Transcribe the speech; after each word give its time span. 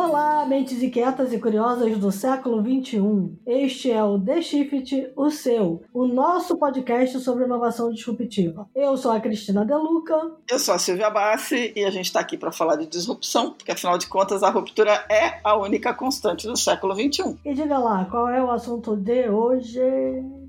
Olá, 0.00 0.46
mentes 0.46 0.80
inquietas 0.80 1.32
e 1.32 1.40
curiosas 1.40 1.98
do 1.98 2.12
século 2.12 2.62
XXI. 2.62 3.36
Este 3.44 3.90
é 3.90 4.00
o 4.00 4.16
The 4.16 4.40
Shift, 4.40 5.12
o 5.16 5.28
seu, 5.28 5.82
o 5.92 6.06
nosso 6.06 6.56
podcast 6.56 7.18
sobre 7.18 7.46
inovação 7.46 7.90
disruptiva. 7.90 8.68
Eu 8.76 8.96
sou 8.96 9.10
a 9.10 9.18
Cristina 9.18 9.64
Deluca. 9.64 10.14
Eu 10.48 10.60
sou 10.60 10.76
a 10.76 10.78
Silvia 10.78 11.10
Bassi 11.10 11.72
e 11.74 11.84
a 11.84 11.90
gente 11.90 12.04
está 12.06 12.20
aqui 12.20 12.36
para 12.36 12.52
falar 12.52 12.76
de 12.76 12.86
disrupção, 12.86 13.54
porque 13.54 13.72
afinal 13.72 13.98
de 13.98 14.06
contas 14.06 14.44
a 14.44 14.50
ruptura 14.50 15.04
é 15.10 15.40
a 15.42 15.56
única 15.56 15.92
constante 15.92 16.46
do 16.46 16.56
século 16.56 16.94
XXI. 16.94 17.36
E 17.44 17.52
diga 17.52 17.78
lá, 17.78 18.04
qual 18.04 18.28
é 18.28 18.40
o 18.40 18.52
assunto 18.52 18.94
de 18.94 19.28
hoje? 19.28 19.80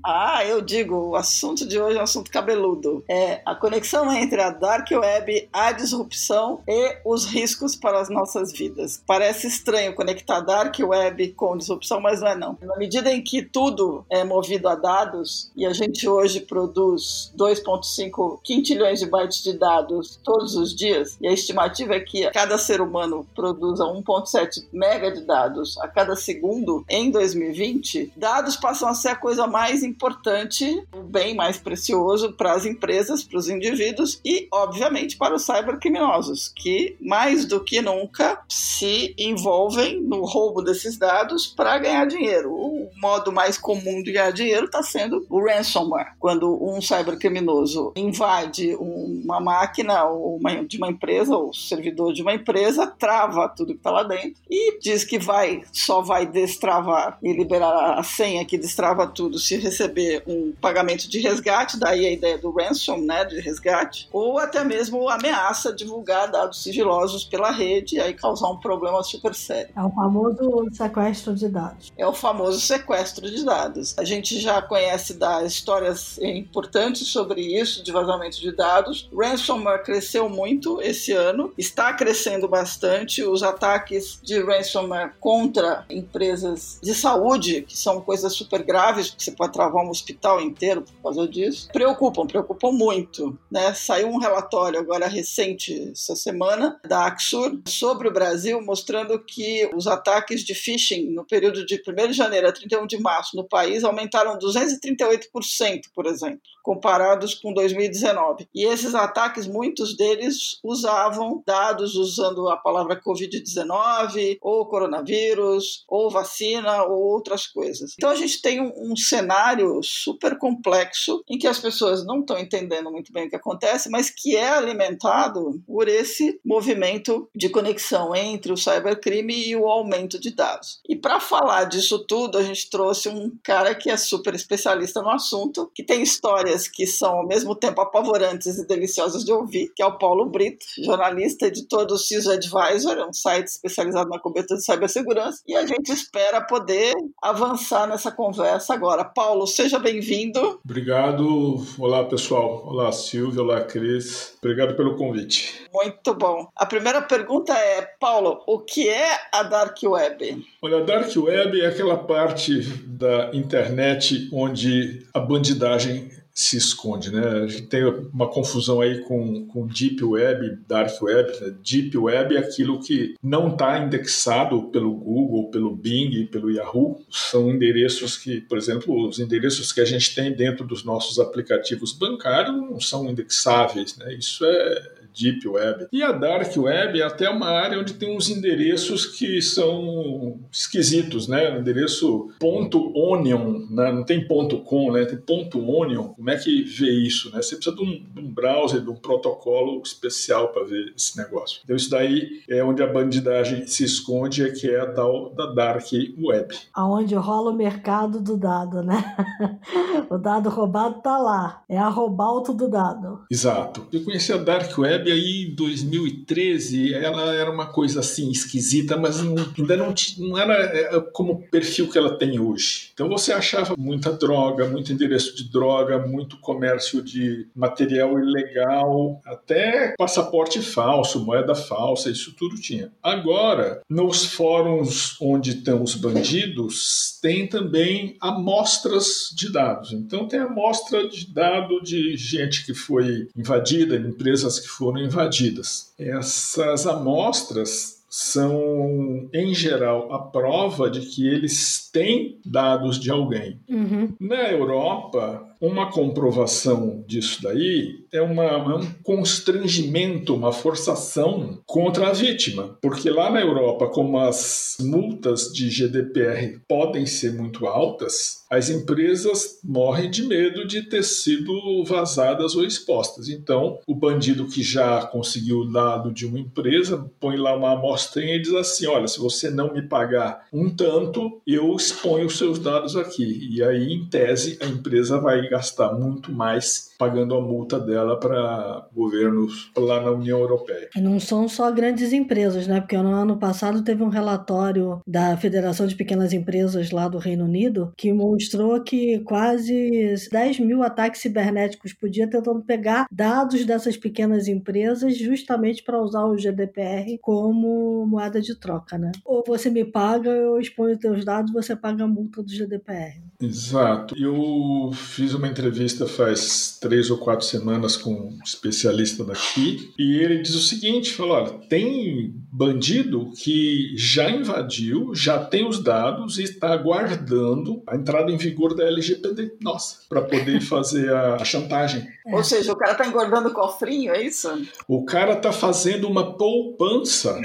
Ah, 0.06 0.44
eu 0.46 0.60
digo, 0.62 0.94
o 1.10 1.16
assunto 1.16 1.66
de 1.66 1.78
hoje 1.78 1.96
é 1.96 2.00
um 2.00 2.04
assunto 2.04 2.30
cabeludo. 2.30 3.04
É 3.08 3.42
a 3.44 3.54
conexão 3.54 4.10
entre 4.12 4.40
a 4.40 4.50
dark 4.50 4.88
web, 4.92 5.48
a 5.52 5.72
disrupção 5.72 6.62
e 6.66 6.98
os 7.04 7.26
riscos 7.26 7.74
para 7.74 8.00
as 8.00 8.08
nossas 8.08 8.52
vidas. 8.52 9.02
Parece 9.06 9.40
estranho 9.50 9.94
conectar 9.94 10.40
dark 10.40 10.76
web 10.80 11.32
com 11.32 11.56
disrupção, 11.56 12.00
mas 12.00 12.20
não 12.20 12.28
é 12.28 12.36
não. 12.36 12.58
Na 12.62 12.76
medida 12.76 13.12
em 13.12 13.22
que 13.22 13.42
tudo 13.42 14.04
é 14.08 14.24
movido 14.24 14.68
a 14.68 14.74
dados 14.74 15.50
e 15.56 15.66
a 15.66 15.72
gente 15.72 16.08
hoje 16.08 16.40
produz 16.40 17.32
2.5 17.36 18.40
quintilhões 18.42 19.00
de 19.00 19.06
bytes 19.06 19.42
de 19.42 19.52
dados 19.52 20.18
todos 20.24 20.54
os 20.54 20.74
dias, 20.74 21.16
e 21.20 21.28
a 21.28 21.32
estimativa 21.32 21.94
é 21.94 22.00
que 22.00 22.30
cada 22.30 22.56
ser 22.56 22.80
humano 22.80 23.26
produza 23.34 23.84
1.7 23.84 24.64
mega 24.72 25.10
de 25.10 25.22
dados 25.22 25.76
a 25.78 25.88
cada 25.88 26.14
segundo 26.16 26.84
em 26.88 27.10
2020, 27.10 28.12
dados 28.16 28.56
passam 28.56 28.88
a 28.88 28.94
ser 28.94 29.08
a 29.08 29.16
coisa 29.16 29.46
mais 29.46 29.82
importante, 29.82 30.82
o 30.92 31.02
bem 31.02 31.34
mais 31.34 31.56
precioso 31.58 32.32
para 32.32 32.52
as 32.52 32.64
empresas, 32.64 33.22
para 33.22 33.38
os 33.38 33.48
indivíduos 33.48 34.20
e, 34.24 34.48
obviamente, 34.52 35.16
para 35.16 35.34
os 35.34 35.42
cybercriminosos, 35.42 36.52
que 36.54 36.96
mais 37.00 37.44
do 37.44 37.60
que 37.60 37.80
nunca 37.80 38.40
se 38.48 39.14
envolvem 39.30 40.00
no 40.00 40.24
roubo 40.24 40.62
desses 40.62 40.98
dados 40.98 41.46
para 41.46 41.78
ganhar 41.78 42.06
dinheiro. 42.06 42.52
O 42.52 42.90
modo 42.96 43.32
mais 43.32 43.56
comum 43.56 44.02
de 44.02 44.12
ganhar 44.12 44.32
dinheiro 44.32 44.66
está 44.66 44.82
sendo 44.82 45.24
o 45.28 45.44
ransomware, 45.44 46.12
quando 46.18 46.62
um 46.62 46.80
cybercriminoso 46.80 47.92
invade 47.96 48.74
uma 48.76 49.40
máquina 49.40 50.04
ou 50.04 50.36
uma, 50.36 50.64
de 50.64 50.76
uma 50.76 50.88
empresa 50.88 51.36
ou 51.36 51.52
servidor 51.54 52.12
de 52.12 52.22
uma 52.22 52.34
empresa, 52.34 52.86
trava 52.86 53.48
tudo 53.48 53.72
que 53.72 53.78
está 53.78 53.90
lá 53.90 54.02
dentro 54.02 54.40
e 54.50 54.78
diz 54.80 55.04
que 55.04 55.18
vai 55.18 55.62
só 55.72 56.00
vai 56.00 56.26
destravar 56.26 57.18
e 57.22 57.32
liberar 57.32 57.98
a 57.98 58.02
senha 58.02 58.44
que 58.44 58.58
destrava 58.58 59.06
tudo 59.06 59.38
se 59.38 59.56
receber 59.56 60.22
um 60.26 60.52
pagamento 60.60 61.08
de 61.08 61.18
resgate, 61.20 61.78
daí 61.78 62.06
a 62.06 62.12
ideia 62.12 62.38
do 62.38 62.50
ransom, 62.50 62.98
né, 62.98 63.24
de 63.24 63.40
resgate, 63.40 64.08
ou 64.12 64.38
até 64.38 64.64
mesmo 64.64 65.08
ameaça 65.08 65.72
divulgar 65.72 66.30
dados 66.30 66.62
sigilosos 66.62 67.24
pela 67.24 67.50
rede 67.50 67.96
e 67.96 68.00
aí 68.00 68.14
causar 68.14 68.50
um 68.50 68.56
problema 68.56 69.02
super. 69.20 69.70
É 69.76 69.82
o 69.82 69.90
famoso 69.90 70.68
sequestro 70.72 71.34
de 71.34 71.48
dados. 71.48 71.92
É 71.96 72.06
o 72.06 72.12
famoso 72.12 72.60
sequestro 72.60 73.30
de 73.30 73.44
dados. 73.44 73.94
A 73.98 74.04
gente 74.04 74.38
já 74.40 74.60
conhece 74.62 75.14
das 75.14 75.52
histórias 75.52 76.18
importantes 76.18 77.08
sobre 77.08 77.40
isso, 77.40 77.82
de 77.82 77.92
vazamento 77.92 78.40
de 78.40 78.52
dados. 78.52 79.08
Ransomware 79.16 79.82
cresceu 79.82 80.28
muito 80.28 80.80
esse 80.80 81.12
ano, 81.12 81.52
está 81.56 81.92
crescendo 81.92 82.48
bastante. 82.48 83.22
Os 83.22 83.42
ataques 83.42 84.18
de 84.22 84.40
ransomware 84.40 85.14
contra 85.20 85.84
empresas 85.88 86.78
de 86.82 86.94
saúde, 86.94 87.62
que 87.62 87.76
são 87.76 88.00
coisas 88.00 88.32
super 88.32 88.62
graves, 88.62 89.10
porque 89.10 89.24
você 89.24 89.32
pode 89.32 89.52
travar 89.52 89.84
um 89.84 89.90
hospital 89.90 90.40
inteiro 90.40 90.82
por 90.82 91.02
causa 91.02 91.28
disso, 91.28 91.68
preocupam, 91.72 92.26
preocupam 92.26 92.72
muito. 92.72 93.38
Né? 93.50 93.72
Saiu 93.74 94.08
um 94.08 94.18
relatório 94.18 94.80
agora 94.80 95.06
recente, 95.06 95.90
essa 95.92 96.16
semana, 96.16 96.78
da 96.86 97.06
Axur, 97.06 97.60
sobre 97.66 98.08
o 98.08 98.12
Brasil, 98.12 98.60
mostrando 98.62 99.09
que 99.18 99.68
os 99.74 99.86
ataques 99.86 100.42
de 100.44 100.54
phishing 100.54 101.10
no 101.10 101.26
período 101.26 101.64
de 101.66 101.82
1 101.86 102.08
de 102.08 102.12
janeiro 102.12 102.48
a 102.48 102.52
31 102.52 102.86
de 102.86 102.98
março 102.98 103.36
no 103.36 103.48
país 103.48 103.84
aumentaram 103.84 104.38
238%, 104.38 105.82
por 105.94 106.06
exemplo, 106.06 106.40
comparados 106.62 107.34
com 107.34 107.52
2019. 107.52 108.48
E 108.54 108.64
esses 108.64 108.94
ataques, 108.94 109.46
muitos 109.46 109.96
deles 109.96 110.58
usavam 110.62 111.42
dados 111.46 111.94
usando 111.94 112.48
a 112.48 112.56
palavra 112.56 113.00
Covid-19, 113.00 114.38
ou 114.40 114.66
coronavírus, 114.66 115.84
ou 115.88 116.10
vacina, 116.10 116.84
ou 116.84 117.02
outras 117.02 117.46
coisas. 117.46 117.94
Então 117.94 118.10
a 118.10 118.14
gente 118.14 118.40
tem 118.40 118.60
um, 118.60 118.72
um 118.76 118.96
cenário 118.96 119.80
super 119.82 120.38
complexo 120.38 121.22
em 121.28 121.38
que 121.38 121.46
as 121.46 121.58
pessoas 121.58 122.04
não 122.04 122.20
estão 122.20 122.38
entendendo 122.38 122.90
muito 122.90 123.12
bem 123.12 123.26
o 123.26 123.30
que 123.30 123.36
acontece, 123.36 123.90
mas 123.90 124.10
que 124.10 124.36
é 124.36 124.48
alimentado 124.50 125.60
por 125.66 125.88
esse 125.88 126.40
movimento 126.44 127.28
de 127.34 127.48
conexão 127.48 128.14
entre 128.14 128.52
o 128.52 128.56
cybercrime 129.00 129.48
e 129.48 129.56
o 129.56 129.66
aumento 129.66 130.20
de 130.20 130.30
dados. 130.30 130.80
E 130.88 130.94
para 130.94 131.18
falar 131.18 131.64
disso 131.64 131.98
tudo, 132.06 132.38
a 132.38 132.42
gente 132.42 132.68
trouxe 132.68 133.08
um 133.08 133.32
cara 133.42 133.74
que 133.74 133.90
é 133.90 133.96
super 133.96 134.34
especialista 134.34 135.02
no 135.02 135.10
assunto, 135.10 135.70
que 135.74 135.82
tem 135.82 136.02
histórias 136.02 136.68
que 136.68 136.86
são 136.86 137.18
ao 137.18 137.26
mesmo 137.26 137.54
tempo 137.54 137.80
apavorantes 137.80 138.58
e 138.58 138.66
deliciosas 138.66 139.24
de 139.24 139.32
ouvir, 139.32 139.72
que 139.74 139.82
é 139.82 139.86
o 139.86 139.98
Paulo 139.98 140.26
Brito, 140.26 140.64
jornalista, 140.84 141.46
editor 141.46 141.86
do 141.86 141.98
CISO 141.98 142.30
Advisor, 142.30 142.98
um 143.08 143.12
site 143.12 143.48
especializado 143.48 144.10
na 144.10 144.18
cobertura 144.18 144.58
de 144.58 144.64
cibersegurança, 144.64 145.42
e 145.46 145.56
a 145.56 145.66
gente 145.66 145.90
espera 145.90 146.40
poder 146.40 146.94
avançar 147.22 147.86
nessa 147.86 148.10
conversa 148.10 148.74
agora. 148.74 149.04
Paulo, 149.04 149.46
seja 149.46 149.78
bem-vindo. 149.78 150.60
Obrigado. 150.64 151.64
Olá, 151.78 152.04
pessoal. 152.04 152.64
Olá, 152.66 152.92
Silvia. 152.92 153.42
Olá, 153.42 153.60
Cris. 153.62 154.34
Obrigado 154.38 154.76
pelo 154.76 154.96
convite. 154.96 155.66
Muito 155.72 156.14
bom. 156.14 156.48
A 156.56 156.66
primeira 156.66 157.00
pergunta 157.02 157.52
é, 157.52 157.82
Paulo, 157.98 158.42
o 158.46 158.58
que 158.58 158.88
é 158.90 159.18
a 159.32 159.42
Dark 159.42 159.76
Web? 159.82 160.46
Olha, 160.60 160.78
a 160.78 160.82
Dark 160.82 161.10
Web 161.16 161.60
é 161.60 161.66
aquela 161.66 161.96
parte 161.96 162.60
da 162.86 163.30
internet 163.32 164.28
onde 164.32 165.06
a 165.14 165.20
bandidagem 165.20 166.10
se 166.32 166.56
esconde, 166.56 167.12
né? 167.12 167.42
A 167.42 167.46
gente 167.46 167.66
tem 167.66 167.84
uma 167.84 168.28
confusão 168.28 168.80
aí 168.80 169.00
com, 169.00 169.46
com 169.46 169.66
Deep 169.66 170.02
Web, 170.02 170.58
Dark 170.66 171.00
Web. 171.02 171.32
Né? 171.40 171.54
Deep 171.62 171.96
Web 171.98 172.36
é 172.36 172.38
aquilo 172.38 172.80
que 172.80 173.14
não 173.22 173.48
está 173.48 173.78
indexado 173.78 174.62
pelo 174.70 174.94
Google, 174.94 175.50
pelo 175.50 175.74
Bing, 175.74 176.26
pelo 176.26 176.50
Yahoo. 176.50 177.04
São 177.10 177.50
endereços 177.50 178.16
que, 178.16 178.40
por 178.40 178.56
exemplo, 178.56 179.06
os 179.06 179.18
endereços 179.18 179.72
que 179.72 179.80
a 179.80 179.84
gente 179.84 180.14
tem 180.14 180.32
dentro 180.32 180.64
dos 180.64 180.84
nossos 180.84 181.18
aplicativos 181.18 181.92
bancários 181.92 182.56
não 182.56 182.80
são 182.80 183.08
indexáveis, 183.10 183.96
né? 183.98 184.14
Isso 184.14 184.44
é 184.44 184.99
Deep 185.20 185.46
Web. 185.46 185.88
E 185.92 186.02
a 186.02 186.12
Dark 186.12 186.56
Web 186.56 187.00
é 187.00 187.04
até 187.04 187.28
uma 187.28 187.48
área 187.48 187.78
onde 187.78 187.94
tem 187.94 188.16
uns 188.16 188.30
endereços 188.30 189.06
que 189.06 189.42
são 189.42 190.38
esquisitos, 190.50 191.28
né? 191.28 191.54
O 191.54 191.60
endereço 191.60 192.30
ponto 192.38 192.92
.onion, 192.96 193.66
né? 193.70 193.92
não 193.92 194.04
tem 194.04 194.26
ponto 194.26 194.58
.com, 194.58 194.92
né? 194.92 195.04
Tem 195.04 195.18
ponto 195.18 195.58
.onion. 195.58 196.08
Como 196.08 196.30
é 196.30 196.36
que 196.36 196.62
vê 196.62 196.90
isso, 196.90 197.30
né? 197.30 197.42
Você 197.42 197.56
precisa 197.56 197.76
de 197.76 197.82
um, 197.82 198.04
de 198.14 198.20
um 198.20 198.32
browser, 198.32 198.80
de 198.80 198.90
um 198.90 198.96
protocolo 198.96 199.80
especial 199.82 200.48
para 200.48 200.64
ver 200.64 200.92
esse 200.96 201.16
negócio. 201.16 201.60
Então 201.64 201.76
isso 201.76 201.90
daí 201.90 202.42
é 202.48 202.62
onde 202.64 202.82
a 202.82 202.86
bandidagem 202.86 203.66
se 203.66 203.84
esconde, 203.84 204.44
é 204.44 204.50
que 204.50 204.68
é 204.68 204.80
a 204.80 204.92
tal 204.92 205.30
da 205.34 205.46
Dark 205.46 205.86
Web. 206.18 206.56
Aonde 206.72 207.14
rola 207.14 207.50
o 207.50 207.56
mercado 207.56 208.20
do 208.20 208.36
dado, 208.36 208.82
né? 208.82 209.16
o 210.08 210.16
dado 210.16 210.48
roubado 210.48 211.00
tá 211.02 211.18
lá. 211.18 211.62
É 211.68 211.78
a 211.78 211.88
roubalto 211.88 212.52
do 212.52 212.68
dado. 212.68 213.24
Exato. 213.30 213.86
Eu 213.92 214.04
conheci 214.04 214.32
a 214.32 214.36
Dark 214.36 214.76
Web 214.78 215.09
Web 215.10 215.12
aí 215.12 215.46
em 215.50 215.54
2013, 215.54 216.94
ela 216.94 217.34
era 217.34 217.50
uma 217.50 217.66
coisa 217.66 218.00
assim 218.00 218.30
esquisita, 218.30 218.96
mas 218.96 219.22
não, 219.22 219.46
ainda 219.58 219.76
não, 219.76 219.94
não 220.18 220.38
era 220.38 220.54
é, 220.54 221.00
como 221.12 221.32
o 221.32 221.42
perfil 221.50 221.88
que 221.88 221.98
ela 221.98 222.16
tem 222.16 222.38
hoje. 222.38 222.90
Então 222.94 223.08
você 223.08 223.32
achava 223.32 223.74
muita 223.76 224.12
droga, 224.12 224.66
muito 224.66 224.92
endereço 224.92 225.36
de 225.36 225.50
droga, 225.50 225.98
muito 225.98 226.38
comércio 226.38 227.02
de 227.02 227.46
material 227.54 228.18
ilegal, 228.18 229.20
até 229.24 229.94
passaporte 229.98 230.60
falso, 230.60 231.24
moeda 231.24 231.54
falsa, 231.54 232.10
isso 232.10 232.34
tudo 232.36 232.60
tinha. 232.60 232.92
Agora, 233.02 233.82
nos 233.88 234.24
fóruns 234.24 235.16
onde 235.20 235.50
estão 235.50 235.82
os 235.82 235.94
bandidos, 235.94 237.18
tem 237.20 237.46
também 237.46 238.16
amostras 238.20 239.30
de 239.34 239.50
dados. 239.50 239.92
Então 239.92 240.28
tem 240.28 240.40
amostra 240.40 241.08
de 241.08 241.32
dado 241.32 241.80
de 241.82 242.16
gente 242.16 242.64
que 242.64 242.74
foi 242.74 243.28
invadida, 243.36 243.96
empresas 243.96 244.58
que 244.58 244.68
foram 244.68 244.89
foram 244.90 245.04
invadidas. 245.04 245.92
Essas 245.98 246.86
amostras 246.86 248.00
são, 248.08 249.28
em 249.32 249.54
geral, 249.54 250.12
a 250.12 250.18
prova 250.18 250.90
de 250.90 251.00
que 251.02 251.28
eles 251.28 251.88
têm 251.92 252.40
dados 252.44 252.98
de 252.98 253.10
alguém. 253.10 253.60
Uhum. 253.68 254.12
Na 254.18 254.50
Europa, 254.50 255.46
uma 255.60 255.90
comprovação 255.90 257.04
disso 257.06 257.42
daí 257.42 258.00
é, 258.12 258.20
uma, 258.20 258.44
é 258.44 258.74
um 258.74 258.92
constrangimento, 259.02 260.34
uma 260.34 260.52
forçação 260.52 261.58
contra 261.66 262.08
a 262.08 262.12
vítima. 262.12 262.78
Porque 262.80 263.10
lá 263.10 263.30
na 263.30 263.40
Europa, 263.40 263.86
como 263.88 264.18
as 264.18 264.76
multas 264.80 265.52
de 265.52 265.68
GDPR 265.68 266.60
podem 266.66 267.06
ser 267.06 267.32
muito 267.32 267.66
altas, 267.66 268.40
as 268.50 268.68
empresas 268.68 269.60
morrem 269.62 270.10
de 270.10 270.24
medo 270.24 270.66
de 270.66 270.82
ter 270.82 271.04
sido 271.04 271.84
vazadas 271.84 272.56
ou 272.56 272.64
expostas. 272.64 273.28
Então, 273.28 273.78
o 273.86 273.94
bandido 273.94 274.48
que 274.48 274.62
já 274.62 275.06
conseguiu 275.06 275.60
o 275.60 275.72
dado 275.72 276.10
de 276.10 276.26
uma 276.26 276.38
empresa 276.38 277.08
põe 277.20 277.36
lá 277.36 277.56
uma 277.56 277.72
amostra 277.72 278.24
e 278.24 278.40
diz 278.40 278.52
assim: 278.54 278.86
olha, 278.86 279.06
se 279.06 279.20
você 279.20 279.50
não 279.50 279.72
me 279.72 279.82
pagar 279.82 280.46
um 280.52 280.68
tanto, 280.68 281.40
eu 281.46 281.76
exponho 281.76 282.26
os 282.26 282.36
seus 282.36 282.58
dados 282.58 282.96
aqui. 282.96 283.48
E 283.52 283.62
aí, 283.62 283.92
em 283.92 284.06
tese, 284.06 284.58
a 284.60 284.66
empresa 284.66 285.20
vai 285.20 285.48
gastar 285.50 285.92
muito 285.92 286.32
mais 286.32 286.90
pagando 286.96 287.34
a 287.34 287.40
multa 287.40 287.80
dela 287.80 288.18
para 288.20 288.86
governos 288.94 289.72
lá 289.76 290.00
na 290.00 290.12
União 290.12 290.38
Europeia. 290.38 290.88
E 290.94 291.00
não 291.00 291.18
são 291.18 291.48
só 291.48 291.70
grandes 291.72 292.12
empresas, 292.12 292.66
né? 292.66 292.80
Porque 292.80 292.96
no 292.96 293.10
ano 293.10 293.38
passado 293.38 293.82
teve 293.82 294.02
um 294.02 294.08
relatório 294.08 295.00
da 295.06 295.36
Federação 295.36 295.86
de 295.86 295.94
Pequenas 295.94 296.32
Empresas 296.32 296.90
lá 296.90 297.08
do 297.08 297.18
Reino 297.18 297.44
Unido 297.44 297.92
que 297.96 298.12
mostrou 298.12 298.80
que 298.82 299.18
quase 299.20 300.14
10 300.30 300.60
mil 300.60 300.82
ataques 300.82 301.22
cibernéticos 301.22 301.92
por 301.92 302.08
dia 302.08 302.28
tentando 302.28 302.62
pegar 302.62 303.06
dados 303.10 303.64
dessas 303.64 303.96
pequenas 303.96 304.46
empresas 304.46 305.16
justamente 305.16 305.82
para 305.82 306.00
usar 306.00 306.24
o 306.26 306.36
GDPR 306.36 307.18
como 307.20 308.06
moeda 308.06 308.40
de 308.40 308.54
troca, 308.58 308.98
né? 308.98 309.10
Ou 309.24 309.42
você 309.46 309.70
me 309.70 309.84
paga, 309.84 310.30
eu 310.30 310.60
exponho 310.60 310.98
teus 310.98 311.24
dados, 311.24 311.52
você 311.52 311.74
paga 311.74 312.04
a 312.04 312.08
multa 312.08 312.42
do 312.42 312.52
GDPR. 312.52 313.22
Exato. 313.40 314.14
Eu 314.18 314.90
fiz 314.92 315.34
uma 315.40 315.48
entrevista 315.48 316.06
faz 316.06 316.78
três 316.80 317.10
ou 317.10 317.18
quatro 317.18 317.44
semanas 317.44 317.96
com 317.96 318.12
um 318.12 318.38
especialista 318.44 319.24
daqui 319.24 319.92
e 319.98 320.18
ele 320.18 320.42
diz 320.42 320.54
o 320.54 320.60
seguinte: 320.60 321.12
falou, 321.12 321.36
olha, 321.36 321.50
tem 321.68 322.34
bandido 322.52 323.30
que 323.36 323.94
já 323.96 324.30
invadiu, 324.30 325.14
já 325.14 325.38
tem 325.38 325.66
os 325.66 325.82
dados 325.82 326.38
e 326.38 326.42
está 326.42 326.72
aguardando 326.72 327.82
a 327.86 327.96
entrada 327.96 328.30
em 328.30 328.36
vigor 328.36 328.74
da 328.74 328.84
LGPD, 328.84 329.54
nossa, 329.62 330.00
para 330.08 330.22
poder 330.22 330.60
fazer 330.62 331.10
a, 331.10 331.36
a 331.36 331.44
chantagem. 331.44 332.06
É. 332.26 332.36
Ou 332.36 332.44
seja, 332.44 332.72
o 332.72 332.76
cara 332.76 332.92
está 332.92 333.06
engordando 333.06 333.48
o 333.48 333.54
cofrinho, 333.54 334.12
é 334.12 334.22
isso? 334.22 334.48
O 334.86 335.04
cara 335.04 335.32
está 335.32 335.52
fazendo 335.52 336.06
uma 336.06 336.34
poupança. 336.34 337.40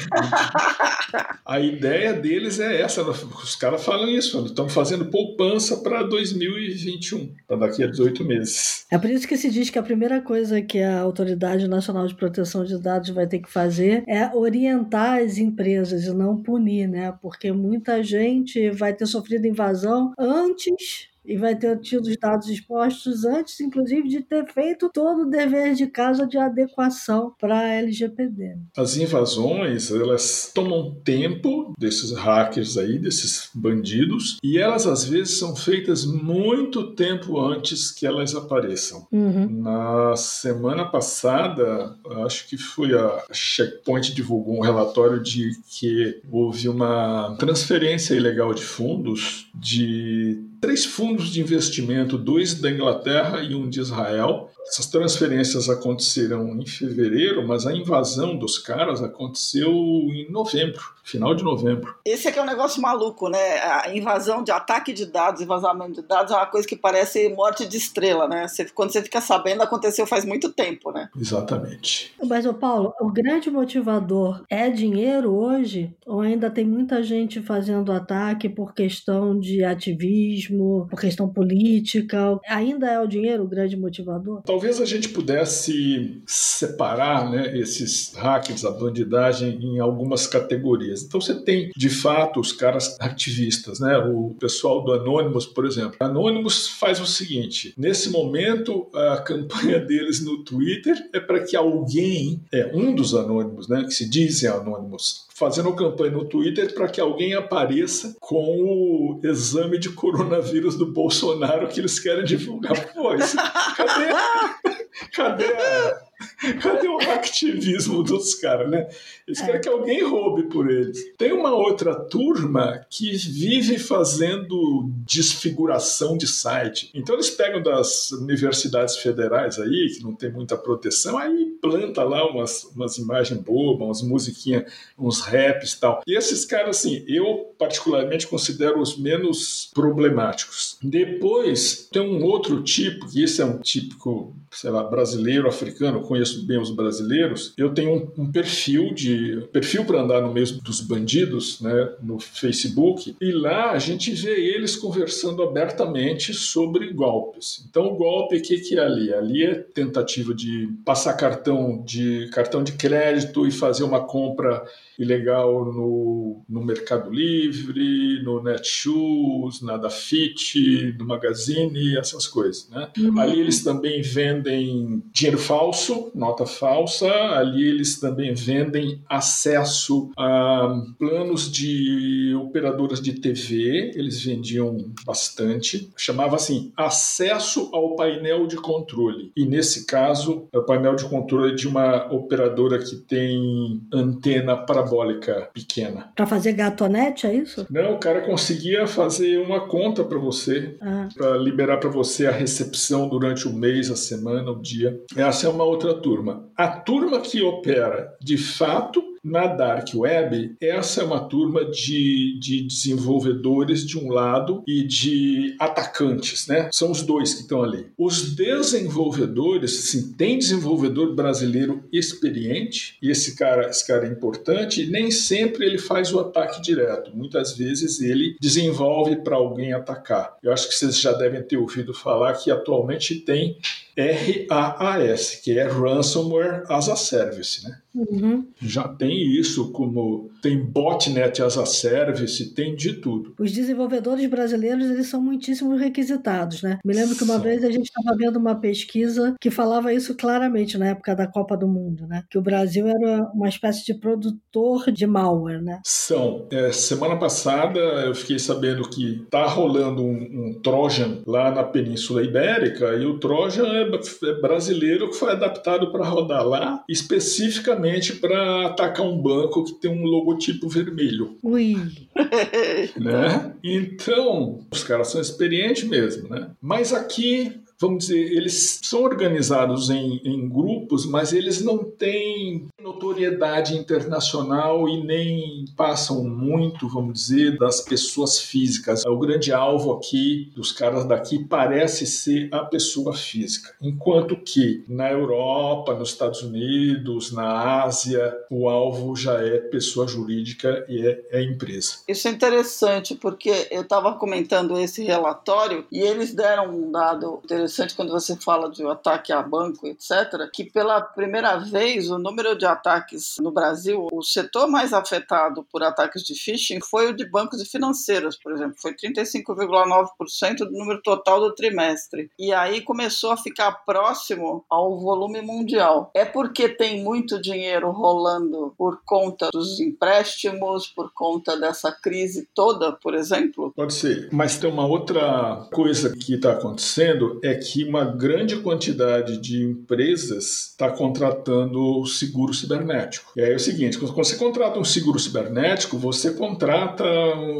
a 1.45 1.59
ideia 1.59 2.13
deles 2.13 2.59
é 2.59 2.81
essa. 2.81 3.01
Os 3.03 3.55
caras 3.55 3.83
falam 3.83 4.09
isso, 4.09 4.45
estão 4.45 4.67
fazendo 4.67 5.05
poupança 5.05 5.77
para 5.77 6.03
2021, 6.03 7.33
para 7.47 7.57
daqui 7.57 7.83
a 7.85 7.87
18 7.87 8.23
meses. 8.25 8.85
É 8.91 8.97
por 8.97 9.09
isso 9.09 9.27
que 9.27 9.37
se 9.37 9.49
diz 9.49 9.69
que 9.69 9.79
a 9.79 9.83
primeira 9.83 10.21
coisa 10.21 10.61
que 10.61 10.81
a 10.81 10.99
Autoridade 10.99 11.67
Nacional 11.67 12.07
de 12.07 12.15
Proteção 12.15 12.63
de 12.63 12.77
Dados 12.81 13.09
vai 13.09 13.27
ter 13.27 13.39
que 13.39 13.51
fazer 13.51 14.03
é 14.07 14.33
orientar 14.35 15.21
as 15.21 15.37
empresas 15.37 16.03
e 16.03 16.13
não 16.13 16.41
punir, 16.41 16.87
né? 16.87 17.13
Porque 17.21 17.51
muita 17.51 18.03
gente 18.03 18.69
vai 18.71 18.93
ter 18.93 19.05
sofrido 19.05 19.47
invasão 19.47 20.13
antes 20.17 21.14
e 21.27 21.37
vai 21.37 21.55
ter 21.55 21.79
tido 21.79 22.07
os 22.07 22.17
dados 22.17 22.49
expostos 22.49 23.25
antes, 23.25 23.59
inclusive, 23.59 24.07
de 24.07 24.21
ter 24.21 24.45
feito 24.51 24.89
todo 24.89 25.23
o 25.23 25.29
dever 25.29 25.73
de 25.73 25.87
casa 25.87 26.25
de 26.25 26.37
adequação 26.37 27.33
para 27.39 27.59
a 27.59 27.67
LGPD. 27.73 28.57
As 28.77 28.97
invasões, 28.97 29.91
elas 29.91 30.51
tomam 30.53 30.95
tempo 31.03 31.73
desses 31.77 32.11
hackers 32.11 32.77
aí, 32.77 32.97
desses 32.99 33.49
bandidos, 33.53 34.37
e 34.43 34.57
elas 34.57 34.85
às 34.87 35.05
vezes 35.05 35.37
são 35.37 35.55
feitas 35.55 36.05
muito 36.05 36.93
tempo 36.95 37.39
antes 37.39 37.91
que 37.91 38.05
elas 38.05 38.35
apareçam. 38.35 39.07
Uhum. 39.11 39.47
Na 39.61 40.15
semana 40.15 40.85
passada, 40.85 41.95
acho 42.25 42.47
que 42.47 42.57
foi 42.57 42.93
a 42.93 43.23
Checkpoint 43.31 44.13
divulgou 44.13 44.57
um 44.57 44.61
relatório 44.61 45.21
de 45.21 45.51
que 45.67 46.21
houve 46.31 46.67
uma 46.69 47.35
transferência 47.39 48.13
ilegal 48.15 48.53
de 48.53 48.63
fundos 48.63 49.49
de 49.55 50.43
três 50.65 50.83
fundos 50.83 51.31
de 51.31 51.39
investimento, 51.39 52.17
dois 52.17 52.55
da 52.55 52.71
Inglaterra 52.71 53.43
e 53.43 53.53
um 53.53 53.69
de 53.69 53.79
Israel. 53.79 54.49
Essas 54.67 54.87
transferências 54.87 55.69
aconteceram 55.69 56.49
em 56.59 56.65
fevereiro, 56.65 57.47
mas 57.47 57.67
a 57.67 57.73
invasão 57.73 58.35
dos 58.35 58.57
caras 58.57 59.01
aconteceu 59.01 59.71
em 59.71 60.29
novembro, 60.31 60.81
final 61.03 61.35
de 61.35 61.43
novembro. 61.43 61.95
Esse 62.03 62.27
aqui 62.27 62.39
é 62.39 62.41
um 62.41 62.47
negócio 62.47 62.81
maluco, 62.81 63.29
né? 63.29 63.59
A 63.59 63.95
invasão 63.95 64.43
de 64.43 64.51
ataque 64.51 64.91
de 64.91 65.05
dados 65.05 65.41
e 65.41 65.45
vazamento 65.45 66.01
de 66.01 66.07
dados 66.07 66.31
é 66.31 66.35
uma 66.35 66.47
coisa 66.47 66.67
que 66.67 66.75
parece 66.75 67.29
morte 67.29 67.65
de 67.67 67.77
estrela, 67.77 68.27
né? 68.27 68.47
Você, 68.47 68.65
quando 68.65 68.91
você 68.91 69.03
fica 69.03 69.21
sabendo, 69.21 69.61
aconteceu 69.61 70.07
faz 70.07 70.25
muito 70.25 70.51
tempo, 70.51 70.91
né? 70.91 71.09
Exatamente. 71.19 72.13
Mas, 72.23 72.45
ô 72.45 72.53
Paulo, 72.53 72.93
o 72.99 73.11
grande 73.11 73.51
motivador 73.51 74.43
é 74.49 74.69
dinheiro 74.69 75.31
hoje? 75.31 75.93
Ou 76.05 76.21
ainda 76.21 76.49
tem 76.49 76.65
muita 76.65 77.03
gente 77.03 77.41
fazendo 77.41 77.91
ataque 77.91 78.49
por 78.49 78.73
questão 78.73 79.39
de 79.39 79.63
ativismo, 79.63 80.87
por 80.89 80.99
questão 80.99 81.29
política? 81.29 82.39
Ainda 82.49 82.89
é 82.89 82.99
o 82.99 83.07
dinheiro 83.07 83.43
o 83.43 83.47
grande 83.47 83.77
motivador? 83.77 84.41
Talvez 84.55 84.79
a 84.79 84.85
gente 84.85 85.09
pudesse 85.09 86.21
separar 86.25 87.29
né, 87.29 87.59
esses 87.59 88.13
hackers, 88.13 88.63
a 88.63 88.71
bandidagem, 88.71 89.59
em 89.61 89.81
algumas 89.81 90.27
categorias. 90.27 91.03
Então 91.03 91.19
você 91.19 91.35
tem, 91.43 91.71
de 91.75 91.89
fato, 91.89 92.39
os 92.39 92.53
caras 92.53 92.95
ativistas, 93.01 93.81
né? 93.81 93.97
O 93.97 94.33
pessoal 94.39 94.81
do 94.81 94.93
Anonymous, 94.93 95.45
por 95.45 95.65
exemplo. 95.65 95.97
Anonymous 95.99 96.69
faz 96.69 97.01
o 97.01 97.05
seguinte: 97.05 97.73
nesse 97.77 98.09
momento, 98.09 98.87
a 98.93 99.17
campanha 99.27 99.77
deles 99.77 100.23
no 100.23 100.41
Twitter 100.45 100.95
é 101.11 101.19
para 101.19 101.43
que 101.43 101.57
alguém, 101.57 102.41
é 102.49 102.71
um 102.73 102.95
dos 102.95 103.13
anônimos, 103.13 103.67
né, 103.67 103.83
que 103.83 103.91
se 103.91 104.09
dizem 104.09 104.49
anônimos, 104.49 105.24
fazendo 105.37 105.75
campanha 105.75 106.11
no 106.11 106.25
Twitter 106.25 106.73
para 106.73 106.87
que 106.87 107.01
alguém 107.01 107.33
apareça 107.33 108.15
com 108.19 108.61
o 108.61 109.19
exame 109.23 109.77
de 109.77 109.89
coronavírus 109.89 110.77
do 110.77 110.91
Bolsonaro 110.91 111.67
que 111.67 111.81
eles 111.81 111.99
querem 111.99 112.23
divulgar. 112.23 112.93
Pô, 112.93 113.13
isso, 113.13 113.35
cadê? 113.75 114.85
Cadê 115.11 115.45
a, 115.45 115.97
Cadê 116.61 116.87
o 116.87 116.97
ativismo 116.97 118.03
dos 118.03 118.35
caras, 118.35 118.69
né? 118.69 118.87
Eles 119.27 119.41
é. 119.41 119.45
querem 119.45 119.61
que 119.61 119.69
alguém 119.69 120.03
roube 120.03 120.43
por 120.43 120.69
eles. 120.69 121.13
Tem 121.17 121.31
uma 121.31 121.53
outra 121.53 121.95
turma 121.95 122.85
que 122.89 123.15
vive 123.15 123.77
fazendo 123.77 124.89
desfiguração 125.05 126.17
de 126.17 126.27
site. 126.27 126.89
Então 126.93 127.15
eles 127.15 127.29
pegam 127.29 127.61
das 127.61 128.11
universidades 128.11 128.97
federais 128.97 129.59
aí, 129.59 129.93
que 129.95 130.03
não 130.03 130.15
tem 130.15 130.31
muita 130.31 130.57
proteção, 130.57 131.17
aí 131.17 131.45
planta 131.61 132.03
lá 132.03 132.27
umas, 132.29 132.63
umas 132.75 132.97
imagens 132.97 133.39
bobas, 133.39 133.85
umas 133.85 134.01
musiquinhas, 134.01 134.71
uns 134.97 135.21
raps 135.21 135.73
e 135.73 135.79
tal. 135.79 136.01
E 136.07 136.15
esses 136.17 136.45
caras, 136.45 136.77
assim, 136.77 137.03
eu 137.07 137.53
particularmente 137.57 138.27
considero 138.27 138.79
os 138.79 138.97
menos 138.97 139.69
problemáticos. 139.73 140.77
Depois 140.81 141.87
tem 141.91 142.01
um 142.01 142.23
outro 142.23 142.61
tipo, 142.63 143.07
que 143.07 143.23
esse 143.23 143.41
é 143.41 143.45
um 143.45 143.59
típico, 143.59 144.35
sei 144.51 144.69
lá, 144.69 144.83
brasileiro, 144.83 145.47
africano, 145.47 146.01
conheço 146.05 146.45
bem 146.45 146.59
os 146.59 146.71
brasileiros, 146.71 147.53
eu 147.57 147.73
tenho 147.73 147.93
um, 148.17 148.23
um 148.23 148.31
perfil 148.31 148.93
de 148.93 149.41
perfil 149.51 149.85
para 149.85 150.01
andar 150.01 150.21
no 150.21 150.33
meio 150.33 150.45
dos 150.61 150.81
bandidos, 150.81 151.59
né, 151.61 151.89
no 152.01 152.19
Facebook, 152.19 153.15
e 153.19 153.31
lá 153.31 153.71
a 153.71 153.79
gente 153.79 154.11
vê 154.11 154.55
eles 154.55 154.75
conversando 154.75 155.43
abertamente 155.43 156.33
sobre 156.33 156.91
golpes. 156.93 157.65
Então, 157.69 157.87
o 157.87 157.95
golpe, 157.95 158.37
o 158.37 158.41
que, 158.41 158.57
que 158.59 158.77
é 158.77 158.83
ali? 158.83 159.13
Ali 159.13 159.43
é 159.43 159.55
tentativa 159.55 160.33
de 160.33 160.69
passar 160.85 161.13
cartão 161.13 161.83
de 161.83 162.29
cartão 162.31 162.63
de 162.63 162.73
crédito 162.73 163.47
e 163.47 163.51
fazer 163.51 163.83
uma 163.83 164.05
compra 164.05 164.63
ilegal 164.97 165.65
no, 165.65 166.43
no 166.47 166.63
Mercado 166.63 167.11
Livre, 167.11 168.23
no 168.23 168.41
Netshoes, 168.41 169.61
na 169.61 169.77
Dafit, 169.77 170.95
no 170.97 171.05
Magazine, 171.05 171.97
essas 171.97 172.27
coisas. 172.27 172.69
Né? 172.69 172.89
Uhum. 172.97 173.19
Ali 173.19 173.39
eles 173.39 173.63
também 173.63 174.01
vendem 174.01 175.03
dinheiro 175.11 175.37
falso, 175.37 176.11
nota 176.15 176.45
falsa, 176.45 177.09
ali 177.33 177.67
eles 177.67 177.99
também 177.99 178.33
vendem 178.33 179.01
acesso 179.09 180.11
a 180.17 180.81
planos 180.97 181.51
de 181.51 182.33
operadoras 182.35 183.01
de 183.01 183.13
TV, 183.13 183.91
eles 183.95 184.23
vendiam 184.23 184.77
bastante, 185.05 185.91
chamava 185.97 186.35
assim, 186.35 186.71
acesso 186.75 187.69
ao 187.73 187.95
painel 187.95 188.47
de 188.47 188.57
controle. 188.57 189.31
E 189.35 189.45
nesse 189.45 189.85
caso, 189.85 190.47
é 190.53 190.57
o 190.57 190.65
painel 190.65 190.95
de 190.95 191.05
controle 191.05 191.55
de 191.55 191.67
uma 191.67 192.11
operadora 192.11 192.79
que 192.79 192.95
tem 192.95 193.81
antena 193.91 194.55
para 194.55 194.84
parabólica 194.85 195.49
pequena. 195.53 196.11
Para 196.15 196.25
fazer 196.25 196.53
gatonete, 196.53 197.27
é 197.27 197.33
isso? 197.33 197.65
Não, 197.69 197.93
o 197.93 197.99
cara 197.99 198.21
conseguia 198.21 198.85
fazer 198.87 199.39
uma 199.39 199.67
conta 199.67 200.03
para 200.03 200.17
você, 200.17 200.75
ah. 200.81 201.09
para 201.15 201.37
liberar 201.37 201.77
para 201.77 201.89
você 201.89 202.27
a 202.27 202.31
recepção 202.31 203.09
durante 203.09 203.47
o 203.47 203.53
mês, 203.53 203.89
a 203.89 203.95
semana, 203.95 204.51
o 204.51 204.61
dia. 204.61 205.01
Essa 205.15 205.47
é 205.47 205.49
uma 205.49 205.63
outra 205.63 205.93
turma. 205.95 206.47
A 206.55 206.67
turma 206.67 207.19
que 207.19 207.41
opera 207.41 208.15
de 208.21 208.37
fato 208.37 209.14
na 209.25 209.47
Dark 209.47 209.89
Web, 209.95 210.55
essa 210.61 211.01
é 211.01 211.03
uma 211.03 211.27
turma 211.27 211.65
de, 211.65 212.37
de 212.39 212.61
desenvolvedores 212.61 213.83
de 213.83 213.97
um 213.97 214.11
lado 214.11 214.63
e 214.67 214.83
de 214.83 215.55
atacantes, 215.59 216.47
né? 216.47 216.69
São 216.71 216.91
os 216.91 217.01
dois 217.01 217.33
que 217.33 217.41
estão 217.41 217.63
ali. 217.63 217.87
Os 217.97 218.35
desenvolvedores, 218.35 219.79
assim, 219.79 220.13
tem 220.13 220.37
desenvolvedor 220.37 221.15
brasileiro 221.15 221.83
experiente, 221.91 222.97
e 223.01 223.09
esse 223.09 223.35
cara, 223.35 223.67
esse 223.67 223.85
cara 223.85 224.05
é 224.05 224.11
importante, 224.11 224.83
e 224.83 224.91
nem 224.91 225.09
sempre 225.09 225.65
ele 225.65 225.79
faz 225.79 226.13
o 226.13 226.19
ataque 226.19 226.61
direto. 226.61 227.11
Muitas 227.15 227.57
vezes 227.57 227.99
ele 227.99 228.35
desenvolve 228.39 229.15
para 229.17 229.35
alguém 229.35 229.73
atacar. 229.73 230.37
Eu 230.43 230.53
acho 230.53 230.69
que 230.69 230.75
vocês 230.75 230.99
já 230.99 231.13
devem 231.13 231.41
ter 231.41 231.57
ouvido 231.57 231.93
falar 231.93 232.33
que 232.33 232.51
atualmente 232.51 233.15
tem 233.15 233.57
RAAS, 233.97 235.35
que 235.35 235.57
é 235.57 235.63
Ransomware 235.63 236.63
as 236.69 236.89
a 236.89 236.95
Service, 236.95 237.63
né? 237.63 237.79
Uhum. 237.95 238.45
Já 238.61 238.87
tem 238.87 239.15
isso, 239.39 239.71
como 239.71 240.29
tem 240.41 240.59
botnet 240.59 241.41
as 241.41 241.57
a 241.57 241.65
service, 241.65 242.53
tem 242.53 242.75
de 242.75 242.93
tudo. 242.93 243.33
Os 243.39 243.51
desenvolvedores 243.51 244.29
brasileiros 244.29 244.89
eles 244.89 245.07
são 245.07 245.21
muitíssimo 245.21 245.75
requisitados, 245.75 246.61
né? 246.61 246.79
Me 246.83 246.93
lembro 246.93 247.15
que 247.15 247.23
uma 247.23 247.39
vez 247.39 247.63
a 247.63 247.71
gente 247.71 247.85
estava 247.85 248.15
vendo 248.17 248.35
uma 248.35 248.55
pesquisa 248.55 249.35
que 249.39 249.49
falava 249.49 249.93
isso 249.93 250.13
claramente 250.15 250.77
na 250.77 250.87
época 250.87 251.15
da 251.15 251.25
Copa 251.25 251.55
do 251.55 251.67
Mundo, 251.67 252.05
né? 252.05 252.23
Que 252.29 252.37
o 252.37 252.41
Brasil 252.41 252.87
era 252.87 253.23
uma 253.33 253.47
espécie 253.47 253.85
de 253.85 253.93
produtor 253.93 254.91
de 254.91 255.07
malware, 255.07 255.61
né? 255.61 255.79
São. 255.85 256.47
É, 256.51 256.71
semana 256.71 257.15
passada 257.15 257.79
eu 257.79 258.13
fiquei 258.13 258.39
sabendo 258.39 258.89
que 258.89 259.21
está 259.23 259.45
rolando 259.47 260.03
um, 260.03 260.13
um, 260.13 260.59
Trojan 260.61 261.19
lá 261.25 261.51
na 261.51 261.63
Península 261.63 262.23
Ibérica 262.23 262.93
e 262.95 263.05
o 263.05 263.19
Trojan 263.19 263.67
é, 263.67 263.83
é 263.83 264.33
brasileiro 264.41 265.09
que 265.09 265.15
foi 265.15 265.31
adaptado 265.31 265.91
para 265.91 266.05
rodar 266.05 266.45
lá, 266.45 266.83
especificamente 266.89 267.84
para 268.13 268.67
atacar 268.67 269.05
um 269.05 269.21
banco 269.21 269.63
que 269.63 269.73
tem 269.73 269.91
um 269.91 270.05
logotipo 270.05 270.67
vermelho. 270.67 271.37
Ui! 271.43 271.75
né? 272.99 273.53
Então, 273.63 274.59
os 274.71 274.83
caras 274.83 275.09
são 275.09 275.21
experientes 275.21 275.83
mesmo, 275.83 276.29
né? 276.29 276.51
Mas 276.61 276.93
aqui 276.93 277.64
vamos 277.79 278.05
dizer, 278.05 278.31
eles 278.31 278.79
são 278.83 279.03
organizados 279.03 279.89
em, 279.89 280.21
em, 280.23 280.47
grupos, 280.47 281.05
mas 281.05 281.33
eles 281.33 281.61
não 281.61 281.83
têm 281.83 282.67
notoriedade 282.81 283.75
internacional 283.75 284.87
e 284.87 285.03
nem 285.03 285.65
passam 285.75 286.23
muito, 286.23 286.87
vamos 286.87 287.13
dizer, 287.13 287.57
das 287.57 287.81
pessoas 287.81 288.39
físicas. 288.39 289.03
O 289.05 289.17
grande 289.17 289.51
alvo 289.51 289.91
aqui 289.93 290.51
dos 290.55 290.71
caras 290.71 291.05
daqui 291.05 291.43
parece 291.43 292.05
ser 292.05 292.49
a 292.51 292.59
pessoa 292.59 293.13
física, 293.13 293.73
enquanto 293.81 294.35
que 294.37 294.83
na 294.87 295.11
Europa, 295.11 295.93
nos 295.93 296.09
Estados 296.09 296.41
Unidos, 296.41 297.31
na 297.31 297.83
Ásia, 297.83 298.33
o 298.49 298.69
alvo 298.69 299.15
já 299.15 299.41
é 299.41 299.57
pessoa 299.57 300.07
jurídica 300.07 300.85
e 300.87 301.05
é, 301.05 301.25
é 301.31 301.43
empresa. 301.43 301.95
Isso 302.07 302.27
é 302.27 302.31
interessante 302.31 303.15
porque 303.15 303.67
eu 303.71 303.81
estava 303.81 304.13
comentando 304.13 304.79
esse 304.79 305.03
relatório 305.03 305.85
e 305.91 305.99
eles 305.99 306.33
deram 306.33 306.73
um 306.75 306.91
dado 306.91 307.39
interessante 307.43 307.64
interessante 307.65 307.95
quando 307.95 308.11
você 308.11 308.35
fala 308.35 308.69
de 308.69 308.83
um 308.83 308.89
ataque 308.89 309.33
a 309.33 309.41
banco, 309.41 309.87
etc., 309.87 310.49
que 310.53 310.63
pela 310.63 311.01
primeira 311.01 311.57
vez 311.57 312.09
o 312.11 312.19
número 312.19 312.55
de 312.55 312.65
ataques 312.65 313.35
no 313.39 313.51
Brasil, 313.51 314.07
o 314.11 314.21
setor 314.21 314.67
mais 314.67 314.93
afetado 314.93 315.65
por 315.71 315.81
ataques 315.81 316.23
de 316.23 316.35
phishing 316.35 316.79
foi 316.79 317.09
o 317.09 317.15
de 317.15 317.27
bancos 317.27 317.61
e 317.61 317.65
financeiros, 317.65 318.37
por 318.37 318.53
exemplo, 318.53 318.75
foi 318.77 318.93
35,9% 318.93 320.57
do 320.57 320.71
número 320.71 321.01
total 321.01 321.39
do 321.39 321.55
trimestre. 321.55 322.29
E 322.37 322.53
aí 322.53 322.81
começou 322.81 323.31
a 323.31 323.37
ficar 323.37 323.71
próximo 323.85 324.63
ao 324.69 324.99
volume 324.99 325.41
mundial. 325.41 326.11
É 326.13 326.23
porque 326.23 326.69
tem 326.69 327.03
muito 327.03 327.41
dinheiro 327.41 327.91
rolando 327.91 328.73
por 328.77 329.01
conta 329.03 329.49
dos 329.51 329.79
empréstimos, 329.79 330.87
por 330.87 331.11
conta 331.13 331.57
dessa 331.57 331.91
crise 331.91 332.47
toda, 332.53 332.91
por 332.91 333.15
exemplo? 333.15 333.73
Pode 333.75 333.93
ser. 333.93 334.29
Mas 334.31 334.57
tem 334.57 334.69
uma 334.69 334.85
outra 334.85 335.67
coisa 335.73 336.15
que 336.15 336.35
está 336.35 336.51
acontecendo 336.51 337.39
é 337.43 337.54
que 337.55 337.83
uma 337.83 338.05
grande 338.05 338.57
quantidade 338.57 339.37
de 339.37 339.63
empresas 339.63 340.69
está 340.69 340.89
contratando 340.89 342.05
seguro 342.05 342.53
cibernético. 342.53 343.31
E 343.35 343.41
aí 343.41 343.51
é 343.51 343.55
o 343.55 343.59
seguinte, 343.59 343.97
quando 343.97 344.13
você 344.13 344.35
contrata 344.35 344.79
um 344.79 344.83
seguro 344.83 345.19
cibernético, 345.19 345.97
você 345.97 346.31
contrata 346.31 347.05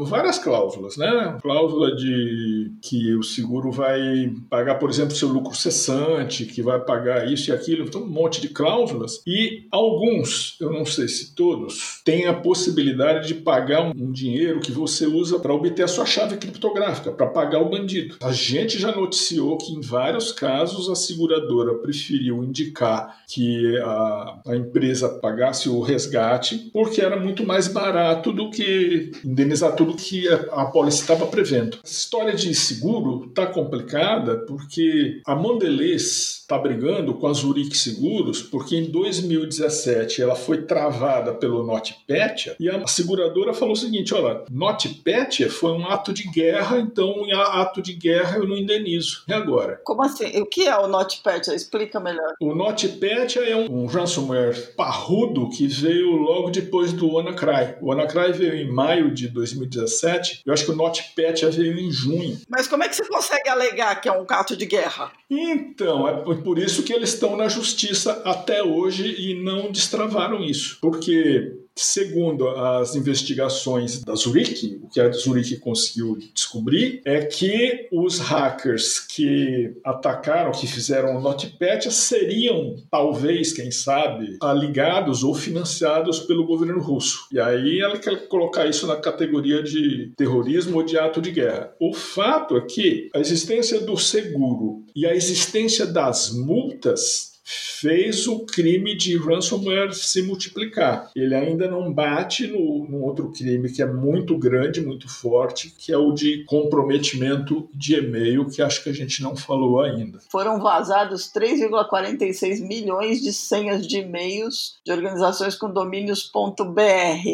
várias 0.01 0.39
cláusulas, 0.39 0.97
né? 0.97 1.37
Cláusula 1.41 1.95
de 1.95 2.71
que 2.81 3.15
o 3.15 3.23
seguro 3.23 3.71
vai 3.71 4.33
pagar, 4.49 4.75
por 4.75 4.89
exemplo, 4.89 5.15
seu 5.15 5.29
lucro 5.29 5.55
cessante, 5.55 6.45
que 6.45 6.61
vai 6.61 6.79
pagar 6.79 7.31
isso 7.31 7.49
e 7.49 7.53
aquilo, 7.53 7.85
então 7.85 8.01
um 8.01 8.07
monte 8.07 8.41
de 8.41 8.49
cláusulas. 8.49 9.21
E 9.25 9.67
alguns, 9.71 10.57
eu 10.59 10.71
não 10.71 10.85
sei 10.85 11.07
se 11.07 11.35
todos, 11.35 12.01
têm 12.03 12.25
a 12.27 12.33
possibilidade 12.33 13.27
de 13.27 13.35
pagar 13.35 13.81
um 13.81 14.11
dinheiro 14.11 14.59
que 14.59 14.71
você 14.71 15.05
usa 15.05 15.39
para 15.39 15.53
obter 15.53 15.83
a 15.83 15.87
sua 15.87 16.05
chave 16.05 16.37
criptográfica, 16.37 17.11
para 17.11 17.27
pagar 17.27 17.59
o 17.59 17.69
bandido. 17.69 18.15
A 18.21 18.31
gente 18.31 18.77
já 18.79 18.95
noticiou 18.95 19.57
que 19.57 19.73
em 19.73 19.81
vários 19.85 20.31
casos 20.31 20.89
a 20.89 20.95
seguradora 20.95 21.75
preferiu 21.75 22.43
indicar 22.43 23.23
que 23.27 23.77
a, 23.77 24.41
a 24.47 24.55
empresa 24.55 25.09
pagasse 25.09 25.69
o 25.69 25.81
resgate 25.81 26.69
porque 26.73 27.01
era 27.01 27.19
muito 27.19 27.45
mais 27.45 27.67
barato 27.67 28.31
do 28.31 28.49
que 28.49 29.11
indenizar 29.23 29.75
tudo 29.75 29.95
que 29.95 30.27
a, 30.27 30.63
a 30.63 30.65
polícia 30.65 31.01
estava 31.01 31.25
prevendo. 31.27 31.77
Essa 31.83 31.93
história 31.93 32.33
de 32.35 32.53
seguro 32.53 33.25
está 33.29 33.45
complicada 33.45 34.37
porque 34.45 35.21
a 35.25 35.35
Mondelez 35.35 36.44
está 36.45 36.59
brigando 36.59 37.15
com 37.15 37.27
a 37.27 37.33
Zurich 37.33 37.75
Seguros 37.75 38.43
porque 38.43 38.75
em 38.75 38.91
2017 38.91 40.21
ela 40.21 40.35
foi 40.35 40.61
travada 40.61 41.33
pelo 41.33 41.65
NotPetya 41.65 42.55
e 42.59 42.69
a 42.69 42.85
seguradora 42.85 43.51
falou 43.51 43.73
o 43.73 43.77
seguinte, 43.77 44.13
olha, 44.13 44.43
NotPetya 44.51 45.49
foi 45.49 45.71
um 45.71 45.87
ato 45.87 46.13
de 46.13 46.29
guerra, 46.29 46.77
então 46.77 47.25
em 47.25 47.33
ato 47.33 47.81
de 47.81 47.93
guerra 47.93 48.37
eu 48.37 48.47
não 48.47 48.55
indenizo. 48.55 49.23
E 49.27 49.33
agora? 49.33 49.81
Como 49.83 50.03
assim? 50.03 50.39
O 50.39 50.45
que 50.45 50.67
é 50.67 50.77
o 50.77 50.87
NotPetya? 50.87 51.55
Explica 51.55 51.99
melhor. 51.99 52.33
O 52.39 52.53
NotPetya 52.53 53.39
é 53.39 53.55
um, 53.55 53.83
um 53.83 53.85
ransomware 53.87 54.75
parrudo 54.75 55.49
que 55.49 55.67
veio 55.67 56.11
logo 56.11 56.51
depois 56.51 56.93
do 56.93 57.11
WannaCry. 57.11 57.77
O 57.81 57.87
WannaCry 57.87 58.33
veio 58.33 58.53
em 58.53 58.71
maio 58.71 59.11
de 59.11 59.27
2017. 59.29 60.43
Eu 60.45 60.53
acho 60.53 60.65
que 60.65 60.71
o 60.71 60.75
NotPetya 60.75 61.49
veio 61.49 61.79
em 61.79 61.91
junho. 61.91 62.39
Mas 62.47 62.67
como 62.67 62.83
é 62.83 62.89
que 62.89 62.95
você 62.95 63.07
consegue 63.07 63.49
alegar 63.49 63.99
que 63.99 64.07
é 64.07 64.11
um 64.11 64.25
cato 64.25 64.55
de 64.55 64.67
guerra? 64.67 65.11
Então, 65.29 66.07
é 66.07 66.34
por 66.37 66.59
isso 66.59 66.83
que 66.83 66.93
eles 66.93 67.13
estão 67.13 67.35
na 67.35 67.47
justiça 67.47 68.21
até 68.23 68.63
hoje 68.63 69.15
e 69.19 69.43
não 69.43 69.71
destravaram 69.71 70.43
isso. 70.43 70.77
Porque 70.81 71.53
Segundo 71.77 72.47
as 72.47 72.95
investigações 72.95 74.01
da 74.01 74.15
Zurich, 74.15 74.79
o 74.81 74.87
que 74.87 75.01
a 75.01 75.11
Zurich 75.11 75.57
conseguiu 75.57 76.17
descobrir 76.33 77.01
é 77.03 77.25
que 77.25 77.89
os 77.91 78.17
hackers 78.19 78.99
que 78.99 79.73
atacaram, 79.83 80.51
que 80.51 80.67
fizeram 80.67 81.17
o 81.17 81.21
NotPetya, 81.21 81.91
seriam, 81.91 82.77
talvez, 82.89 83.51
quem 83.51 83.71
sabe, 83.71 84.37
ligados 84.55 85.21
ou 85.21 85.35
financiados 85.35 86.19
pelo 86.19 86.45
governo 86.45 86.79
russo. 86.79 87.27
E 87.29 87.39
aí 87.41 87.81
ela 87.81 87.97
quer 87.97 88.27
colocar 88.29 88.65
isso 88.67 88.87
na 88.87 88.95
categoria 88.95 89.61
de 89.61 90.13
terrorismo 90.15 90.77
ou 90.77 90.83
de 90.83 90.97
ato 90.97 91.21
de 91.21 91.31
guerra. 91.31 91.73
O 91.79 91.93
fato 91.93 92.55
é 92.55 92.61
que 92.61 93.09
a 93.13 93.19
existência 93.19 93.81
do 93.81 93.97
seguro 93.97 94.85
e 94.95 95.05
a 95.05 95.13
existência 95.13 95.85
das 95.85 96.31
multas 96.31 97.34
fez 97.45 98.27
o 98.27 98.39
crime 98.39 98.95
de 98.95 99.15
ransomware 99.17 99.93
se 99.93 100.23
multiplicar. 100.23 101.11
Ele 101.15 101.35
ainda 101.35 101.69
não 101.69 101.93
bate 101.93 102.47
no, 102.47 102.87
no, 102.89 103.03
outro 103.03 103.31
crime 103.31 103.71
que 103.71 103.83
é 103.83 103.85
muito 103.85 104.35
grande, 104.37 104.81
muito 104.81 105.07
forte, 105.07 105.69
que 105.77 105.91
é 105.91 105.97
o 105.97 106.11
de 106.11 106.43
comprometimento 106.45 107.69
de 107.73 107.95
e-mail, 107.95 108.49
que 108.49 108.61
acho 108.61 108.83
que 108.83 108.89
a 108.89 108.93
gente 108.93 109.21
não 109.21 109.35
falou 109.35 109.81
ainda. 109.81 110.19
Foram 110.31 110.59
vazados 110.59 111.31
3,46 111.31 112.67
milhões 112.67 113.21
de 113.21 113.31
senhas 113.31 113.85
de 113.85 113.99
e-mails 113.99 114.79
de 114.83 114.91
organizações 114.91 115.55
com 115.55 115.71
domínios.br 115.71 116.63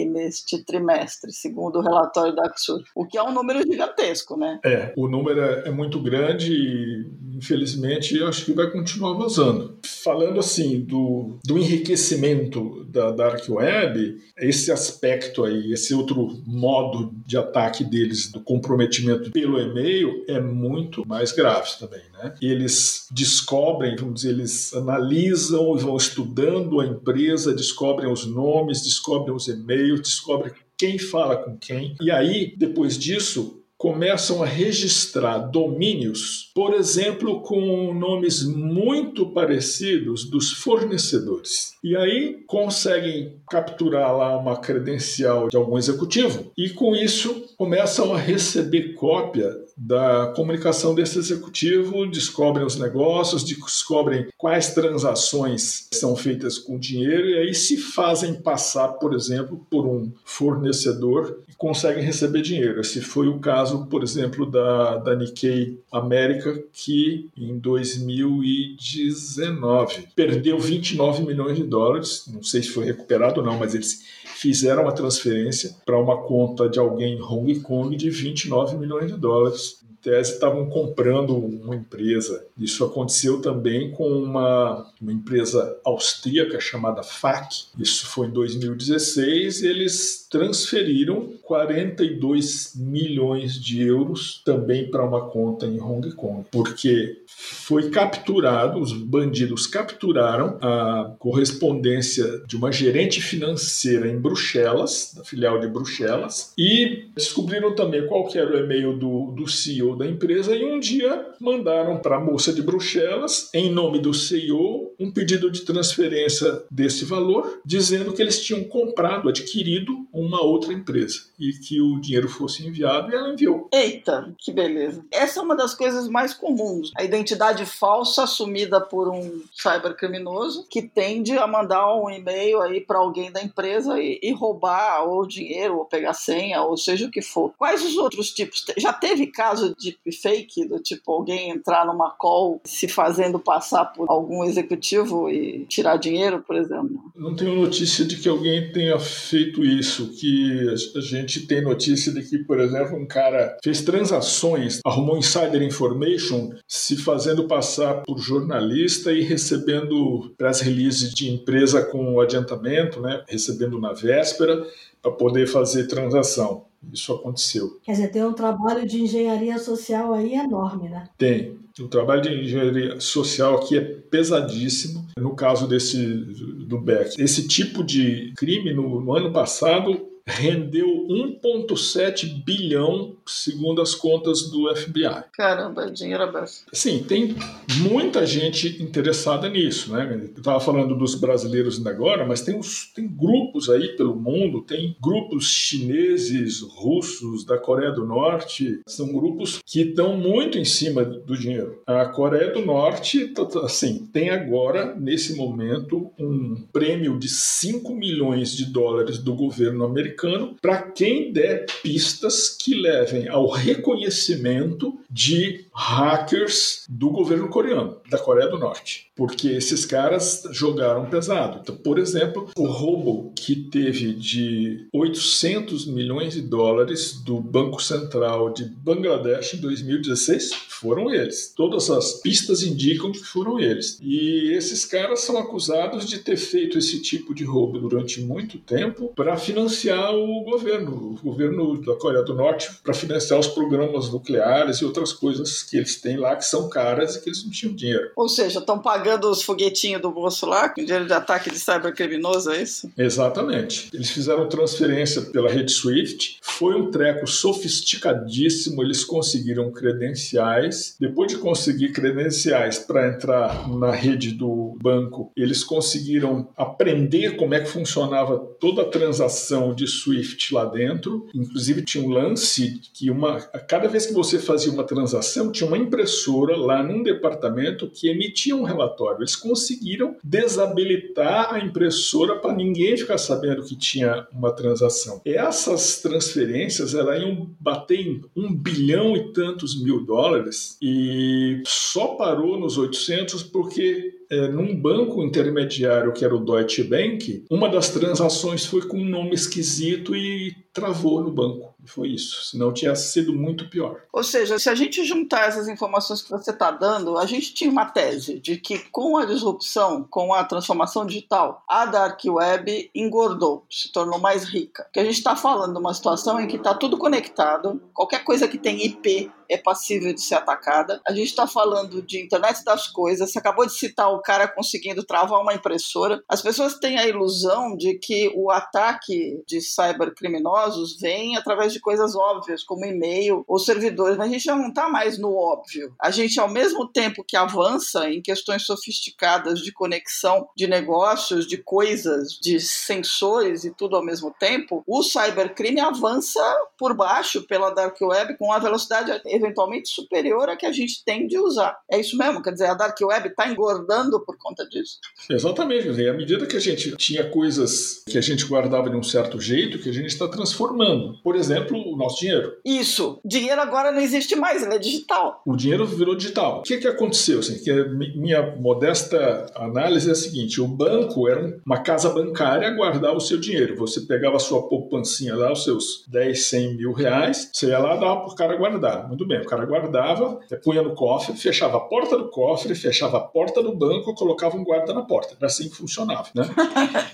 neste 0.07 0.63
trimestre, 0.65 1.31
segundo 1.31 1.79
o 1.79 1.81
relatório 1.81 2.35
da 2.35 2.43
Axur, 2.43 2.83
o 2.93 3.05
que 3.05 3.17
é 3.17 3.23
um 3.23 3.31
número 3.31 3.61
gigantesco, 3.65 4.35
né? 4.35 4.59
É, 4.65 4.93
o 4.97 5.07
número 5.07 5.39
é, 5.39 5.69
é 5.69 5.71
muito 5.71 6.01
grande 6.01 6.51
e, 6.51 7.37
infelizmente, 7.37 8.21
acho 8.23 8.43
que 8.43 8.53
vai 8.53 8.69
continuar 8.69 9.13
vazando 9.13 9.79
falando 10.03 10.39
assim 10.39 10.81
do, 10.81 11.39
do 11.45 11.57
enriquecimento 11.57 12.83
da 12.85 13.11
Dark 13.11 13.47
Web, 13.49 14.17
esse 14.37 14.71
aspecto 14.71 15.43
aí, 15.43 15.71
esse 15.71 15.93
outro 15.93 16.41
modo 16.45 17.11
de 17.25 17.37
ataque 17.37 17.83
deles, 17.83 18.31
do 18.31 18.41
comprometimento 18.41 19.31
pelo 19.31 19.59
e-mail, 19.59 20.25
é 20.27 20.39
muito 20.39 21.07
mais 21.07 21.31
grave 21.31 21.69
também. 21.79 22.01
Né? 22.13 22.33
Eles 22.41 23.07
descobrem, 23.11 23.95
vamos 23.95 24.21
dizer, 24.21 24.29
eles 24.29 24.73
analisam 24.73 25.71
vão 25.77 25.95
estudando 25.95 26.79
a 26.79 26.85
empresa, 26.85 27.53
descobrem 27.53 28.11
os 28.11 28.25
nomes, 28.25 28.81
descobrem 28.81 29.35
os 29.35 29.47
e-mails, 29.47 30.01
descobrem 30.01 30.53
quem 30.77 30.97
fala 30.97 31.37
com 31.37 31.57
quem. 31.57 31.95
E 32.01 32.09
aí, 32.09 32.55
depois 32.57 32.97
disso, 32.97 33.60
começam 33.81 34.43
a 34.43 34.45
registrar 34.45 35.39
domínios, 35.39 36.51
por 36.53 36.75
exemplo, 36.75 37.41
com 37.41 37.91
nomes 37.91 38.45
muito 38.45 39.33
parecidos 39.33 40.29
dos 40.29 40.51
fornecedores. 40.51 41.71
E 41.83 41.97
aí 41.97 42.43
conseguem 42.45 43.41
capturar 43.49 44.15
lá 44.15 44.37
uma 44.37 44.55
credencial 44.55 45.47
de 45.49 45.57
algum 45.57 45.79
executivo 45.79 46.51
e 46.55 46.69
com 46.69 46.95
isso 46.95 47.55
começam 47.57 48.13
a 48.13 48.19
receber 48.19 48.93
cópia 48.93 49.51
da 49.83 50.31
comunicação 50.35 50.93
desse 50.93 51.17
executivo, 51.17 52.05
descobrem 52.05 52.63
os 52.63 52.77
negócios, 52.77 53.43
descobrem 53.43 54.27
quais 54.37 54.75
transações 54.75 55.87
são 55.91 56.15
feitas 56.15 56.59
com 56.59 56.77
dinheiro 56.77 57.27
e 57.27 57.39
aí 57.39 57.55
se 57.55 57.77
fazem 57.77 58.35
passar, 58.35 58.89
por 58.89 59.15
exemplo, 59.15 59.65
por 59.71 59.87
um 59.87 60.11
fornecedor 60.23 61.39
e 61.49 61.55
conseguem 61.55 62.03
receber 62.03 62.43
dinheiro. 62.43 62.79
Esse 62.79 63.01
foi 63.01 63.27
o 63.27 63.39
caso, 63.39 63.87
por 63.87 64.03
exemplo, 64.03 64.45
da, 64.45 64.97
da 64.97 65.15
Nikkei 65.15 65.79
América, 65.91 66.63
que 66.71 67.27
em 67.35 67.57
2019 67.57 70.09
perdeu 70.15 70.59
29 70.59 71.23
milhões 71.23 71.57
de 71.57 71.63
dólares, 71.63 72.25
não 72.31 72.43
sei 72.43 72.61
se 72.61 72.69
foi 72.69 72.85
recuperado 72.85 73.39
ou 73.39 73.45
não, 73.45 73.57
mas 73.57 73.73
eles 73.73 74.03
fizeram 74.41 74.87
a 74.87 74.91
transferência 74.91 75.75
para 75.85 75.99
uma 75.99 76.23
conta 76.23 76.67
de 76.67 76.79
alguém 76.79 77.13
em 77.13 77.21
Hong 77.21 77.59
Kong 77.59 77.95
de 77.95 78.09
29 78.09 78.75
milhões 78.75 79.11
de 79.11 79.15
dólares 79.15 79.85
tese 80.01 80.33
estavam 80.33 80.67
comprando 80.69 81.35
uma 81.35 81.75
empresa. 81.75 82.45
Isso 82.57 82.83
aconteceu 82.83 83.41
também 83.41 83.91
com 83.91 84.07
uma, 84.07 84.91
uma 85.01 85.11
empresa 85.11 85.79
austríaca 85.83 86.59
chamada 86.59 87.03
FAC. 87.03 87.65
Isso 87.77 88.05
foi 88.07 88.27
em 88.27 88.31
2016. 88.31 89.63
Eles 89.63 90.27
transferiram 90.29 91.33
42 91.43 92.73
milhões 92.75 93.61
de 93.61 93.81
euros 93.81 94.41
também 94.45 94.89
para 94.89 95.05
uma 95.05 95.29
conta 95.29 95.65
em 95.65 95.81
Hong 95.81 96.09
Kong, 96.13 96.45
porque 96.49 97.21
foi 97.27 97.89
capturado, 97.89 98.79
os 98.79 98.93
bandidos 98.93 99.67
capturaram 99.67 100.57
a 100.61 101.15
correspondência 101.19 102.41
de 102.47 102.55
uma 102.55 102.71
gerente 102.71 103.21
financeira 103.21 104.07
em 104.07 104.17
Bruxelas, 104.17 105.13
da 105.15 105.23
filial 105.23 105.59
de 105.59 105.67
Bruxelas, 105.67 106.53
e 106.57 107.09
descobriram 107.13 107.75
também 107.75 108.07
qual 108.07 108.29
era 108.33 108.55
o 108.55 108.59
e-mail 108.63 108.97
do, 108.97 109.31
do 109.31 109.47
CEO 109.47 109.90
da 109.95 110.07
empresa 110.07 110.55
e 110.55 110.63
um 110.65 110.79
dia 110.79 111.33
mandaram 111.39 111.97
para 111.97 112.17
a 112.17 112.19
moça 112.19 112.53
de 112.53 112.61
Bruxelas, 112.61 113.49
em 113.53 113.71
nome 113.71 113.99
do 113.99 114.13
CEO, 114.13 114.93
um 114.99 115.11
pedido 115.11 115.49
de 115.49 115.61
transferência 115.61 116.63
desse 116.69 117.05
valor, 117.05 117.61
dizendo 117.65 118.13
que 118.13 118.21
eles 118.21 118.43
tinham 118.43 118.63
comprado, 118.63 119.29
adquirido 119.29 120.05
uma 120.13 120.43
outra 120.43 120.73
empresa 120.73 121.21
e 121.39 121.53
que 121.53 121.81
o 121.81 121.99
dinheiro 121.99 122.27
fosse 122.27 122.65
enviado 122.67 123.11
e 123.11 123.15
ela 123.15 123.33
enviou. 123.33 123.67
Eita, 123.73 124.33
que 124.37 124.51
beleza. 124.51 125.03
Essa 125.11 125.39
é 125.39 125.43
uma 125.43 125.55
das 125.55 125.73
coisas 125.73 126.07
mais 126.07 126.33
comuns. 126.33 126.91
A 126.95 127.03
identidade 127.03 127.65
falsa 127.65 128.23
assumida 128.23 128.79
por 128.79 129.09
um 129.09 129.41
cybercriminoso 129.53 130.67
que 130.69 130.81
tende 130.81 131.37
a 131.37 131.47
mandar 131.47 131.95
um 131.95 132.09
e-mail 132.09 132.61
aí 132.61 132.81
para 132.81 132.99
alguém 132.99 133.31
da 133.31 133.41
empresa 133.41 133.99
e, 133.99 134.19
e 134.21 134.31
roubar 134.31 135.03
ou 135.07 135.25
dinheiro 135.25 135.77
ou 135.77 135.85
pegar 135.85 136.13
senha 136.13 136.61
ou 136.61 136.77
seja 136.77 137.07
o 137.07 137.11
que 137.11 137.21
for. 137.21 137.53
Quais 137.57 137.83
os 137.83 137.97
outros 137.97 138.31
tipos? 138.31 138.65
Já 138.77 138.93
teve 138.93 139.27
caso 139.27 139.75
de 139.81 140.11
fake 140.11 140.67
do 140.67 140.79
tipo 140.79 141.11
alguém 141.11 141.49
entrar 141.49 141.85
numa 141.85 142.11
call 142.11 142.61
se 142.63 142.87
fazendo 142.87 143.39
passar 143.39 143.85
por 143.85 144.05
algum 144.09 144.43
executivo 144.43 145.29
e 145.29 145.65
tirar 145.65 145.97
dinheiro, 145.97 146.43
por 146.45 146.55
exemplo? 146.55 147.11
Não 147.15 147.35
tenho 147.35 147.55
notícia 147.55 148.05
de 148.05 148.17
que 148.17 148.29
alguém 148.29 148.71
tenha 148.71 148.99
feito 148.99 149.63
isso. 149.63 150.09
Que 150.09 150.73
a 150.95 151.01
gente 151.01 151.47
tem 151.47 151.61
notícia 151.61 152.11
de 152.11 152.21
que, 152.21 152.39
por 152.39 152.59
exemplo, 152.59 152.97
um 152.97 153.05
cara 153.05 153.57
fez 153.63 153.81
transações, 153.81 154.79
arrumou 154.85 155.17
insider 155.17 155.61
information, 155.61 156.51
se 156.67 156.95
fazendo 156.97 157.47
passar 157.47 158.03
por 158.03 158.19
jornalista 158.19 159.11
e 159.11 159.21
recebendo 159.21 160.33
press 160.37 160.61
release 160.61 161.13
de 161.13 161.29
empresa 161.29 161.83
com 161.83 162.19
adiantamento, 162.19 163.01
né? 163.01 163.23
recebendo 163.27 163.79
na 163.79 163.93
véspera 163.93 164.65
para 165.01 165.11
poder 165.11 165.47
fazer 165.47 165.87
transação. 165.87 166.65
Isso 166.91 167.13
aconteceu. 167.13 167.79
Quer 167.83 167.91
dizer, 167.93 168.07
tem 168.09 168.23
um 168.23 168.33
trabalho 168.33 168.87
de 168.87 169.01
engenharia 169.01 169.57
social 169.57 170.13
aí 170.13 170.33
enorme, 170.33 170.89
né? 170.89 171.07
Tem. 171.17 171.59
O 171.79 171.87
trabalho 171.87 172.21
de 172.21 172.29
engenharia 172.29 172.99
social 172.99 173.55
aqui 173.55 173.77
é 173.77 173.81
pesadíssimo. 173.81 175.07
No 175.17 175.35
caso 175.35 175.67
desse 175.67 175.97
do 175.97 176.79
Beck, 176.79 177.21
esse 177.21 177.47
tipo 177.47 177.83
de 177.83 178.33
crime 178.35 178.73
no, 178.73 179.01
no 179.01 179.15
ano 179.15 179.31
passado 179.31 180.10
rendeu 180.31 180.87
1,7 181.09 182.43
bilhão, 182.43 183.15
segundo 183.25 183.81
as 183.81 183.93
contas 183.93 184.49
do 184.49 184.73
FBI. 184.73 185.25
Caramba, 185.33 185.91
dinheiro 185.91 186.23
abaixo. 186.23 186.63
Sim, 186.71 187.03
tem 187.03 187.35
muita 187.81 188.25
gente 188.25 188.81
interessada 188.81 189.49
nisso, 189.49 189.91
né? 189.91 190.29
Eu 190.33 190.37
estava 190.37 190.59
falando 190.59 190.95
dos 190.95 191.15
brasileiros 191.15 191.77
ainda 191.77 191.89
agora, 191.89 192.25
mas 192.25 192.41
tem, 192.41 192.55
uns, 192.55 192.91
tem 192.93 193.07
grupos 193.07 193.69
aí 193.69 193.89
pelo 193.89 194.15
mundo, 194.15 194.61
tem 194.61 194.95
grupos 195.01 195.45
chineses, 195.47 196.61
russos, 196.61 197.45
da 197.45 197.57
Coreia 197.57 197.91
do 197.91 198.05
Norte, 198.05 198.79
são 198.87 199.11
grupos 199.11 199.59
que 199.65 199.81
estão 199.81 200.17
muito 200.17 200.57
em 200.57 200.65
cima 200.65 201.03
do 201.03 201.37
dinheiro. 201.37 201.81
A 201.85 202.05
Coreia 202.05 202.51
do 202.51 202.65
Norte, 202.65 203.27
tá, 203.27 203.45
tá, 203.45 203.65
assim, 203.65 204.07
tem 204.13 204.29
agora, 204.29 204.95
nesse 204.95 205.35
momento, 205.35 206.11
um 206.17 206.55
prêmio 206.71 207.19
de 207.19 207.27
5 207.27 207.93
milhões 207.93 208.55
de 208.55 208.65
dólares 208.65 209.17
do 209.17 209.35
governo 209.35 209.83
americano 209.83 210.20
americano 210.21 210.55
para 210.61 210.81
quem 210.81 211.31
der 211.31 211.65
pistas 211.81 212.49
que 212.49 212.73
levem 212.75 213.27
ao 213.27 213.49
reconhecimento 213.49 214.99
de 215.09 215.65
hackers 215.73 216.85
do 216.89 217.09
governo 217.09 217.47
coreano, 217.47 217.97
da 218.09 218.17
Coreia 218.17 218.49
do 218.49 218.59
Norte, 218.59 219.09
porque 219.15 219.47
esses 219.49 219.85
caras 219.85 220.43
jogaram 220.51 221.09
pesado. 221.09 221.59
Então, 221.61 221.75
por 221.75 221.97
exemplo, 221.97 222.49
o 222.57 222.67
roubo 222.67 223.31
que 223.35 223.55
teve 223.55 224.13
de 224.13 224.87
800 224.93 225.85
milhões 225.87 226.33
de 226.33 226.41
dólares 226.41 227.21
do 227.23 227.39
Banco 227.39 227.81
Central 227.81 228.53
de 228.53 228.65
Bangladesh 228.65 229.53
em 229.53 229.61
2016 229.61 230.53
foram 230.69 231.13
eles. 231.13 231.53
Todas 231.55 231.89
as 231.89 232.13
pistas 232.21 232.63
indicam 232.63 233.11
que 233.11 233.19
foram 233.19 233.59
eles. 233.59 233.99
E 234.01 234.51
esses 234.53 234.83
caras 234.85 235.21
são 235.21 235.37
acusados 235.37 236.07
de 236.07 236.19
ter 236.19 236.37
feito 236.37 236.77
esse 236.77 237.01
tipo 237.01 237.33
de 237.33 237.43
roubo 237.43 237.79
durante 237.79 238.19
muito 238.21 238.57
tempo 238.57 239.13
para 239.15 239.37
financiar 239.37 240.13
o 240.13 240.43
governo, 240.43 241.13
o 241.13 241.23
governo 241.23 241.79
da 241.81 241.95
Coreia 241.95 242.23
do 242.23 242.33
Norte, 242.33 242.69
para 242.83 242.93
financiar 242.93 243.39
os 243.39 243.47
programas 243.47 244.11
nucleares 244.11 244.77
e 244.77 244.85
outras 244.85 245.13
coisas 245.13 245.60
que 245.63 245.77
eles 245.77 245.99
têm 245.99 246.17
lá 246.17 246.35
que 246.35 246.45
são 246.45 246.69
caras 246.69 247.15
e 247.15 247.21
que 247.21 247.29
eles 247.29 247.43
não 247.43 247.51
tinham 247.51 247.75
dinheiro. 247.75 248.11
Ou 248.15 248.29
seja, 248.29 248.59
estão 248.59 248.79
pagando 248.79 249.29
os 249.29 249.41
foguetinhos 249.41 250.01
do 250.01 250.11
bolso 250.11 250.45
lá 250.45 250.69
com 250.69 250.83
dinheiro 250.83 251.05
de 251.05 251.13
ataque 251.13 251.49
de 251.49 251.59
cybercriminoso, 251.59 252.51
é 252.51 252.61
isso? 252.61 252.91
Exatamente. 252.97 253.89
Eles 253.93 254.09
fizeram 254.09 254.47
transferência 254.47 255.21
pela 255.21 255.49
rede 255.49 255.71
SWIFT, 255.71 256.39
foi 256.41 256.75
um 256.75 256.91
treco 256.91 257.27
sofisticadíssimo, 257.27 258.83
eles 258.83 259.03
conseguiram 259.03 259.71
credenciais. 259.71 260.95
Depois 260.99 261.31
de 261.31 261.37
conseguir 261.37 261.91
credenciais 261.91 262.79
para 262.79 263.07
entrar 263.07 263.67
na 263.69 263.91
rede 263.91 264.31
do 264.31 264.77
banco, 264.81 265.31
eles 265.35 265.63
conseguiram 265.63 266.49
aprender 266.55 267.35
como 267.35 267.53
é 267.53 267.59
que 267.59 267.69
funcionava 267.69 268.37
toda 268.59 268.83
a 268.83 268.89
transação 268.89 269.73
de 269.73 269.87
SWIFT 269.87 270.53
lá 270.53 270.65
dentro. 270.65 271.27
Inclusive 271.33 271.83
tinha 271.83 272.03
um 272.03 272.09
lance 272.09 272.79
que 272.93 273.09
uma, 273.09 273.41
cada 273.41 273.87
vez 273.87 274.05
que 274.05 274.13
você 274.13 274.39
fazia 274.39 274.71
uma 274.71 274.83
transação, 274.83 275.50
tinha 275.51 275.67
uma 275.67 275.77
impressora 275.77 276.55
lá 276.55 276.81
num 276.81 277.03
departamento 277.03 277.87
que 277.87 278.09
emitia 278.09 278.55
um 278.55 278.63
relatório. 278.63 279.19
Eles 279.19 279.35
conseguiram 279.35 280.15
desabilitar 280.23 281.53
a 281.53 281.59
impressora 281.59 282.37
para 282.37 282.53
ninguém 282.53 282.97
ficar 282.97 283.17
sabendo 283.17 283.63
que 283.63 283.75
tinha 283.75 284.27
uma 284.31 284.51
transação. 284.51 285.21
Essas 285.25 286.01
transferências 286.01 286.93
elas 286.93 287.21
iam 287.21 287.49
bater 287.59 287.99
em 287.99 288.21
um 288.35 288.53
bilhão 288.53 289.15
e 289.15 289.31
tantos 289.33 289.81
mil 289.81 290.05
dólares 290.05 290.77
e 290.81 291.61
só 291.65 292.15
parou 292.15 292.59
nos 292.59 292.77
800 292.77 293.43
porque 293.43 294.20
é, 294.31 294.47
num 294.47 294.73
banco 294.73 295.21
intermediário 295.21 296.13
que 296.13 296.23
era 296.23 296.33
o 296.33 296.39
Deutsche 296.39 296.83
Bank, 296.83 297.43
uma 297.51 297.67
das 297.67 297.89
transações 297.89 298.65
foi 298.65 298.81
com 298.87 298.97
um 298.97 299.09
nome 299.09 299.33
esquisito 299.33 300.15
e 300.15 300.55
travou 300.73 301.21
no 301.21 301.31
banco. 301.31 301.73
Foi 301.85 302.09
isso. 302.09 302.45
Senão 302.45 302.71
tinha 302.71 302.95
sido 302.95 303.33
muito 303.33 303.69
pior. 303.69 304.01
Ou 304.13 304.23
seja, 304.23 304.57
se 304.59 304.69
a 304.69 304.75
gente 304.75 305.03
juntar 305.03 305.47
essas 305.47 305.67
informações 305.67 306.21
que 306.21 306.29
você 306.29 306.51
está 306.51 306.71
dando, 306.71 307.17
a 307.17 307.25
gente 307.25 307.53
tinha 307.53 307.69
uma 307.69 307.85
tese 307.85 308.39
de 308.39 308.57
que 308.57 308.79
com 308.91 309.17
a 309.17 309.25
disrupção, 309.25 310.05
com 310.09 310.33
a 310.33 310.43
transformação 310.43 311.05
digital, 311.05 311.63
a 311.67 311.85
Dark 311.85 312.21
Web 312.23 312.91
engordou, 312.95 313.65
se 313.69 313.91
tornou 313.91 314.19
mais 314.19 314.45
rica. 314.45 314.87
Que 314.93 314.99
a 314.99 315.03
gente 315.03 315.17
está 315.17 315.35
falando 315.35 315.73
de 315.73 315.79
uma 315.79 315.93
situação 315.93 316.39
em 316.39 316.47
que 316.47 316.57
está 316.57 316.73
tudo 316.73 316.97
conectado, 316.97 317.81
qualquer 317.93 318.23
coisa 318.23 318.47
que 318.47 318.57
tem 318.57 318.85
IP 318.85 319.31
é 319.49 319.57
passível 319.57 320.13
de 320.13 320.21
ser 320.21 320.35
atacada. 320.35 321.01
A 321.05 321.11
gente 321.11 321.27
está 321.27 321.45
falando 321.45 322.01
de 322.01 322.21
internet 322.23 322.63
das 322.63 322.87
coisas. 322.87 323.29
Você 323.29 323.37
acabou 323.37 323.65
de 323.65 323.73
citar 323.73 324.09
o 324.09 324.20
cara 324.21 324.47
conseguindo 324.47 325.03
travar 325.03 325.41
uma 325.41 325.53
impressora. 325.53 326.21
As 326.27 326.41
pessoas 326.41 326.75
têm 326.75 326.97
a 326.97 327.07
ilusão 327.07 327.75
de 327.75 327.97
que 327.99 328.31
o 328.35 328.51
ataque 328.51 329.41
de 329.47 329.61
cybercriminosos 329.61 330.31
criminosos 330.31 330.97
vêm 330.99 331.37
através 331.37 331.73
de 331.73 331.79
coisas 331.79 332.15
óbvias, 332.15 332.63
como 332.63 332.85
e-mail 332.85 333.43
ou 333.47 333.59
servidores, 333.59 334.17
mas 334.17 334.29
a 334.29 334.31
gente 334.31 334.43
já 334.43 334.55
não 334.55 334.69
está 334.69 334.89
mais 334.89 335.17
no 335.17 335.35
óbvio. 335.35 335.93
A 335.99 336.11
gente, 336.11 336.39
ao 336.39 336.49
mesmo 336.49 336.87
tempo 336.87 337.23
que 337.27 337.37
avança 337.37 338.09
em 338.09 338.21
questões 338.21 338.65
sofisticadas 338.65 339.59
de 339.59 339.71
conexão 339.71 340.47
de 340.55 340.67
negócios, 340.67 341.47
de 341.47 341.57
coisas, 341.57 342.39
de 342.41 342.59
sensores 342.59 343.63
e 343.63 343.73
tudo 343.73 343.95
ao 343.95 344.05
mesmo 344.05 344.33
tempo, 344.39 344.83
o 344.87 345.03
cybercrime 345.03 345.79
avança 345.79 346.41
por 346.77 346.95
baixo 346.95 347.45
pela 347.47 347.69
dark 347.69 347.99
web 348.01 348.37
com 348.37 348.45
uma 348.45 348.59
velocidade 348.59 349.21
eventualmente 349.25 349.89
superior 349.89 350.49
à 350.49 350.55
que 350.55 350.65
a 350.65 350.71
gente 350.71 351.03
tem 351.03 351.27
de 351.27 351.37
usar. 351.37 351.77
É 351.89 351.99
isso 351.99 352.17
mesmo? 352.17 352.41
Quer 352.41 352.51
dizer, 352.51 352.67
a 352.67 352.73
dark 352.73 352.97
web 353.01 353.29
está 353.29 353.47
engordando 353.47 354.10
por 354.19 354.37
conta 354.37 354.67
disso? 354.67 354.99
Exatamente. 355.29 355.89
À 356.07 356.13
medida 356.13 356.45
que 356.45 356.57
a 356.57 356.59
gente 356.59 356.95
tinha 356.97 357.23
coisas 357.29 358.03
que 358.07 358.17
a 358.17 358.21
gente 358.21 358.45
guardava 358.45 358.89
de 358.89 358.95
um 358.95 359.03
certo 359.03 359.39
jeito, 359.39 359.79
que 359.79 359.89
a 359.89 359.93
gente 359.93 360.07
está 360.07 360.27
transformando. 360.27 361.17
Por 361.23 361.35
exemplo, 361.35 361.77
o 361.77 361.95
nosso 361.95 362.19
dinheiro. 362.19 362.57
Isso. 362.65 363.19
Dinheiro 363.23 363.61
agora 363.61 363.91
não 363.91 364.01
existe 364.01 364.35
mais, 364.35 364.63
ele 364.63 364.75
é 364.75 364.79
digital. 364.79 365.41
O 365.45 365.55
dinheiro 365.55 365.85
virou 365.85 366.15
digital. 366.15 366.59
O 366.59 366.61
que, 366.63 366.77
que 366.77 366.87
aconteceu? 366.87 367.39
Assim, 367.39 367.63
que 367.63 367.71
minha 368.15 368.55
modesta 368.55 369.51
análise 369.55 370.09
é 370.09 370.11
a 370.11 370.15
seguinte: 370.15 370.61
o 370.61 370.67
banco 370.67 371.27
era 371.27 371.59
uma 371.65 371.79
casa 371.79 372.09
bancária, 372.09 372.69
guardava 372.71 373.15
o 373.15 373.21
seu 373.21 373.39
dinheiro. 373.39 373.75
Você 373.77 374.01
pegava 374.01 374.35
a 374.35 374.39
sua 374.39 374.67
poupancinha 374.67 375.35
lá, 375.35 375.51
os 375.51 375.63
seus 375.63 376.03
10, 376.07 376.45
100 376.45 376.77
mil 376.77 376.91
reais, 376.91 377.49
você 377.51 377.67
ia 377.67 377.79
lá 377.79 377.95
dava 377.95 378.21
para 378.21 378.31
o 378.31 378.35
cara 378.35 378.55
guardar. 378.55 379.07
Muito 379.07 379.25
bem, 379.25 379.41
o 379.41 379.45
cara 379.45 379.65
guardava, 379.65 380.39
punha 380.63 380.81
no 380.81 380.95
cofre, 380.95 381.35
fechava 381.35 381.77
a 381.77 381.81
porta 381.81 382.17
do 382.17 382.29
cofre, 382.29 382.75
fechava 382.75 383.17
a 383.17 383.21
porta 383.21 383.61
do 383.61 383.75
banco, 383.75 383.90
colocava 384.01 384.57
um 384.57 384.63
guarda 384.63 384.93
na 384.93 385.01
porta. 385.01 385.35
Era 385.37 385.47
assim 385.47 385.69
que 385.69 385.75
funcionava. 385.75 386.29
Né? 386.33 386.43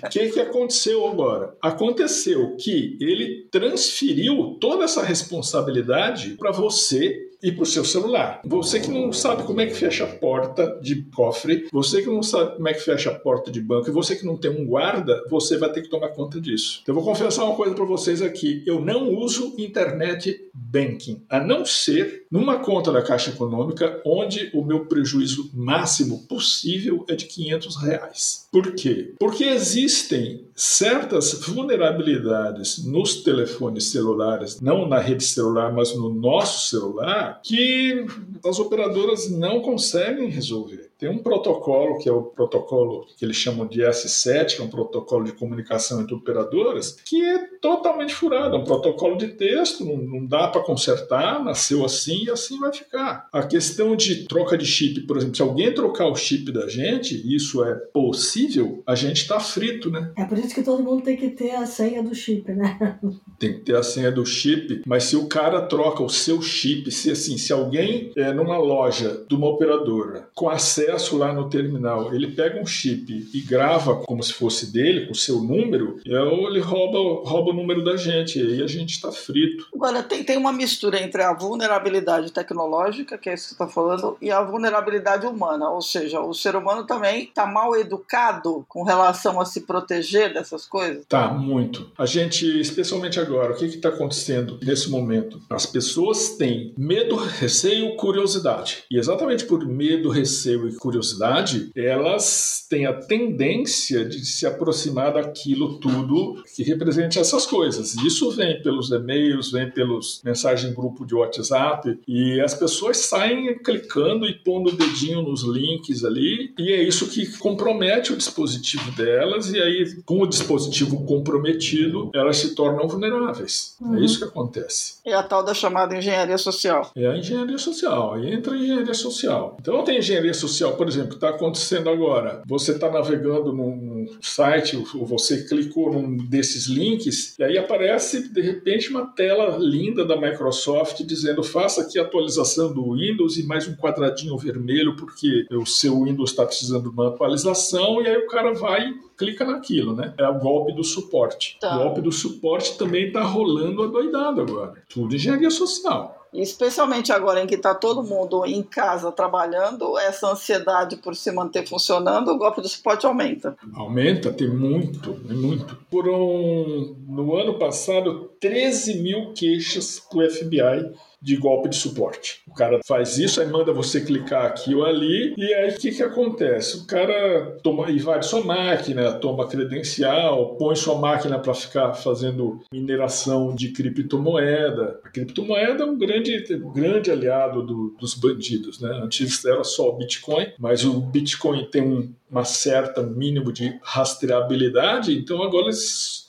O 0.03 0.09
que, 0.09 0.29
que 0.29 0.39
aconteceu 0.39 1.07
agora? 1.07 1.55
Aconteceu 1.61 2.55
que 2.57 2.97
ele 2.99 3.47
transferiu 3.51 4.57
toda 4.59 4.83
essa 4.83 5.03
responsabilidade 5.03 6.31
para 6.37 6.51
você 6.51 7.26
e 7.41 7.51
para 7.51 7.63
o 7.63 7.65
seu 7.65 7.85
celular. 7.85 8.41
Você 8.45 8.79
que 8.79 8.89
não 8.89 9.11
sabe 9.13 9.43
como 9.43 9.61
é 9.61 9.65
que 9.65 9.73
fecha 9.73 10.03
a 10.03 10.07
porta 10.07 10.79
de 10.81 11.03
cofre, 11.15 11.67
você 11.71 12.01
que 12.01 12.07
não 12.07 12.23
sabe 12.23 12.55
como 12.55 12.67
é 12.67 12.73
que 12.73 12.79
fecha 12.79 13.11
a 13.11 13.15
porta 13.15 13.51
de 13.51 13.61
banco, 13.61 13.89
e 13.89 13.93
você 13.93 14.15
que 14.15 14.25
não 14.25 14.37
tem 14.37 14.51
um 14.51 14.65
guarda, 14.65 15.23
você 15.29 15.57
vai 15.57 15.71
ter 15.71 15.81
que 15.81 15.89
tomar 15.89 16.09
conta 16.09 16.39
disso. 16.39 16.83
Eu 16.87 16.93
vou 16.93 17.03
confessar 17.03 17.45
uma 17.45 17.55
coisa 17.55 17.75
para 17.75 17.85
vocês 17.85 18.21
aqui: 18.21 18.63
eu 18.65 18.79
não 18.79 19.13
uso 19.13 19.53
internet 19.57 20.49
banking, 20.53 21.23
a 21.29 21.39
não 21.39 21.65
ser 21.65 22.25
numa 22.31 22.59
conta 22.59 22.91
da 22.91 23.01
Caixa 23.01 23.29
Econômica, 23.29 24.01
onde 24.05 24.49
o 24.53 24.63
meu 24.63 24.85
prejuízo 24.85 25.49
máximo 25.53 26.25
possível 26.27 27.05
é 27.07 27.15
de 27.15 27.25
500 27.25 27.75
reais. 27.77 28.47
Por 28.51 28.73
quê? 28.73 29.13
Porque 29.19 29.43
existem 29.43 30.46
certas 30.59 31.33
vulnerabilidades 31.33 32.83
nos 32.83 33.21
telefones 33.21 33.91
celulares, 33.91 34.59
não 34.59 34.87
na 34.87 34.97
rede 34.97 35.23
celular, 35.23 35.71
mas 35.71 35.95
no 35.95 36.11
nosso 36.11 36.67
celular, 36.67 37.39
que 37.43 38.07
as 38.43 38.57
operadoras 38.57 39.29
não 39.29 39.61
conseguem 39.61 40.29
resolver. 40.29 40.89
Tem 40.97 41.09
um 41.09 41.19
protocolo, 41.19 41.99
que 41.99 42.09
é 42.09 42.11
o 42.11 42.23
protocolo 42.23 43.05
que 43.15 43.23
eles 43.23 43.35
chamam 43.35 43.67
de 43.67 43.81
S7, 43.81 44.55
que 44.55 44.61
é 44.61 44.65
um 44.65 44.69
protocolo 44.69 45.25
de 45.25 45.31
comunicação 45.31 46.01
entre 46.01 46.15
operadoras, 46.15 46.97
que 47.05 47.23
é 47.23 47.37
totalmente 47.61 48.15
furado. 48.15 48.55
É 48.55 48.59
um 48.59 48.63
protocolo 48.63 49.15
de 49.15 49.27
texto, 49.27 49.85
não, 49.85 49.97
não 49.97 50.25
dá 50.25 50.47
para 50.47 50.63
consertar, 50.63 51.43
nasceu 51.43 51.85
assim 51.85 52.25
e 52.25 52.31
assim 52.31 52.59
vai 52.59 52.73
ficar. 52.73 53.27
A 53.31 53.43
questão 53.43 53.95
de 53.95 54.25
troca 54.25 54.57
de 54.57 54.65
chip, 54.65 55.01
por 55.01 55.17
exemplo, 55.17 55.35
se 55.35 55.41
alguém 55.41 55.71
trocar 55.71 56.07
o 56.07 56.15
chip 56.15 56.51
da 56.51 56.67
gente, 56.67 57.13
isso 57.35 57.63
é 57.63 57.75
possível, 57.75 58.81
a 58.85 58.95
gente 58.95 59.17
está 59.17 59.39
frito, 59.39 59.91
né? 59.91 60.11
É 60.17 60.25
por 60.25 60.37
isso 60.37 60.55
que 60.55 60.63
todo 60.63 60.83
mundo 60.83 61.03
tem 61.03 61.15
que 61.15 61.29
ter 61.29 61.51
a 61.51 61.67
senha 61.67 62.01
do 62.01 62.15
chip, 62.15 62.51
né? 62.51 62.77
Tem 63.37 63.53
que 63.53 63.59
ter 63.59 63.75
a 63.75 63.83
senha 63.83 64.11
do 64.11 64.25
chip, 64.25 64.81
mas 64.83 65.03
se 65.03 65.15
o 65.15 65.27
cara 65.27 65.61
troca 65.61 66.01
o 66.01 66.09
seu 66.09 66.41
chip, 66.41 66.89
se 66.89 67.11
assim, 67.11 67.37
se 67.37 67.53
alguém 67.53 68.11
é 68.17 68.33
numa 68.33 68.57
loja 68.57 69.23
de 69.29 69.35
uma 69.35 69.47
operadora 69.47 70.27
com 70.33 70.49
acesso 70.49 70.86
acesso 70.91 71.17
lá 71.17 71.33
no 71.33 71.49
terminal, 71.49 72.13
ele 72.13 72.27
pega 72.27 72.59
um 72.59 72.65
chip 72.65 73.29
e 73.33 73.41
grava 73.41 73.95
como 73.95 74.23
se 74.23 74.33
fosse 74.33 74.71
dele, 74.71 75.05
com 75.05 75.11
o 75.11 75.15
seu 75.15 75.41
número, 75.41 75.99
e 76.05 76.11
ele 76.11 76.59
rouba, 76.59 77.29
rouba 77.29 77.51
o 77.51 77.53
número 77.53 77.83
da 77.83 77.95
gente, 77.97 78.39
e 78.39 78.53
aí 78.53 78.63
a 78.63 78.67
gente 78.67 78.91
está 78.91 79.11
frito. 79.11 79.67
Agora, 79.73 80.03
tem, 80.03 80.23
tem 80.23 80.37
uma 80.37 80.51
mistura 80.51 81.01
entre 81.01 81.21
a 81.21 81.33
vulnerabilidade 81.33 82.31
tecnológica, 82.31 83.17
que 83.17 83.29
é 83.29 83.33
isso 83.33 83.43
que 83.43 83.49
você 83.49 83.55
está 83.55 83.67
falando, 83.67 84.17
e 84.21 84.31
a 84.31 84.41
vulnerabilidade 84.41 85.25
humana, 85.25 85.69
ou 85.69 85.81
seja, 85.81 86.21
o 86.21 86.33
ser 86.33 86.55
humano 86.55 86.85
também 86.85 87.25
está 87.25 87.45
mal 87.45 87.75
educado 87.75 88.65
com 88.67 88.83
relação 88.83 89.39
a 89.39 89.45
se 89.45 89.61
proteger 89.61 90.33
dessas 90.33 90.65
coisas? 90.65 91.05
Tá, 91.07 91.29
muito. 91.29 91.91
A 91.97 92.05
gente, 92.05 92.45
especialmente 92.59 93.19
agora, 93.19 93.53
o 93.53 93.57
que 93.57 93.65
está 93.65 93.89
acontecendo 93.89 94.59
nesse 94.61 94.89
momento? 94.89 95.41
As 95.49 95.65
pessoas 95.65 96.29
têm 96.29 96.73
medo, 96.77 97.15
receio, 97.15 97.95
curiosidade. 97.95 98.83
E 98.89 98.97
exatamente 98.97 99.45
por 99.45 99.65
medo, 99.65 100.09
receio 100.09 100.67
e 100.67 100.76
curiosidade, 100.77 101.71
elas 101.75 102.65
têm 102.69 102.85
a 102.85 102.93
tendência 102.93 104.05
de 104.05 104.25
se 104.25 104.45
aproximar 104.45 105.13
daquilo 105.13 105.79
tudo 105.79 106.43
que 106.55 106.63
represente 106.63 107.19
essas 107.19 107.45
coisas. 107.45 107.95
Isso 107.95 108.29
vem 108.31 108.61
pelos 108.61 108.91
e-mails, 108.91 109.51
vem 109.51 109.69
pelos 109.69 110.21
mensagens 110.23 110.71
em 110.71 110.75
grupo 110.75 111.05
de 111.05 111.15
WhatsApp 111.15 111.99
e 112.07 112.39
as 112.41 112.53
pessoas 112.53 112.97
saem 112.97 113.57
clicando 113.59 114.25
e 114.25 114.33
pondo 114.33 114.69
o 114.69 114.75
dedinho 114.75 115.21
nos 115.21 115.43
links 115.43 116.03
ali 116.03 116.53
e 116.57 116.71
é 116.71 116.83
isso 116.83 117.07
que 117.07 117.37
compromete 117.37 118.13
o 118.13 118.17
dispositivo 118.17 118.91
delas 118.91 119.51
e 119.51 119.59
aí 119.59 120.01
com 120.05 120.21
o 120.21 120.27
dispositivo 120.27 121.05
comprometido 121.05 122.09
elas 122.13 122.37
se 122.37 122.55
tornam 122.55 122.87
vulneráveis. 122.87 123.75
É 123.81 123.85
uhum. 123.85 123.97
É 123.97 124.05
isso 124.05 124.19
que 124.19 124.25
acontece. 124.25 124.95
É 125.05 125.13
a 125.13 125.23
tal 125.23 125.43
da 125.43 125.53
chamada 125.53 125.95
engenharia 125.95 126.37
social. 126.37 126.91
É 126.95 127.07
a 127.07 127.17
engenharia 127.17 127.57
social. 127.57 128.15
Aí 128.15 128.33
entra 128.33 128.53
a 128.53 128.57
engenharia 128.57 128.93
social. 128.93 129.57
Então 129.59 129.83
tem 129.83 129.99
engenharia 129.99 130.33
social 130.33 130.66
por 130.71 130.87
exemplo, 130.87 131.15
está 131.15 131.29
acontecendo 131.29 131.89
agora. 131.89 132.41
Você 132.45 132.71
está 132.71 132.89
navegando 132.89 133.53
num 133.53 134.05
site, 134.21 134.77
ou 134.95 135.05
você 135.05 135.43
clicou 135.43 135.91
num 135.91 136.17
desses 136.17 136.67
links, 136.67 137.37
e 137.37 137.43
aí 137.43 137.57
aparece 137.57 138.29
de 138.29 138.41
repente 138.41 138.89
uma 138.89 139.05
tela 139.05 139.57
linda 139.57 140.05
da 140.05 140.19
Microsoft 140.19 141.03
dizendo 141.03 141.43
faça 141.43 141.81
aqui 141.81 141.99
a 141.99 142.03
atualização 142.03 142.73
do 142.73 142.93
Windows 142.93 143.37
e 143.37 143.43
mais 143.43 143.67
um 143.67 143.75
quadradinho 143.75 144.37
vermelho 144.37 144.95
porque 144.95 145.45
o 145.51 145.65
seu 145.65 146.03
Windows 146.03 146.31
está 146.31 146.45
precisando 146.45 146.83
de 146.83 146.89
uma 146.89 147.09
atualização, 147.09 148.01
e 148.01 148.07
aí 148.07 148.17
o 148.17 148.27
cara 148.27 148.53
vai 148.53 148.89
e 148.89 149.07
clica 149.17 149.45
naquilo, 149.45 149.95
né? 149.95 150.13
É 150.17 150.27
o 150.27 150.39
golpe 150.39 150.73
do 150.73 150.83
suporte. 150.83 151.57
Tá. 151.59 151.75
O 151.75 151.83
golpe 151.83 152.01
do 152.01 152.11
suporte 152.11 152.77
também 152.77 153.07
está 153.07 153.23
rolando 153.23 153.83
adoidado 153.83 154.41
agora. 154.41 154.73
Tudo 154.87 155.15
engenharia 155.15 155.49
social 155.49 156.26
especialmente 156.41 157.11
agora 157.11 157.41
em 157.41 157.47
que 157.47 157.55
está 157.55 157.73
todo 157.73 158.03
mundo 158.03 158.45
em 158.45 158.61
casa 158.61 159.11
trabalhando, 159.11 159.97
essa 159.97 160.31
ansiedade 160.31 160.97
por 160.97 161.15
se 161.15 161.31
manter 161.31 161.67
funcionando, 161.67 162.29
o 162.29 162.37
golpe 162.37 162.61
do 162.61 162.67
suporte 162.67 163.05
aumenta. 163.05 163.57
Aumenta, 163.73 164.31
tem 164.31 164.49
muito, 164.49 165.13
tem 165.13 165.37
muito. 165.37 165.77
Foram, 165.91 166.95
no 167.07 167.35
ano 167.35 167.57
passado, 167.57 168.31
13 168.39 169.01
mil 169.01 169.33
queixas 169.33 169.99
para 169.99 170.19
o 170.19 170.29
FBI 170.29 171.06
de 171.21 171.35
golpe 171.35 171.69
de 171.69 171.75
suporte. 171.75 172.41
O 172.47 172.53
cara 172.53 172.79
faz 172.85 173.17
isso, 173.17 173.41
aí 173.41 173.47
manda 173.47 173.73
você 173.73 174.01
clicar 174.01 174.45
aqui 174.45 174.73
ou 174.75 174.85
ali, 174.85 175.33
e 175.37 175.53
aí 175.53 175.71
o 175.71 175.77
que, 175.77 175.91
que 175.91 176.03
acontece? 176.03 176.77
O 176.77 176.85
cara 176.85 177.57
toma, 177.63 177.91
invade 177.91 178.25
sua 178.25 178.43
máquina, 178.43 179.13
toma 179.13 179.47
credencial, 179.47 180.55
põe 180.55 180.75
sua 180.75 180.95
máquina 180.95 181.39
para 181.39 181.53
ficar 181.53 181.93
fazendo 181.93 182.61
mineração 182.71 183.53
de 183.55 183.69
criptomoeda. 183.71 184.99
A 185.03 185.09
criptomoeda 185.09 185.83
é 185.83 185.85
um 185.85 185.97
grande, 185.97 186.43
grande 186.73 187.11
aliado 187.11 187.63
do, 187.63 187.95
dos 187.99 188.13
bandidos. 188.13 188.79
Né? 188.79 188.89
Antes 189.03 189.43
era 189.45 189.63
só 189.63 189.89
o 189.89 189.97
Bitcoin, 189.97 190.47
mas 190.59 190.85
o 190.85 190.99
Bitcoin 190.99 191.65
tem 191.71 191.81
um, 191.81 192.13
uma 192.29 192.43
certa 192.43 193.01
mínimo 193.01 193.51
de 193.51 193.77
rastreabilidade, 193.81 195.17
então 195.17 195.41
agora 195.41 195.69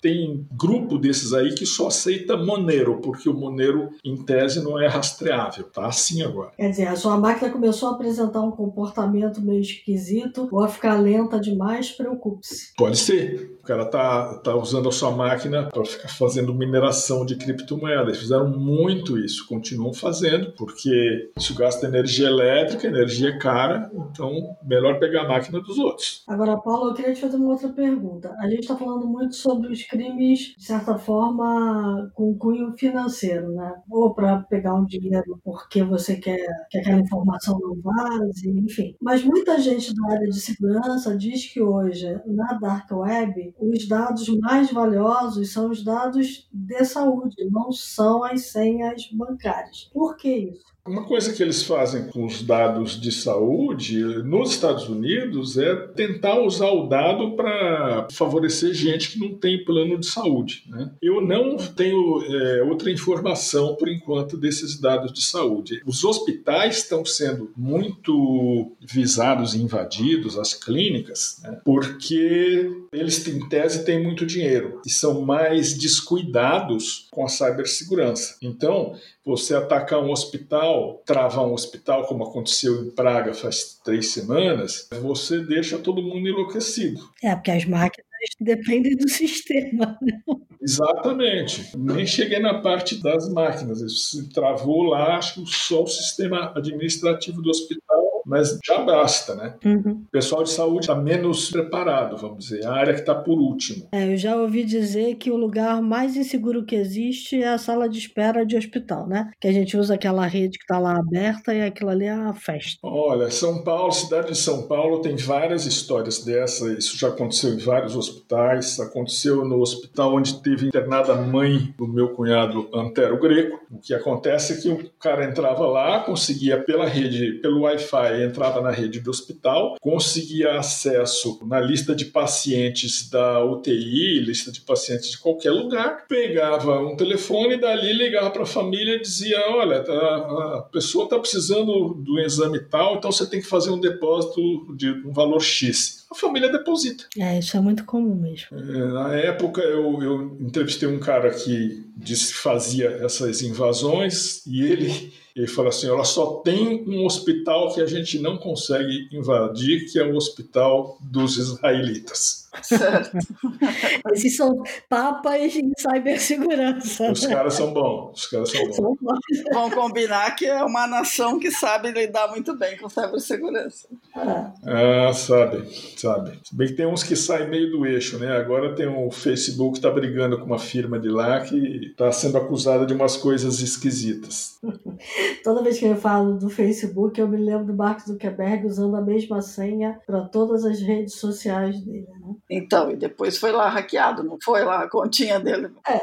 têm 0.01 0.47
grupo 0.53 0.97
desses 0.97 1.33
aí 1.33 1.55
que 1.55 1.67
só 1.67 1.89
aceita 1.89 2.37
Monero, 2.37 3.01
porque 3.01 3.29
o 3.29 3.35
Monero, 3.35 3.91
em 4.05 4.17
tese, 4.17 4.63
não 4.63 4.78
é 4.81 4.89
rastreável. 4.89 5.65
Tá 5.65 5.87
assim 5.87 6.23
agora. 6.23 6.53
Quer 6.57 6.71
dizer, 6.71 6.87
a 6.89 6.97
sua 6.97 7.17
máquina 7.17 7.51
começou 7.51 7.91
a 7.91 7.93
apresentar 7.93 8.41
um 8.41 8.51
comportamento 8.51 9.41
meio 9.41 9.61
esquisito 9.61 10.49
ou 10.51 10.63
a 10.63 10.69
ficar 10.69 10.95
lenta 10.95 11.41
demais, 11.41 11.91
preocupe-se. 11.91 12.75
Pode 12.77 12.99
ser 12.99 13.58
cara 13.69 13.85
tá, 13.85 14.39
tá 14.39 14.57
usando 14.57 14.89
a 14.89 14.93
sua 14.93 15.11
máquina 15.11 15.69
para 15.71 15.85
ficar 15.85 16.09
fazendo 16.09 16.55
mineração 16.55 17.27
de 17.27 17.37
criptomoedas. 17.37 18.19
Fizeram 18.19 18.49
muito 18.49 19.19
isso, 19.19 19.47
continuam 19.47 19.93
fazendo, 19.93 20.53
porque 20.53 21.31
isso 21.37 21.55
gasta 21.55 21.87
energia 21.87 22.29
elétrica, 22.29 22.87
energia 22.87 23.39
cara, 23.39 23.91
então 24.11 24.57
melhor 24.65 24.99
pegar 24.99 25.23
a 25.23 25.29
máquina 25.29 25.61
dos 25.61 25.79
outros. 25.79 26.25
Agora, 26.27 26.57
Paulo, 26.57 26.91
eu 26.91 26.95
queria 26.95 27.13
te 27.13 27.21
fazer 27.21 27.37
uma 27.37 27.51
outra 27.51 27.69
pergunta. 27.69 28.35
A 28.41 28.49
gente 28.49 28.61
está 28.61 28.75
falando 28.75 29.07
muito 29.07 29.37
sobre 29.37 29.71
os 29.71 29.83
crimes, 29.83 30.55
de 30.57 30.65
certa 30.65 30.97
forma, 30.97 32.11
com 32.15 32.39
cunho 32.39 32.73
financeiro, 32.79 33.53
né? 33.53 33.75
Ou 33.91 34.15
para 34.15 34.39
pegar 34.49 34.75
um 34.75 34.87
dinheiro 34.87 35.39
porque 35.45 35.83
você 35.83 36.17
quer 36.17 36.39
que 36.71 36.79
aquela 36.79 37.01
informação 37.01 37.59
não 37.59 37.77
vaze, 37.83 38.49
enfim. 38.49 38.97
Mas 39.01 39.23
muita 39.23 39.61
gente 39.61 39.95
da 39.95 40.13
área 40.13 40.27
de 40.27 40.41
segurança 40.41 41.15
diz 41.17 41.53
que 41.53 41.61
hoje, 41.61 42.19
na 42.27 42.55
Dark 42.55 42.91
Web, 42.91 43.55
os 43.59 43.87
dados 43.89 44.29
mais 44.39 44.71
valiosos 44.73 45.53
são 45.53 45.71
os 45.71 45.83
dados 45.85 46.49
de 46.53 46.85
saúde, 46.85 47.49
não 47.51 47.73
são 47.73 48.25
as 48.25 48.47
senhas 48.53 49.09
bancárias. 49.13 49.91
Por 49.93 50.17
que 50.17 50.29
isso? 50.33 50.65
Uma 50.89 51.05
coisa 51.05 51.35
que 51.35 51.43
eles 51.43 51.63
fazem 51.63 52.07
com 52.07 52.25
os 52.25 52.43
dados 52.43 52.99
de 52.99 53.13
saúde 53.13 54.03
nos 54.25 54.51
Estados 54.51 54.89
Unidos 54.89 55.59
é 55.59 55.75
tentar 55.75 56.41
usar 56.41 56.71
o 56.71 56.89
dado 56.89 57.37
para 57.37 58.09
favorecer 58.11 58.73
gente 58.73 59.11
que 59.11 59.19
não 59.19 59.35
tem 59.35 59.63
plano 59.65 59.99
de 59.99 60.07
saúde. 60.07 60.65
Né? 60.67 60.91
Eu 61.03 61.21
não 61.21 61.59
tenho 61.59 62.23
é, 62.25 62.63
outra 62.63 62.91
informação 62.91 63.77
por 63.77 63.89
enquanto 63.89 64.39
desses 64.39 64.81
dados 64.81 65.13
de 65.13 65.23
saúde. 65.23 65.83
Os 65.85 66.05
hospitais 66.05 66.79
estão 66.79 67.05
sendo 67.05 67.53
muito 67.55 68.73
visados 68.81 69.55
e 69.55 69.63
invadidos, 69.63 70.39
as 70.39 70.55
clínicas, 70.55 71.39
né? 71.43 71.61
porque 71.65 72.71
eles, 72.91 73.27
em 73.29 73.47
tese, 73.49 73.85
têm 73.85 74.03
muito 74.03 74.25
dinheiro 74.25 74.81
e 74.87 74.91
são 74.91 75.21
mais 75.21 75.75
descuidados 75.75 77.09
com 77.11 77.25
a 77.25 77.29
cibersegurança. 77.29 78.37
Então, 78.41 78.95
você 79.29 79.55
atacar 79.55 80.01
um 80.01 80.11
hospital, 80.11 80.78
travar 81.05 81.47
um 81.47 81.53
hospital, 81.53 82.07
como 82.07 82.25
aconteceu 82.25 82.85
em 82.85 82.91
Praga 82.91 83.35
faz 83.35 83.79
três 83.85 84.13
semanas, 84.13 84.89
você 85.01 85.41
deixa 85.41 85.79
todo 85.79 86.03
mundo 86.03 86.29
enlouquecido. 86.29 87.01
É, 87.23 87.35
porque 87.35 87.51
as 87.51 87.65
máquinas 87.65 88.07
dependem 88.41 88.97
do 88.97 89.09
sistema. 89.09 89.99
Né? 90.03 90.21
Exatamente. 90.61 91.77
Nem 91.77 92.07
cheguei 92.07 92.39
na 92.41 92.61
parte 92.61 93.01
das 93.03 93.29
máquinas. 93.33 93.81
Isso 93.81 94.29
travou 94.31 94.83
lá, 94.85 95.17
acho 95.17 95.45
que 95.45 95.51
só 95.51 95.85
o 95.85 95.87
sistema 95.87 96.53
administrativo 96.57 97.41
do 97.41 97.51
hospital 97.51 98.18
mas 98.29 98.59
já 98.65 98.83
basta, 98.83 99.35
né? 99.35 99.55
Uhum. 99.65 100.03
O 100.07 100.11
pessoal 100.11 100.43
de 100.43 100.51
saúde 100.51 100.81
está 100.81 100.95
menos 100.95 101.51
preparado, 101.51 102.17
vamos 102.17 102.45
dizer, 102.45 102.67
a 102.67 102.73
área 102.73 102.95
que 102.95 103.01
está 103.01 103.15
por 103.15 103.39
último. 103.39 103.89
É, 103.91 104.13
eu 104.13 104.17
já 104.17 104.37
ouvi 104.37 104.65
dizer 104.65 105.15
que 105.17 105.31
o 105.31 105.37
lugar 105.37 105.81
mais 105.81 106.17
inseguro 106.17 106.65
que 106.65 106.77
existe 106.77 107.43
é 107.43 107.49
a 107.49 107.59
sala 107.59 107.89
de 107.89 107.99
espera 107.99 108.45
de 108.45 108.57
hospital, 108.57 109.07
né? 109.07 109.31
Que 109.41 109.49
a 109.49 109.53
gente 109.53 109.77
usa 109.77 109.95
aquela 109.95 110.27
rede 110.27 110.59
que 110.59 110.65
está 110.65 110.79
lá 110.79 110.99
aberta 110.99 111.55
e 111.55 111.63
aquilo 111.63 111.91
ali 111.91 112.05
é 112.05 112.13
a 112.13 112.35
festa. 112.35 112.79
Olha, 112.83 113.31
São 113.31 113.63
Paulo, 113.65 113.93
cidade 113.93 114.29
de 114.29 114.39
São 114.39 114.67
Paulo, 114.67 115.01
tem 115.01 115.17
várias 115.17 115.65
histórias 115.65 116.25
dessa. 116.25 116.71
Isso 116.73 116.99
já 116.99 117.09
aconteceu 117.09 117.55
em 117.55 117.59
vários 117.59 117.97
hospitais. 117.97 118.79
Aconteceu 118.79 119.45
no 119.45 119.61
hospital 119.61 120.15
onde 120.15 120.43
teve 120.43 120.67
internada 120.67 121.15
a 121.15 121.21
mãe 121.21 121.75
do 121.77 121.89
meu 121.89 122.11
cunhado 122.11 122.69
Antero 122.75 123.19
Greco. 123.19 123.59
O 123.71 123.79
que 123.79 123.95
acontece 123.95 124.53
é 124.53 124.57
que 124.57 124.69
o 124.69 124.91
cara 124.99 125.25
entrava 125.25 125.67
lá, 125.67 126.01
conseguia 126.01 126.63
pela 126.63 126.87
rede, 126.87 127.39
pelo 127.41 127.63
Wi-Fi, 127.63 128.18
entrava 128.25 128.61
na 128.61 128.71
rede 128.71 129.01
do 129.01 129.11
hospital, 129.11 129.77
conseguia 129.81 130.59
acesso 130.59 131.41
na 131.47 131.61
lista 131.61 131.95
de 131.95 132.07
pacientes 132.07 133.09
da 133.11 133.45
UTI, 133.45 134.21
lista 134.21 134.51
de 134.51 134.61
pacientes 134.61 135.11
de 135.11 135.19
qualquer 135.19 135.51
lugar, 135.51 136.07
pegava 136.09 136.81
um 136.81 136.97
telefone 136.97 137.55
e 137.55 137.61
dali 137.61 137.93
ligava 137.93 138.31
para 138.31 138.43
a 138.43 138.47
família 138.47 138.97
e 138.97 139.01
dizia: 139.01 139.39
Olha, 139.51 139.83
tá, 139.83 139.93
a 139.93 140.69
pessoa 140.71 141.05
está 141.05 141.19
precisando 141.19 141.95
do 141.95 142.19
exame 142.19 142.61
tal, 142.61 142.97
então 142.97 143.11
você 143.13 143.27
tem 143.27 143.41
que 143.41 143.47
fazer 143.47 143.71
um 143.71 143.81
depósito 143.81 144.41
de 144.77 144.91
um 144.91 145.13
valor 145.13 145.41
X 145.41 145.99
a 146.11 146.15
família 146.15 146.51
deposita. 146.51 147.05
É, 147.19 147.39
isso 147.39 147.57
é 147.57 147.61
muito 147.61 147.85
comum 147.85 148.15
mesmo. 148.15 148.49
É, 148.53 148.93
na 148.93 149.15
época, 149.15 149.61
eu, 149.61 150.03
eu 150.03 150.37
entrevistei 150.41 150.89
um 150.89 150.99
cara 150.99 151.31
que 151.31 151.85
disse 151.97 152.33
que 152.33 152.39
fazia 152.39 152.89
essas 153.05 153.43
invasões 153.43 154.47
e 154.47 154.63
ele 154.63 155.13
ele 155.35 155.47
fala 155.47 155.69
assim: 155.69 155.89
ela 155.89 156.05
só 156.05 156.37
tem 156.45 156.85
um 156.87 157.05
hospital 157.05 157.75
que 157.75 157.81
a 157.81 157.87
gente 157.87 158.19
não 158.19 158.37
consegue 158.37 159.09
invadir, 159.13 159.91
que 159.91 159.99
é 159.99 160.05
o 160.05 160.17
hospital 160.17 160.99
dos 161.01 161.37
israelitas. 161.37 162.48
Certo. 162.63 163.17
Esses 164.13 164.37
são 164.37 164.63
papas 164.89 165.55
em 165.57 165.73
cibersegurança. 165.77 167.13
Os 167.13 167.27
caras 167.27 167.55
são 167.55 167.73
bons. 167.73 168.19
Os 168.19 168.27
caras 168.27 168.51
são 168.51 168.65
bons. 168.67 168.77
São 168.77 168.97
bons. 169.01 169.19
Vamos 169.53 169.75
combinar 169.75 170.35
que 170.35 170.47
é 170.47 170.63
uma 170.63 170.87
nação 170.87 171.39
que 171.39 171.51
sabe 171.51 171.91
lidar 171.91 172.29
muito 172.29 172.57
bem 172.57 172.77
com 172.79 172.89
cibersegurança. 172.89 173.89
Ah, 174.15 175.13
sabe, 175.13 175.65
sabe. 175.97 176.39
Se 176.43 176.57
bem 176.57 176.69
que 176.69 176.75
tem 176.75 176.87
uns 176.87 177.03
que 177.03 177.17
saem 177.17 177.49
meio 177.49 177.71
do 177.71 177.87
eixo, 177.87 178.19
né? 178.19 178.37
Agora 178.37 178.75
tem 178.75 178.87
o 178.87 179.11
Facebook 179.11 179.73
que 179.73 179.79
está 179.79 179.91
brigando 179.91 180.39
com 180.39 180.45
uma 180.45 180.59
firma 180.59 180.99
de 180.99 181.09
lá 181.09 181.41
que 181.41 181.57
está 181.87 182.11
sendo 182.13 182.39
acusada 182.39 182.87
de 182.87 182.95
umas 182.95 183.17
coisas 183.17 183.61
esquisitas. 183.61 184.59
Toda 185.45 185.63
vez 185.63 185.79
que 185.79 185.85
eu 185.85 185.97
falo 185.97 186.39
do 186.39 186.51
Facebook, 186.51 187.21
eu 187.21 187.29
me 187.29 187.37
lembro 187.37 187.67
do 187.67 187.75
Mark 187.75 188.01
Zuckerberg 188.01 188.67
usando 188.67 188.97
a 188.97 189.01
mesma 189.01 189.41
senha 189.41 190.01
para 190.07 190.23
todas 190.23 190.65
as 190.65 190.81
redes 190.81 191.15
sociais 191.15 191.81
dele. 191.81 192.07
Né? 192.21 192.35
Então, 192.51 192.91
e 192.91 192.97
depois 192.97 193.37
foi 193.37 193.53
lá 193.53 193.69
hackeado, 193.69 194.23
não 194.23 194.39
foi 194.43 194.65
lá 194.65 194.83
a 194.83 194.89
continha 194.89 195.39
dele? 195.39 195.71
É, 195.87 195.95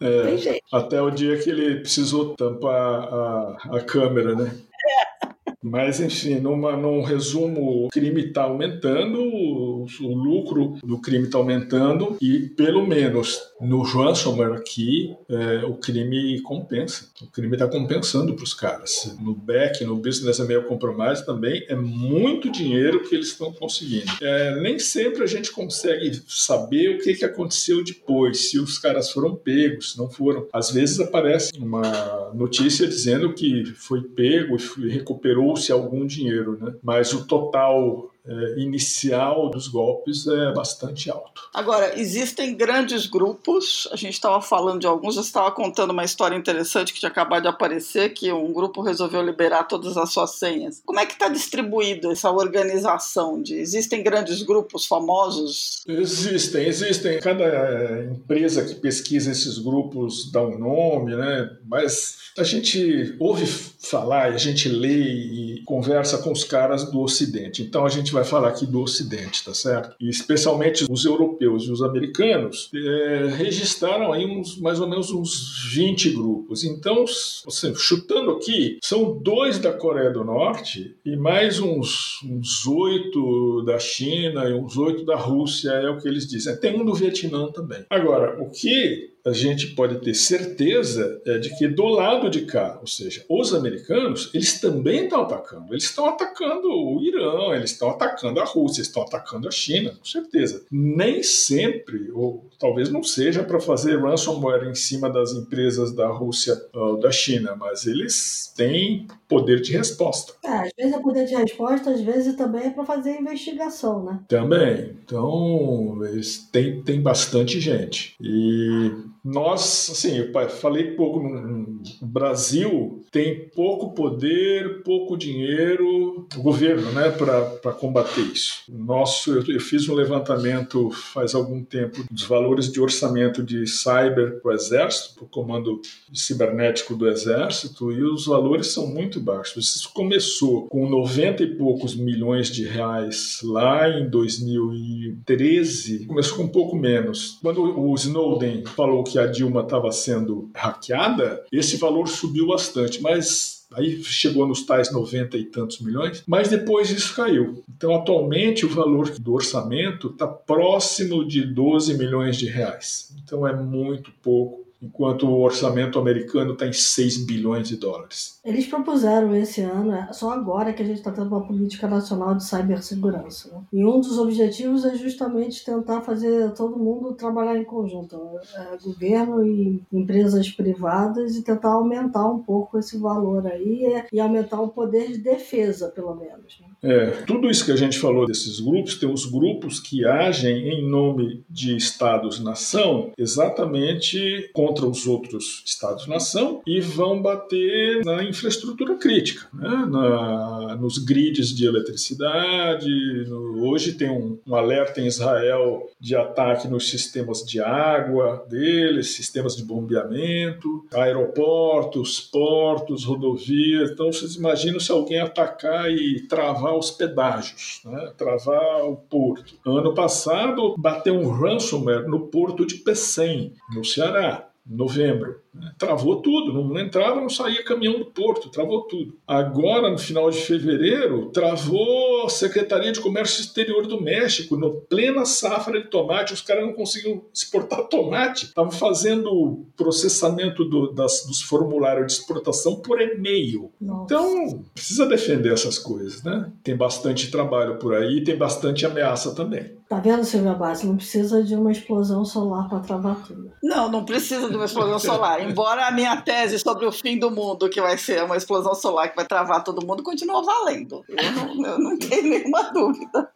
é 0.00 0.22
tem 0.26 0.38
jeito. 0.38 0.64
Até 0.72 1.00
o 1.00 1.10
dia 1.10 1.38
que 1.38 1.48
ele 1.48 1.80
precisou 1.80 2.34
tampar 2.34 2.74
a, 2.74 3.56
a 3.76 3.80
câmera, 3.80 4.34
né? 4.34 4.50
É. 4.50 5.32
Mas, 5.62 6.00
enfim, 6.00 6.40
numa, 6.40 6.76
num 6.76 7.02
resumo, 7.02 7.86
o 7.86 7.88
crime 7.88 8.26
está 8.26 8.42
aumentando, 8.42 9.22
o, 9.22 9.86
o, 10.00 10.14
lucro 10.14 10.76
do 10.82 11.00
crime 11.00 11.26
está 11.26 11.38
aumentando 11.38 12.16
e, 12.20 12.48
pelo 12.56 12.84
menos 12.84 13.40
no 13.60 13.80
ransomware 13.82 14.54
aqui, 14.54 15.14
é, 15.28 15.64
o 15.64 15.74
crime 15.74 16.40
compensa. 16.42 17.08
O 17.22 17.26
crime 17.26 17.54
está 17.54 17.68
compensando 17.68 18.34
para 18.34 18.42
os 18.42 18.52
caras. 18.52 19.16
No 19.20 19.34
back, 19.34 19.84
no 19.84 19.96
business 19.96 20.40
é 20.40 20.44
meio 20.44 20.64
compromise 20.64 21.24
também, 21.24 21.64
é 21.68 21.76
muito 21.76 22.50
dinheiro 22.50 23.04
que 23.04 23.14
eles 23.14 23.28
estão 23.28 23.52
conseguindo. 23.52 24.10
É, 24.20 24.60
nem 24.60 24.80
sempre 24.80 25.22
a 25.22 25.26
gente 25.26 25.52
consegue 25.52 26.20
saber 26.26 26.96
o 26.96 26.98
que, 26.98 27.14
que 27.14 27.24
aconteceu 27.24 27.84
depois, 27.84 28.50
se 28.50 28.58
os 28.58 28.78
caras 28.78 29.12
foram 29.12 29.36
pegos, 29.36 29.92
se 29.92 29.98
não 29.98 30.10
foram. 30.10 30.48
Às 30.52 30.72
vezes 30.72 30.98
aparece 30.98 31.52
uma 31.56 32.32
notícia 32.34 32.86
dizendo 32.88 33.32
que 33.32 33.64
foi 33.76 34.02
pego 34.02 34.56
e 34.78 34.88
recuperou 34.88 35.51
se 35.56 35.72
algum 35.72 36.06
dinheiro, 36.06 36.58
né? 36.60 36.74
mas 36.82 37.12
o 37.12 37.26
total 37.26 38.11
é, 38.26 38.60
inicial 38.60 39.50
dos 39.50 39.66
golpes 39.68 40.26
é 40.26 40.52
bastante 40.52 41.10
alto. 41.10 41.42
Agora, 41.52 41.98
existem 41.98 42.54
grandes 42.54 43.06
grupos, 43.06 43.88
a 43.90 43.96
gente 43.96 44.14
estava 44.14 44.40
falando 44.40 44.80
de 44.80 44.86
alguns, 44.86 45.16
eu 45.16 45.22
estava 45.22 45.50
contando 45.50 45.90
uma 45.90 46.04
história 46.04 46.36
interessante 46.36 46.92
que 46.92 47.00
tinha 47.00 47.10
acabado 47.10 47.42
de 47.42 47.48
aparecer, 47.48 48.14
que 48.14 48.32
um 48.32 48.52
grupo 48.52 48.80
resolveu 48.80 49.22
liberar 49.22 49.64
todas 49.64 49.96
as 49.96 50.12
suas 50.12 50.36
senhas. 50.36 50.80
Como 50.84 51.00
é 51.00 51.06
que 51.06 51.14
está 51.14 51.28
distribuído 51.28 52.10
essa 52.10 52.30
organização? 52.30 53.42
De, 53.42 53.54
existem 53.54 54.02
grandes 54.02 54.42
grupos 54.42 54.86
famosos? 54.86 55.82
Existem, 55.86 56.66
existem. 56.66 57.20
Cada 57.20 57.44
é, 57.44 58.04
empresa 58.04 58.64
que 58.64 58.76
pesquisa 58.76 59.30
esses 59.32 59.58
grupos 59.58 60.30
dá 60.30 60.42
um 60.42 60.58
nome, 60.58 61.16
né? 61.16 61.50
mas 61.66 62.18
a 62.38 62.44
gente 62.44 63.14
ouve 63.18 63.46
falar, 63.46 64.32
a 64.32 64.38
gente 64.38 64.68
lê 64.68 65.02
e 65.02 65.51
conversa 65.64 66.18
com 66.18 66.32
os 66.32 66.44
caras 66.44 66.90
do 66.90 67.00
Ocidente. 67.00 67.62
Então 67.62 67.84
a 67.84 67.88
gente 67.88 68.12
vai 68.12 68.24
falar 68.24 68.48
aqui 68.48 68.66
do 68.66 68.80
Ocidente, 68.80 69.44
tá 69.44 69.54
certo? 69.54 69.96
E 70.00 70.08
especialmente 70.08 70.84
os 70.90 71.04
europeus 71.04 71.64
e 71.64 71.70
os 71.70 71.82
americanos 71.82 72.70
é, 72.74 73.28
registraram 73.36 74.12
aí 74.12 74.26
uns, 74.26 74.58
mais 74.58 74.80
ou 74.80 74.88
menos 74.88 75.10
uns 75.10 75.70
20 75.72 76.10
grupos. 76.10 76.64
Então, 76.64 77.04
assim, 77.46 77.74
chutando 77.74 78.32
aqui, 78.32 78.78
são 78.82 79.18
dois 79.18 79.58
da 79.58 79.72
Coreia 79.72 80.10
do 80.10 80.24
Norte 80.24 80.96
e 81.04 81.16
mais 81.16 81.60
uns, 81.60 82.20
uns 82.24 82.66
oito 82.66 83.62
da 83.64 83.78
China 83.78 84.48
e 84.48 84.54
uns 84.54 84.76
oito 84.76 85.04
da 85.04 85.16
Rússia, 85.16 85.70
é 85.70 85.88
o 85.88 85.98
que 85.98 86.08
eles 86.08 86.26
dizem. 86.26 86.56
Tem 86.56 86.78
um 86.80 86.84
do 86.84 86.94
Vietnã 86.94 87.50
também. 87.50 87.84
Agora, 87.90 88.42
o 88.42 88.50
que 88.50 89.11
a 89.24 89.32
gente 89.32 89.68
pode 89.68 90.00
ter 90.00 90.14
certeza 90.14 91.20
é 91.24 91.38
de 91.38 91.56
que 91.56 91.68
do 91.68 91.84
lado 91.86 92.28
de 92.28 92.42
cá, 92.42 92.78
ou 92.80 92.86
seja, 92.86 93.24
os 93.28 93.54
americanos, 93.54 94.30
eles 94.34 94.60
também 94.60 95.04
estão 95.04 95.22
atacando. 95.22 95.72
Eles 95.72 95.84
estão 95.84 96.06
atacando 96.06 96.68
o 96.68 97.00
Irã, 97.00 97.54
eles 97.54 97.70
estão 97.70 97.90
atacando 97.90 98.40
a 98.40 98.44
Rússia, 98.44 98.82
estão 98.82 99.02
atacando 99.02 99.48
a 99.48 99.50
China, 99.50 99.90
com 99.90 100.04
certeza. 100.04 100.64
Nem 100.70 101.22
sempre, 101.22 102.10
ou 102.12 102.48
talvez 102.58 102.90
não 102.90 103.02
seja 103.02 103.44
para 103.44 103.60
fazer 103.60 104.00
ransomware 104.00 104.68
em 104.68 104.74
cima 104.74 105.08
das 105.08 105.32
empresas 105.32 105.94
da 105.94 106.08
Rússia 106.08 106.60
ou 106.72 106.98
da 106.98 107.10
China, 107.10 107.54
mas 107.56 107.86
eles 107.86 108.52
têm 108.56 109.06
poder 109.28 109.60
de 109.60 109.72
resposta. 109.72 110.34
É, 110.44 110.48
às 110.48 110.70
vezes 110.76 110.92
é 110.94 111.00
poder 111.00 111.26
de 111.26 111.34
resposta, 111.34 111.90
às 111.90 112.00
vezes 112.00 112.36
também 112.36 112.66
é 112.66 112.70
para 112.70 112.84
fazer 112.84 113.18
investigação, 113.18 114.04
né? 114.04 114.20
Também. 114.28 114.96
Então, 115.04 115.98
eles 116.04 116.48
têm, 116.50 116.82
têm 116.82 117.00
bastante 117.00 117.60
gente. 117.60 118.14
E 118.20 118.90
Nós, 119.24 119.88
assim, 119.90 120.18
eu 120.18 120.32
falei 120.48 120.92
pouco, 120.92 121.20
no 121.20 121.80
Brasil 122.02 123.04
tem 123.12 123.48
pouco 123.50 123.94
poder, 123.94 124.82
pouco 124.82 125.16
dinheiro, 125.16 126.26
o 126.34 126.42
governo, 126.42 126.90
né, 126.92 127.10
para 127.10 127.72
combater 127.72 128.22
isso. 128.22 128.62
Nosso, 128.68 129.32
eu, 129.32 129.44
eu 129.46 129.60
fiz 129.60 129.88
um 129.88 129.94
levantamento 129.94 130.90
faz 130.90 131.34
algum 131.34 131.62
tempo 131.62 132.02
dos 132.10 132.24
valores 132.24 132.72
de 132.72 132.80
orçamento 132.80 133.42
de 133.42 133.66
cyber 133.66 134.40
para 134.40 134.50
o 134.50 134.54
Exército, 134.54 135.14
para 135.14 135.24
o 135.24 135.28
Comando 135.28 135.80
Cibernético 136.12 136.96
do 136.96 137.08
Exército, 137.08 137.92
e 137.92 138.02
os 138.02 138.26
valores 138.26 138.68
são 138.68 138.86
muito 138.86 139.20
baixos. 139.20 139.76
Isso 139.76 139.92
começou 139.92 140.66
com 140.68 140.88
90 140.88 141.42
e 141.42 141.56
poucos 141.56 141.94
milhões 141.94 142.48
de 142.48 142.64
reais 142.64 143.40
lá 143.44 143.88
em 143.88 144.08
2013, 144.08 146.06
começou 146.06 146.38
com 146.38 146.44
um 146.44 146.48
pouco 146.48 146.76
menos. 146.76 147.38
Quando 147.42 147.62
o 147.62 147.94
Snowden 147.94 148.64
falou 148.64 149.04
que 149.04 149.11
a 149.18 149.26
Dilma 149.26 149.62
estava 149.62 149.90
sendo 149.90 150.50
hackeada, 150.54 151.44
esse 151.52 151.76
valor 151.76 152.08
subiu 152.08 152.46
bastante, 152.46 153.00
mas 153.00 153.62
aí 153.72 154.02
chegou 154.04 154.46
nos 154.46 154.64
tais 154.64 154.92
90 154.92 155.36
e 155.36 155.44
tantos 155.44 155.80
milhões, 155.80 156.22
mas 156.26 156.48
depois 156.48 156.90
isso 156.90 157.14
caiu. 157.14 157.62
Então, 157.74 157.94
atualmente, 157.94 158.66
o 158.66 158.68
valor 158.68 159.10
do 159.18 159.32
orçamento 159.32 160.08
está 160.08 160.26
próximo 160.26 161.26
de 161.26 161.42
12 161.42 161.96
milhões 161.96 162.36
de 162.36 162.46
reais. 162.46 163.14
Então, 163.22 163.46
é 163.46 163.54
muito 163.54 164.10
pouco 164.22 164.62
enquanto 164.82 165.26
o 165.26 165.40
orçamento 165.40 165.98
americano 165.98 166.54
está 166.54 166.66
em 166.66 166.72
6 166.72 167.24
bilhões 167.24 167.68
de 167.68 167.76
dólares. 167.76 168.40
Eles 168.44 168.66
propuseram 168.66 169.34
esse 169.36 169.60
ano, 169.60 169.92
é 169.92 170.12
só 170.12 170.30
agora 170.30 170.72
que 170.72 170.82
a 170.82 170.84
gente 170.84 170.98
está 170.98 171.12
tendo 171.12 171.28
uma 171.28 171.46
política 171.46 171.86
nacional 171.86 172.34
de 172.34 172.44
cibersegurança. 172.44 173.52
Né? 173.52 173.62
E 173.72 173.84
um 173.84 174.00
dos 174.00 174.18
objetivos 174.18 174.84
é 174.84 174.96
justamente 174.96 175.64
tentar 175.64 176.00
fazer 176.00 176.52
todo 176.54 176.78
mundo 176.78 177.14
trabalhar 177.14 177.56
em 177.56 177.64
conjunto, 177.64 178.18
é, 178.54 178.76
governo 178.82 179.46
e 179.46 179.80
empresas 179.92 180.50
privadas, 180.50 181.36
e 181.36 181.42
tentar 181.42 181.70
aumentar 181.70 182.26
um 182.26 182.42
pouco 182.42 182.78
esse 182.78 182.98
valor 182.98 183.46
aí 183.46 183.84
é, 183.84 184.06
e 184.12 184.18
aumentar 184.18 184.60
o 184.60 184.68
poder 184.68 185.12
de 185.12 185.18
defesa, 185.18 185.88
pelo 185.88 186.14
menos. 186.14 186.58
Né? 186.60 186.66
É, 186.82 187.10
tudo 187.26 187.48
isso 187.48 187.64
que 187.64 187.70
a 187.70 187.76
gente 187.76 187.98
falou 187.98 188.26
desses 188.26 188.58
grupos, 188.58 188.96
tem 188.96 189.08
os 189.08 189.24
grupos 189.24 189.78
que 189.78 190.04
agem 190.04 190.68
em 190.68 190.88
nome 190.88 191.44
de 191.48 191.76
Estados-nação 191.76 193.12
exatamente 193.16 194.50
contra 194.52 194.84
os 194.84 195.06
outros 195.06 195.62
Estados-nação 195.64 196.60
e 196.66 196.80
vão 196.80 197.22
bater 197.22 198.04
na 198.04 198.24
infraestrutura 198.24 198.96
crítica, 198.96 199.46
né? 199.54 199.86
na, 199.88 200.76
nos 200.76 200.98
grids 200.98 201.54
de 201.54 201.66
eletricidade. 201.66 202.90
No, 203.28 203.64
hoje 203.68 203.92
tem 203.92 204.10
um, 204.10 204.38
um, 204.44 204.54
alerta 204.54 205.00
em 205.00 205.06
Israel 205.06 205.88
de 206.00 206.16
ataque 206.16 206.66
nos 206.66 206.90
sistemas 206.90 207.44
de 207.44 207.60
água 207.60 208.44
deles, 208.48 209.14
sistemas 209.14 209.56
de 209.56 209.64
bombeamento, 209.64 210.84
aeroportos, 210.92 212.20
portos, 212.20 213.04
rodovias. 213.04 213.92
Então 213.92 214.12
vocês 214.12 214.34
imaginam 214.34 214.80
se 214.80 214.90
alguém 214.90 215.20
atacar 215.20 215.88
e 215.90 216.26
travar 216.26 216.71
os 216.76 216.90
pedágios, 216.90 217.80
né? 217.84 218.12
travar 218.16 218.84
o 218.84 218.96
porto. 218.96 219.54
Ano 219.64 219.94
passado 219.94 220.74
bateu 220.76 221.14
um 221.14 221.30
ransomware 221.30 222.08
no 222.08 222.28
porto 222.28 222.66
de 222.66 222.76
Pecém, 222.76 223.54
no 223.74 223.84
Ceará 223.84 224.48
novembro. 224.66 225.41
Né? 225.54 225.72
Travou 225.78 226.22
tudo, 226.22 226.52
não 226.52 226.78
entrava, 226.78 227.20
não 227.20 227.28
saía 227.28 227.64
caminhão 227.64 227.98
do 227.98 228.06
porto, 228.06 228.50
travou 228.50 228.82
tudo. 228.82 229.14
Agora, 229.26 229.90
no 229.90 229.98
final 229.98 230.30
de 230.30 230.38
fevereiro, 230.38 231.30
travou 231.30 232.24
a 232.24 232.28
Secretaria 232.28 232.92
de 232.92 233.00
Comércio 233.00 233.40
Exterior 233.40 233.86
do 233.86 234.00
México, 234.00 234.56
no 234.56 234.72
plena 234.72 235.24
safra 235.24 235.80
de 235.80 235.88
tomate, 235.88 236.32
os 236.32 236.40
caras 236.40 236.64
não 236.64 236.72
conseguiam 236.72 237.22
exportar 237.32 237.86
tomate, 237.88 238.46
estavam 238.46 238.72
fazendo 238.72 239.66
processamento 239.76 240.64
do, 240.64 240.92
das, 240.92 241.24
dos 241.26 241.42
formulários 241.42 242.06
de 242.06 242.12
exportação 242.14 242.76
por 242.76 243.00
e-mail. 243.00 243.70
Então, 243.80 244.64
precisa 244.74 245.06
defender 245.06 245.52
essas 245.52 245.78
coisas, 245.78 246.22
né? 246.22 246.50
Tem 246.62 246.76
bastante 246.76 247.30
trabalho 247.30 247.78
por 247.78 247.94
aí, 247.94 248.24
tem 248.24 248.36
bastante 248.36 248.86
ameaça 248.86 249.34
também. 249.34 249.82
Tá 249.92 249.98
vendo, 249.98 250.24
Silvia 250.24 250.54
Bassi? 250.54 250.86
Não 250.86 250.96
precisa 250.96 251.42
de 251.42 251.54
uma 251.54 251.70
explosão 251.70 252.24
solar 252.24 252.66
para 252.66 252.80
travar 252.80 253.14
tudo. 253.26 253.52
Não, 253.62 253.90
não 253.90 254.06
precisa 254.06 254.48
de 254.48 254.56
uma 254.56 254.64
explosão 254.64 254.98
solar. 254.98 255.41
Embora 255.42 255.86
a 255.86 255.90
minha 255.90 256.20
tese 256.20 256.58
sobre 256.58 256.86
o 256.86 256.92
fim 256.92 257.18
do 257.18 257.30
mundo, 257.30 257.68
que 257.68 257.80
vai 257.80 257.96
ser 257.98 258.22
uma 258.24 258.36
explosão 258.36 258.74
solar 258.74 259.08
que 259.08 259.16
vai 259.16 259.26
travar 259.26 259.62
todo 259.62 259.86
mundo, 259.86 260.02
continua 260.02 260.42
valendo. 260.42 261.04
Eu 261.08 261.32
não, 261.32 261.66
eu 261.66 261.78
não 261.78 261.98
tenho 261.98 262.28
nenhuma 262.28 262.62
dúvida 262.72 263.28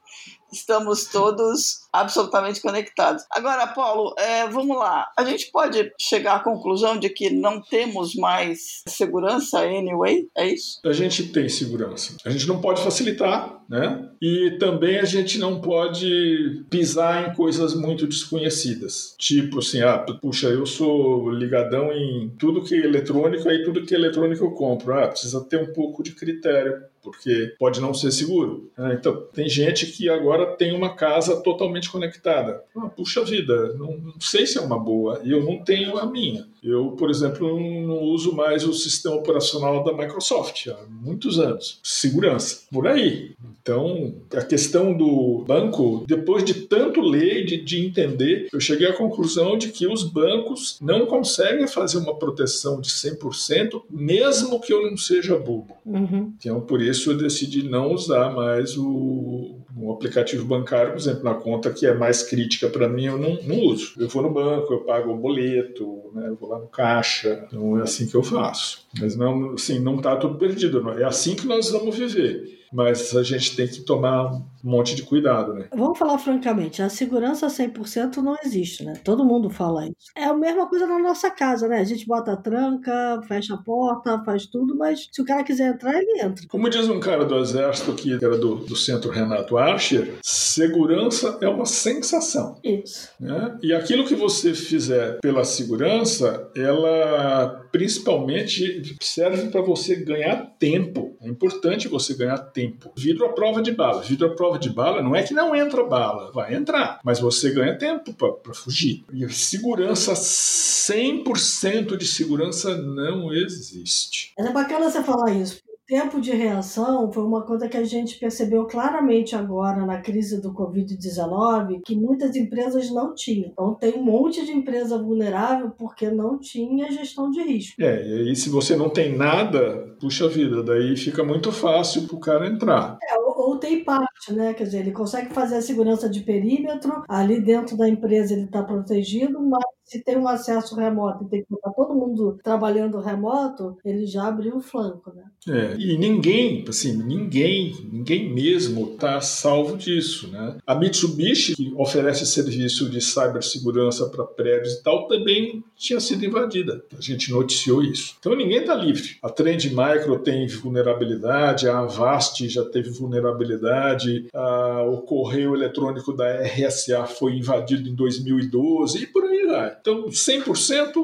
estamos 0.52 1.06
todos 1.06 1.86
absolutamente 1.92 2.60
conectados. 2.60 3.24
Agora, 3.30 3.66
Paulo, 3.66 4.14
é, 4.18 4.46
vamos 4.48 4.76
lá. 4.76 5.06
A 5.16 5.24
gente 5.24 5.50
pode 5.50 5.92
chegar 5.98 6.36
à 6.36 6.40
conclusão 6.40 6.98
de 6.98 7.08
que 7.08 7.30
não 7.30 7.60
temos 7.60 8.14
mais 8.14 8.82
segurança 8.88 9.60
anyway? 9.60 10.28
É 10.36 10.46
isso? 10.46 10.80
A 10.84 10.92
gente 10.92 11.28
tem 11.28 11.48
segurança. 11.48 12.16
A 12.24 12.30
gente 12.30 12.46
não 12.46 12.60
pode 12.60 12.82
facilitar, 12.82 13.62
né? 13.68 14.08
E 14.20 14.56
também 14.58 14.98
a 14.98 15.04
gente 15.04 15.38
não 15.38 15.60
pode 15.60 16.64
pisar 16.70 17.28
em 17.28 17.34
coisas 17.34 17.74
muito 17.74 18.06
desconhecidas. 18.06 19.14
Tipo 19.18 19.58
assim, 19.58 19.82
ah, 19.82 19.98
puxa, 20.20 20.48
eu 20.48 20.66
sou 20.66 21.30
ligadão 21.30 21.92
em 21.92 22.30
tudo 22.38 22.62
que 22.62 22.74
é 22.74 22.84
eletrônico, 22.84 23.48
aí 23.48 23.62
tudo 23.62 23.84
que 23.84 23.94
é 23.94 23.98
eletrônico 23.98 24.44
eu 24.44 24.50
compro. 24.52 24.94
Ah, 24.98 25.08
precisa 25.08 25.40
ter 25.44 25.60
um 25.60 25.72
pouco 25.72 26.02
de 26.02 26.12
critério 26.12 26.82
porque 27.06 27.54
pode 27.56 27.80
não 27.80 27.94
ser 27.94 28.10
seguro. 28.10 28.68
Né? 28.76 28.96
Então, 28.98 29.22
tem 29.32 29.48
gente 29.48 29.86
que 29.86 30.08
agora 30.08 30.56
tem 30.56 30.74
uma 30.74 30.96
casa 30.96 31.40
totalmente 31.40 31.88
conectada. 31.88 32.64
Ah, 32.76 32.88
puxa 32.88 33.24
vida, 33.24 33.74
não, 33.74 33.96
não, 33.96 34.20
sei 34.20 34.44
se 34.44 34.58
é 34.58 34.60
uma 34.60 34.76
boa, 34.78 35.20
e 35.22 35.30
eu 35.30 35.44
não 35.44 35.62
tenho 35.62 35.96
a 35.96 36.04
minha. 36.04 36.48
Eu, 36.66 36.90
por 36.92 37.10
exemplo, 37.10 37.58
não 37.58 38.02
uso 38.02 38.34
mais 38.34 38.66
o 38.66 38.72
sistema 38.72 39.16
operacional 39.16 39.82
da 39.84 39.92
Microsoft 39.92 40.66
há 40.68 40.76
muitos 40.88 41.38
anos. 41.38 41.80
Segurança, 41.82 42.62
por 42.70 42.86
aí. 42.86 43.34
Então, 43.62 44.14
a 44.34 44.42
questão 44.42 44.96
do 44.96 45.44
banco, 45.46 46.04
depois 46.06 46.44
de 46.44 46.54
tanto 46.54 47.00
ler, 47.00 47.44
de, 47.44 47.62
de 47.62 47.84
entender, 47.84 48.48
eu 48.52 48.60
cheguei 48.60 48.88
à 48.88 48.92
conclusão 48.92 49.56
de 49.56 49.68
que 49.68 49.86
os 49.86 50.02
bancos 50.02 50.78
não 50.80 51.06
conseguem 51.06 51.66
fazer 51.66 51.98
uma 51.98 52.18
proteção 52.18 52.80
de 52.80 52.88
100%, 52.88 53.82
mesmo 53.88 54.60
que 54.60 54.72
eu 54.72 54.90
não 54.90 54.96
seja 54.96 55.36
bobo. 55.36 55.76
Uhum. 55.84 56.32
Então, 56.38 56.60
por 56.60 56.82
isso, 56.82 57.06
isso 57.06 57.12
eu 57.12 57.16
decidi 57.16 57.62
não 57.62 57.92
usar 57.92 58.30
mais 58.34 58.76
o, 58.76 59.56
o 59.76 59.92
aplicativo 59.92 60.44
bancário, 60.46 60.92
por 60.92 60.98
exemplo, 60.98 61.24
na 61.24 61.34
conta 61.34 61.70
que 61.70 61.86
é 61.86 61.94
mais 61.94 62.22
crítica 62.22 62.68
para 62.68 62.88
mim, 62.88 63.04
eu 63.04 63.18
não, 63.18 63.38
não, 63.42 63.60
uso. 63.60 63.92
Eu 63.98 64.08
vou 64.08 64.22
no 64.22 64.32
banco, 64.32 64.72
eu 64.72 64.80
pago 64.80 65.12
o 65.12 65.16
boleto, 65.18 66.10
né, 66.14 66.28
eu 66.28 66.36
vou 66.36 66.48
lá 66.48 66.58
no 66.58 66.66
caixa, 66.66 67.44
então 67.46 67.78
é 67.78 67.82
assim 67.82 68.06
que 68.06 68.14
eu 68.14 68.22
faço. 68.22 68.86
Mas 68.98 69.14
não, 69.16 69.52
assim, 69.52 69.78
não 69.78 69.96
está 69.96 70.16
tudo 70.16 70.38
perdido, 70.38 70.88
é 70.98 71.04
assim 71.04 71.34
que 71.34 71.46
nós 71.46 71.70
vamos 71.70 71.96
viver 71.96 72.56
mas 72.72 73.14
a 73.14 73.22
gente 73.22 73.56
tem 73.56 73.66
que 73.66 73.80
tomar 73.80 74.42
um 74.66 74.70
monte 74.70 74.96
de 74.96 75.04
cuidado, 75.04 75.54
né? 75.54 75.68
Vamos 75.72 75.96
falar 75.96 76.18
francamente, 76.18 76.82
a 76.82 76.88
segurança 76.88 77.46
100% 77.46 78.16
não 78.16 78.36
existe, 78.44 78.84
né? 78.84 78.94
Todo 79.04 79.24
mundo 79.24 79.48
fala 79.48 79.86
isso. 79.86 80.10
É 80.16 80.24
a 80.24 80.34
mesma 80.34 80.66
coisa 80.68 80.88
na 80.88 80.98
nossa 80.98 81.30
casa, 81.30 81.68
né? 81.68 81.78
A 81.78 81.84
gente 81.84 82.04
bota 82.04 82.32
a 82.32 82.36
tranca, 82.36 83.22
fecha 83.28 83.54
a 83.54 83.58
porta, 83.58 84.20
faz 84.24 84.46
tudo, 84.46 84.76
mas 84.76 85.06
se 85.12 85.22
o 85.22 85.24
cara 85.24 85.44
quiser 85.44 85.72
entrar, 85.72 85.94
ele 85.94 86.20
entra. 86.20 86.44
Como 86.48 86.68
diz 86.68 86.88
um 86.88 86.98
cara 86.98 87.24
do 87.24 87.38
exército 87.38 87.94
que 87.94 88.12
era 88.12 88.36
do, 88.36 88.56
do 88.56 88.74
centro 88.74 89.10
Renato 89.10 89.56
Archer, 89.56 90.14
segurança 90.20 91.38
é 91.40 91.48
uma 91.48 91.66
sensação. 91.66 92.58
Isso. 92.64 93.10
Né? 93.20 93.56
E 93.62 93.72
aquilo 93.72 94.04
que 94.04 94.16
você 94.16 94.52
fizer 94.52 95.20
pela 95.20 95.44
segurança, 95.44 96.50
ela 96.56 97.66
principalmente 97.70 98.96
serve 99.00 99.48
para 99.50 99.60
você 99.60 99.96
ganhar 99.96 100.56
tempo. 100.58 101.14
É 101.20 101.28
importante 101.28 101.88
você 101.88 102.14
ganhar 102.14 102.38
tempo. 102.38 102.90
Vidro 102.96 103.26
à 103.26 103.32
prova 103.32 103.60
de 103.60 103.70
bala. 103.70 104.00
Vidro 104.02 104.28
à 104.28 104.34
prova 104.34 104.55
de 104.58 104.70
bala 104.70 105.02
não 105.02 105.14
é 105.14 105.22
que 105.22 105.34
não 105.34 105.54
entra 105.54 105.84
bala, 105.84 106.30
vai 106.32 106.54
entrar, 106.54 107.00
mas 107.04 107.20
você 107.20 107.50
ganha 107.50 107.76
tempo 107.76 108.12
para 108.14 108.54
fugir. 108.54 109.04
E 109.12 109.28
segurança, 109.28 110.12
100% 110.12 111.96
de 111.96 112.06
segurança 112.06 112.76
não 112.76 113.32
existe. 113.32 114.32
É 114.38 114.52
bacana 114.52 114.90
você 114.90 115.02
falar 115.02 115.32
isso, 115.32 115.60
tempo 115.86 116.20
de 116.20 116.32
reação 116.32 117.10
foi 117.12 117.22
uma 117.22 117.42
coisa 117.42 117.68
que 117.68 117.76
a 117.76 117.84
gente 117.84 118.18
percebeu 118.18 118.66
claramente 118.66 119.34
agora 119.36 119.84
na 119.86 120.00
crise 120.00 120.40
do 120.40 120.52
Covid-19, 120.52 121.80
que 121.84 121.96
muitas 121.96 122.34
empresas 122.36 122.90
não 122.90 123.14
tinham. 123.14 123.50
Então 123.50 123.74
tem 123.74 123.94
um 123.94 124.02
monte 124.02 124.44
de 124.44 124.52
empresa 124.52 124.98
vulnerável 124.98 125.70
porque 125.70 126.10
não 126.10 126.38
tinha 126.38 126.90
gestão 126.90 127.30
de 127.30 127.42
risco. 127.42 127.80
É, 127.80 128.06
e 128.06 128.28
aí 128.28 128.36
se 128.36 128.48
você 128.48 128.76
não 128.76 128.88
tem 128.88 129.16
nada, 129.16 129.94
puxa 130.00 130.28
vida, 130.28 130.62
daí 130.62 130.96
fica 130.96 131.22
muito 131.22 131.52
fácil 131.52 132.06
para 132.06 132.16
o 132.16 132.20
cara 132.20 132.48
entrar. 132.48 132.98
É, 133.02 133.18
ou, 133.18 133.50
ou 133.50 133.56
tem 133.58 133.84
parte 133.84 134.06
parte, 134.26 134.32
né? 134.32 134.54
Quer 134.54 134.64
dizer, 134.64 134.78
ele 134.80 134.92
consegue 134.92 135.32
fazer 135.32 135.56
a 135.56 135.62
segurança 135.62 136.08
de 136.08 136.20
perímetro, 136.20 137.02
ali 137.08 137.40
dentro 137.40 137.76
da 137.76 137.88
empresa 137.88 138.32
ele 138.32 138.44
está 138.44 138.62
protegido, 138.62 139.40
mas 139.40 139.64
se 139.86 140.02
tem 140.02 140.16
um 140.16 140.26
acesso 140.26 140.74
remoto 140.74 141.24
e 141.24 141.28
tem 141.28 141.42
que 141.42 141.48
botar 141.48 141.70
todo 141.70 141.94
mundo 141.94 142.38
trabalhando 142.42 142.98
remoto, 142.98 143.78
ele 143.84 144.04
já 144.04 144.26
abriu 144.26 144.56
o 144.56 144.60
flanco, 144.60 145.12
né? 145.14 145.22
É, 145.48 145.76
e 145.78 145.96
ninguém, 145.96 146.64
assim, 146.68 146.92
ninguém, 146.96 147.72
ninguém 147.92 148.34
mesmo 148.34 148.94
está 148.94 149.20
salvo 149.20 149.76
disso, 149.76 150.28
né? 150.28 150.56
A 150.66 150.74
Mitsubishi, 150.74 151.54
que 151.54 151.72
oferece 151.76 152.26
serviço 152.26 152.90
de 152.90 153.00
cibersegurança 153.00 154.08
para 154.08 154.24
prédios 154.24 154.74
e 154.74 154.82
tal, 154.82 155.06
também 155.06 155.62
tinha 155.76 156.00
sido 156.00 156.24
invadida. 156.24 156.84
A 156.98 157.00
gente 157.00 157.30
noticiou 157.30 157.80
isso. 157.80 158.16
Então 158.18 158.34
ninguém 158.34 158.58
está 158.58 158.74
livre. 158.74 159.16
A 159.22 159.28
Trend 159.28 159.68
Micro 159.68 160.18
tem 160.18 160.48
vulnerabilidade, 160.48 161.68
a 161.68 161.78
Avast 161.78 162.48
já 162.48 162.64
teve 162.64 162.90
vulnerabilidade, 162.90 164.26
a, 164.34 164.82
o 164.82 165.02
correio 165.02 165.54
eletrônico 165.54 166.12
da 166.12 166.42
RSA 166.42 167.06
foi 167.06 167.36
invadido 167.36 167.88
em 167.88 167.94
2012 167.94 169.04
e 169.04 169.06
por 169.06 169.24
aí 169.24 169.46
vai. 169.46 169.75
Então 169.86 170.06
100% 170.06 170.94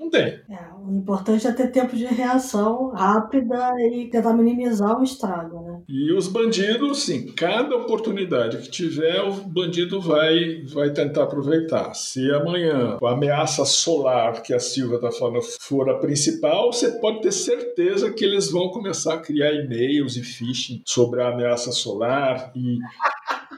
não 0.00 0.08
tem. 0.08 0.40
É, 0.48 0.74
o 0.82 0.94
importante 0.94 1.46
é 1.46 1.52
ter 1.52 1.70
tempo 1.70 1.94
de 1.94 2.06
reação 2.06 2.90
rápida 2.90 3.70
e 3.92 4.08
tentar 4.08 4.32
minimizar 4.32 4.98
o 4.98 5.02
estrago, 5.02 5.60
né? 5.60 5.82
E 5.86 6.10
os 6.10 6.26
bandidos, 6.26 7.02
sim, 7.02 7.26
cada 7.34 7.76
oportunidade 7.76 8.56
que 8.56 8.70
tiver, 8.70 9.20
o 9.20 9.34
bandido 9.34 10.00
vai, 10.00 10.62
vai 10.72 10.90
tentar 10.90 11.24
aproveitar. 11.24 11.92
Se 11.92 12.30
amanhã 12.30 12.96
a 13.02 13.12
ameaça 13.12 13.66
solar 13.66 14.42
que 14.42 14.54
a 14.54 14.58
Silva 14.58 14.96
está 14.96 15.12
falando 15.12 15.42
for 15.60 15.90
a 15.90 15.98
principal, 15.98 16.72
você 16.72 16.92
pode 16.92 17.20
ter 17.20 17.32
certeza 17.32 18.10
que 18.10 18.24
eles 18.24 18.50
vão 18.50 18.70
começar 18.70 19.14
a 19.14 19.20
criar 19.20 19.52
e-mails 19.52 20.16
e 20.16 20.22
phishing 20.22 20.82
sobre 20.86 21.20
a 21.20 21.28
ameaça 21.28 21.72
solar 21.72 22.50
e 22.56 22.78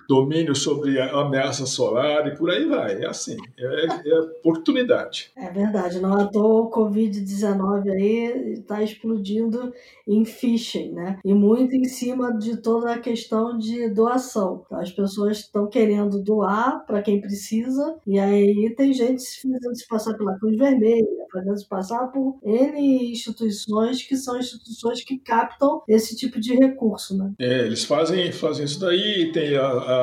domínio 0.09 0.55
sobre 0.55 1.01
a 1.01 1.21
ameaça 1.21 1.67
solar 1.67 2.27
e 2.27 2.37
por 2.37 2.51
aí 2.51 2.65
vai. 2.67 3.03
É 3.03 3.07
assim, 3.07 3.37
é, 3.59 4.09
é 4.09 4.21
oportunidade. 4.21 5.31
É 5.37 5.51
verdade, 5.51 6.01
não 6.01 6.15
à 6.15 6.27
toa 6.27 6.63
o 6.63 6.71
Covid-19 6.71 7.91
aí 7.91 8.53
está 8.53 8.83
explodindo 8.83 9.73
em 10.07 10.25
phishing, 10.25 10.93
né? 10.93 11.19
E 11.25 11.35
muito 11.35 11.75
em 11.75 11.85
cima 11.85 12.37
de 12.37 12.57
toda 12.59 12.93
a 12.93 12.99
questão 12.99 13.59
de 13.59 13.89
doação. 13.89 14.63
Então, 14.67 14.81
as 14.81 14.93
pessoas 14.93 15.39
estão 15.39 15.67
querendo 15.67 16.23
doar 16.23 16.85
para 16.87 17.03
quem 17.03 17.21
precisa, 17.21 17.97
e 18.07 18.19
aí 18.19 18.73
tem 18.77 18.93
gente 18.93 19.23
se 19.23 19.43
fazendo 19.43 19.77
se 19.77 19.87
passar 19.89 20.15
pela 20.15 20.39
Cruz 20.39 20.57
Vermelha, 20.57 21.07
fazendo 21.33 21.59
se 21.59 21.69
passar 21.69 22.07
por 22.09 22.39
N 22.45 23.11
instituições 23.11 24.03
que 24.03 24.17
são 24.17 24.39
instituições 24.39 25.03
que 25.03 25.19
captam 25.19 25.83
esse 25.89 26.17
tipo 26.17 26.41
de 26.41 26.55
recurso, 26.55 27.17
né? 27.17 27.33
É, 27.39 27.67
eles 27.67 27.85
fazem, 27.85 28.31
fazem 28.33 28.65
isso 28.65 28.81
daí, 28.81 29.33
tem 29.33 29.57
a, 29.57 29.67
a, 29.67 29.96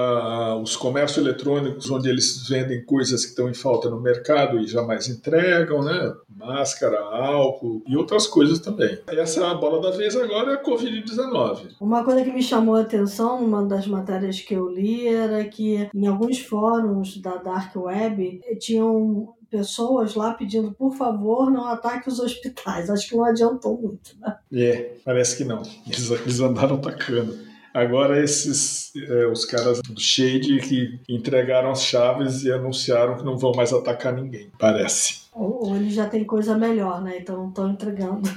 os 0.61 0.75
comércios 0.75 1.25
eletrônicos 1.25 1.89
onde 1.89 2.09
eles 2.09 2.47
vendem 2.47 2.83
coisas 2.83 3.23
que 3.23 3.31
estão 3.31 3.49
em 3.49 3.53
falta 3.53 3.89
no 3.89 3.99
mercado 3.99 4.59
e 4.59 4.67
jamais 4.67 5.07
entregam, 5.07 5.83
né? 5.83 6.13
Máscara, 6.29 6.99
álcool 6.99 7.83
e 7.87 7.95
outras 7.95 8.27
coisas 8.27 8.59
também. 8.59 8.99
Essa 9.07 9.45
é 9.45 9.55
bola 9.55 9.81
da 9.81 9.95
vez 9.95 10.15
agora 10.15 10.51
é 10.51 10.55
a 10.55 10.63
Covid-19. 10.63 11.75
Uma 11.79 12.03
coisa 12.03 12.23
que 12.23 12.31
me 12.31 12.41
chamou 12.41 12.75
a 12.75 12.81
atenção, 12.81 13.43
uma 13.43 13.63
das 13.63 13.87
matérias 13.87 14.41
que 14.41 14.53
eu 14.53 14.67
li, 14.67 15.07
era 15.07 15.43
que 15.45 15.89
em 15.93 16.07
alguns 16.07 16.39
fóruns 16.39 17.17
da 17.21 17.35
Dark 17.37 17.75
Web 17.75 18.41
tinham 18.59 19.33
pessoas 19.53 20.15
lá 20.15 20.33
pedindo, 20.33 20.71
por 20.71 20.95
favor, 20.95 21.51
não 21.51 21.67
ataque 21.67 22.09
os 22.09 22.19
hospitais. 22.19 22.89
Acho 22.89 23.09
que 23.09 23.15
não 23.15 23.23
adiantou 23.23 23.79
muito, 23.79 24.17
né? 24.19 24.35
É, 24.51 24.95
parece 25.05 25.37
que 25.37 25.43
não. 25.43 25.61
Eles, 25.85 26.09
eles 26.09 26.39
andaram 26.39 26.77
atacando. 26.77 27.37
Agora 27.73 28.23
esses 28.23 28.91
é, 28.95 29.25
os 29.25 29.45
caras 29.45 29.81
do 29.81 29.99
Shade 29.99 30.59
que 30.59 30.99
entregaram 31.09 31.71
as 31.71 31.83
chaves 31.83 32.43
e 32.43 32.51
anunciaram 32.51 33.17
que 33.17 33.25
não 33.25 33.37
vão 33.37 33.51
mais 33.53 33.73
atacar 33.73 34.13
ninguém, 34.13 34.49
parece. 34.59 35.23
Ou, 35.33 35.69
ou 35.69 35.75
eles 35.75 35.93
já 35.93 36.07
têm 36.07 36.23
coisa 36.23 36.55
melhor, 36.55 37.01
né? 37.01 37.17
Então 37.19 37.37
não 37.37 37.49
estão 37.49 37.71
entregando. 37.71 38.29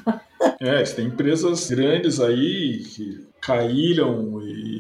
é, 0.59 0.83
tem 0.85 1.07
empresas 1.07 1.69
grandes 1.69 2.19
aí 2.19 2.79
que 2.79 3.27
caíram 3.41 4.41
e 4.43 4.76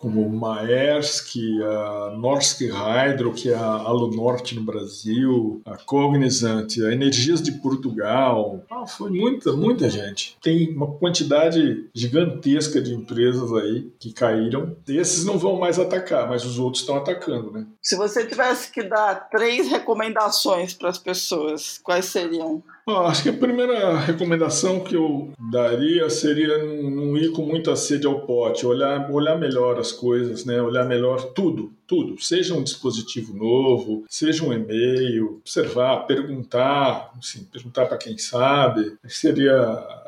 como 0.00 0.28
Maersk, 0.30 1.36
a 1.62 2.16
Norsk 2.16 2.62
Hydro, 2.62 3.32
que 3.32 3.50
é 3.50 3.54
a 3.54 3.66
Alunorte 3.66 4.54
no 4.54 4.62
Brasil, 4.62 5.60
a 5.64 5.76
Cognizant, 5.76 6.78
a 6.78 6.92
Energias 6.92 7.42
de 7.42 7.52
Portugal. 7.52 8.64
Ah, 8.70 8.86
foi 8.86 9.10
muita, 9.10 9.52
muita 9.52 9.90
gente. 9.90 10.36
Tem 10.42 10.74
uma 10.74 10.86
quantidade 10.86 11.88
gigantesca 11.94 12.80
de 12.80 12.94
empresas 12.94 13.52
aí 13.52 13.90
que 13.98 14.12
caíram. 14.12 14.74
Esses 14.88 15.24
não 15.24 15.38
vão 15.38 15.58
mais 15.58 15.78
atacar, 15.78 16.28
mas 16.28 16.44
os 16.44 16.58
outros 16.58 16.82
estão 16.82 16.96
atacando, 16.96 17.52
né? 17.52 17.66
Se 17.82 17.96
você 17.96 18.26
tivesse 18.26 18.72
que 18.72 18.82
dar 18.82 19.28
três 19.28 19.68
recomendações 19.68 20.72
para 20.72 20.88
as 20.88 20.98
pessoas, 20.98 21.78
quais 21.82 22.06
seriam? 22.06 22.62
Ah, 22.88 23.06
acho 23.06 23.22
que 23.22 23.28
a 23.28 23.34
primeira 23.34 23.98
recomendação 23.98 24.80
que 24.80 24.96
eu 24.96 25.30
daria 25.50 26.08
seria 26.10 26.58
não 26.58 27.16
ir 27.16 27.30
com 27.32 27.42
muita 27.42 27.76
sede 27.76 28.06
ao 28.06 28.20
pote, 28.20 28.66
olhar, 28.66 29.10
olhar 29.10 29.36
melhor 29.38 29.78
as 29.78 29.89
coisas, 29.92 30.44
né? 30.44 30.60
olhar 30.60 30.84
melhor 30.84 31.32
tudo, 31.32 31.72
tudo. 31.86 32.20
Seja 32.22 32.54
um 32.54 32.62
dispositivo 32.62 33.34
novo, 33.34 34.04
seja 34.08 34.44
um 34.44 34.52
e-mail, 34.52 35.38
observar, 35.40 36.06
perguntar, 36.06 37.12
assim, 37.18 37.44
perguntar 37.44 37.86
para 37.86 37.98
quem 37.98 38.16
sabe. 38.18 38.96
Esse 39.04 39.20
seria 39.20 39.60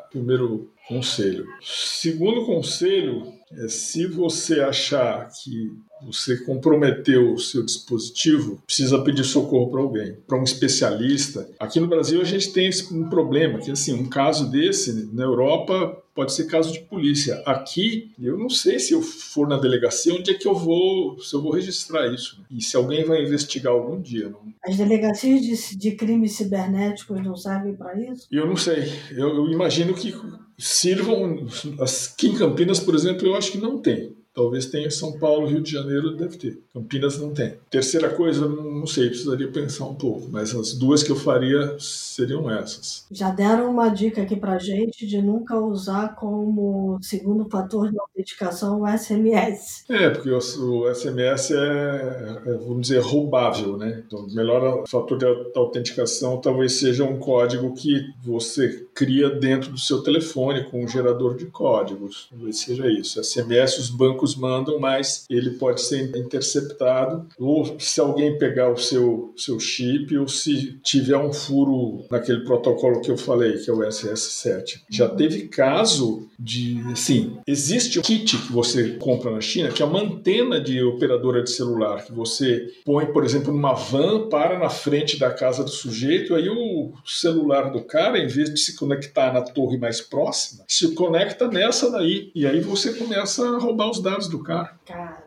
o 0.07 0.11
primeiro 0.11 0.71
conselho. 0.87 1.45
Segundo 1.61 2.45
conselho 2.45 3.33
é 3.57 3.67
se 3.67 4.07
você 4.07 4.59
achar 4.61 5.29
que 5.29 5.71
você 6.05 6.37
comprometeu 6.37 7.33
o 7.33 7.39
seu 7.39 7.63
dispositivo, 7.63 8.61
precisa 8.65 9.01
pedir 9.01 9.23
socorro 9.23 9.71
para 9.71 9.81
alguém, 9.81 10.17
para 10.27 10.37
um 10.37 10.43
especialista. 10.43 11.47
Aqui 11.59 11.79
no 11.79 11.87
Brasil 11.87 12.21
a 12.21 12.25
gente 12.25 12.51
tem 12.51 12.69
um 12.91 13.09
problema, 13.09 13.59
que 13.59 13.71
assim, 13.71 13.93
um 13.93 14.09
caso 14.09 14.49
desse 14.49 15.09
na 15.13 15.23
Europa 15.23 16.03
pode 16.13 16.33
ser 16.33 16.45
caso 16.45 16.71
de 16.71 16.79
polícia. 16.81 17.41
Aqui, 17.45 18.11
eu 18.21 18.37
não 18.37 18.49
sei 18.49 18.79
se 18.79 18.93
eu 18.93 19.01
for 19.01 19.47
na 19.47 19.57
delegacia, 19.57 20.13
onde 20.13 20.31
é 20.31 20.33
que 20.33 20.47
eu 20.47 20.53
vou, 20.53 21.19
se 21.19 21.33
eu 21.33 21.41
vou 21.41 21.51
registrar 21.51 22.07
isso. 22.13 22.37
Né? 22.39 22.45
E 22.51 22.61
se 22.61 22.75
alguém 22.75 23.03
vai 23.03 23.23
investigar 23.23 23.73
algum 23.73 23.99
dia. 23.99 24.29
Não... 24.29 24.41
As 24.63 24.77
delegacias 24.77 25.41
de, 25.41 25.77
de 25.77 25.91
crimes 25.91 26.33
cibernéticos 26.33 27.23
não 27.23 27.35
servem 27.35 27.75
para 27.75 27.99
isso? 27.99 28.27
Eu 28.31 28.45
não 28.45 28.55
sei. 28.55 28.83
Eu, 29.11 29.29
eu 29.29 29.51
imagino 29.51 29.93
que 29.93 30.13
sirvam. 30.57 31.45
Aqui 31.79 32.27
em 32.27 32.37
Campinas, 32.37 32.79
por 32.79 32.95
exemplo, 32.95 33.27
eu 33.27 33.35
acho 33.35 33.51
que 33.51 33.57
não 33.57 33.81
tem. 33.81 34.15
Talvez 34.33 34.65
tenha 34.65 34.89
São 34.89 35.17
Paulo, 35.19 35.47
Rio 35.47 35.61
de 35.61 35.71
Janeiro, 35.71 36.15
deve 36.15 36.37
ter. 36.37 36.59
Campinas 36.73 37.19
não 37.19 37.31
tem. 37.31 37.53
Terceira 37.69 38.09
coisa, 38.09 38.47
não 38.47 38.87
sei, 38.87 39.09
precisaria 39.09 39.47
pensar 39.47 39.85
um 39.85 39.93
pouco, 39.93 40.27
mas 40.31 40.55
as 40.55 40.73
duas 40.73 41.03
que 41.03 41.11
eu 41.11 41.15
faria 41.15 41.75
seriam 41.79 42.49
essas. 42.49 43.05
Já 43.11 43.29
deram 43.29 43.69
uma 43.69 43.89
dica 43.89 44.21
aqui 44.21 44.35
pra 44.35 44.57
gente 44.57 45.05
de 45.05 45.21
nunca 45.21 45.57
usar 45.57 46.15
como 46.15 46.97
segundo 47.01 47.47
fator 47.49 47.91
de 47.91 47.99
autenticação 47.99 48.81
o 48.81 48.87
SMS. 48.87 49.83
É, 49.89 50.09
porque 50.09 50.29
o, 50.29 50.37
o 50.37 50.93
SMS 50.93 51.51
é, 51.51 52.41
é, 52.45 52.53
vamos 52.57 52.81
dizer, 52.81 53.01
roubável, 53.01 53.77
né? 53.77 54.03
Então, 54.05 54.19
o 54.19 54.33
melhor 54.33 54.83
fator 54.87 55.17
de 55.17 55.25
autenticação 55.55 56.37
talvez 56.37 56.73
seja 56.73 57.03
um 57.03 57.17
código 57.17 57.73
que 57.73 58.13
você 58.23 58.87
cria 58.93 59.29
dentro 59.29 59.71
do 59.71 59.79
seu 59.79 60.01
telefone 60.01 60.63
com 60.65 60.83
um 60.83 60.87
gerador 60.87 61.35
de 61.35 61.45
códigos. 61.45 62.27
Talvez 62.29 62.59
seja 62.59 62.87
isso. 62.87 63.23
SMS 63.23 63.77
os 63.77 63.89
bancos 63.89 64.22
bancos 64.23 64.35
mandam, 64.35 64.79
mas 64.79 65.25
ele 65.29 65.51
pode 65.51 65.81
ser 65.81 66.15
interceptado, 66.15 67.27
ou 67.37 67.79
se 67.79 67.99
alguém 67.99 68.37
pegar 68.37 68.71
o 68.71 68.77
seu, 68.77 69.33
seu 69.35 69.59
chip, 69.59 70.17
ou 70.17 70.27
se 70.27 70.79
tiver 70.83 71.17
um 71.17 71.33
furo 71.33 72.05
naquele 72.09 72.43
protocolo 72.43 73.01
que 73.01 73.11
eu 73.11 73.17
falei, 73.17 73.57
que 73.57 73.69
é 73.69 73.73
o 73.73 73.79
SS7. 73.79 74.81
Já 74.89 75.09
teve 75.09 75.47
caso 75.47 76.27
de, 76.39 76.81
assim, 76.91 77.37
existe 77.45 77.99
um 77.99 78.01
kit 78.01 78.37
que 78.37 78.51
você 78.51 78.91
compra 78.91 79.31
na 79.31 79.41
China, 79.41 79.69
que 79.69 79.81
é 79.81 79.85
uma 79.85 80.01
antena 80.01 80.59
de 80.59 80.81
operadora 80.81 81.43
de 81.43 81.51
celular, 81.51 82.05
que 82.05 82.11
você 82.11 82.71
põe, 82.85 83.05
por 83.07 83.23
exemplo, 83.23 83.53
numa 83.53 83.73
van, 83.73 84.29
para 84.29 84.57
na 84.57 84.69
frente 84.69 85.19
da 85.19 85.31
casa 85.31 85.63
do 85.63 85.69
sujeito, 85.69 86.35
aí 86.35 86.49
o 86.49 86.93
celular 87.05 87.71
do 87.71 87.81
cara, 87.81 88.17
em 88.17 88.27
vez 88.27 88.53
de 88.53 88.59
se 88.59 88.75
conectar 88.75 89.33
na 89.33 89.41
torre 89.41 89.77
mais 89.77 89.99
próxima, 90.01 90.63
se 90.67 90.93
conecta 90.93 91.47
nessa 91.47 91.91
daí, 91.91 92.31
e 92.35 92.45
aí 92.45 92.61
você 92.61 92.93
começa 92.93 93.45
a 93.45 93.57
roubar 93.57 93.89
os 93.89 94.01
dados 94.01 94.12
dados 94.13 94.27
do 94.27 94.39
carro. 94.39 94.69
Caramba. 94.85 95.23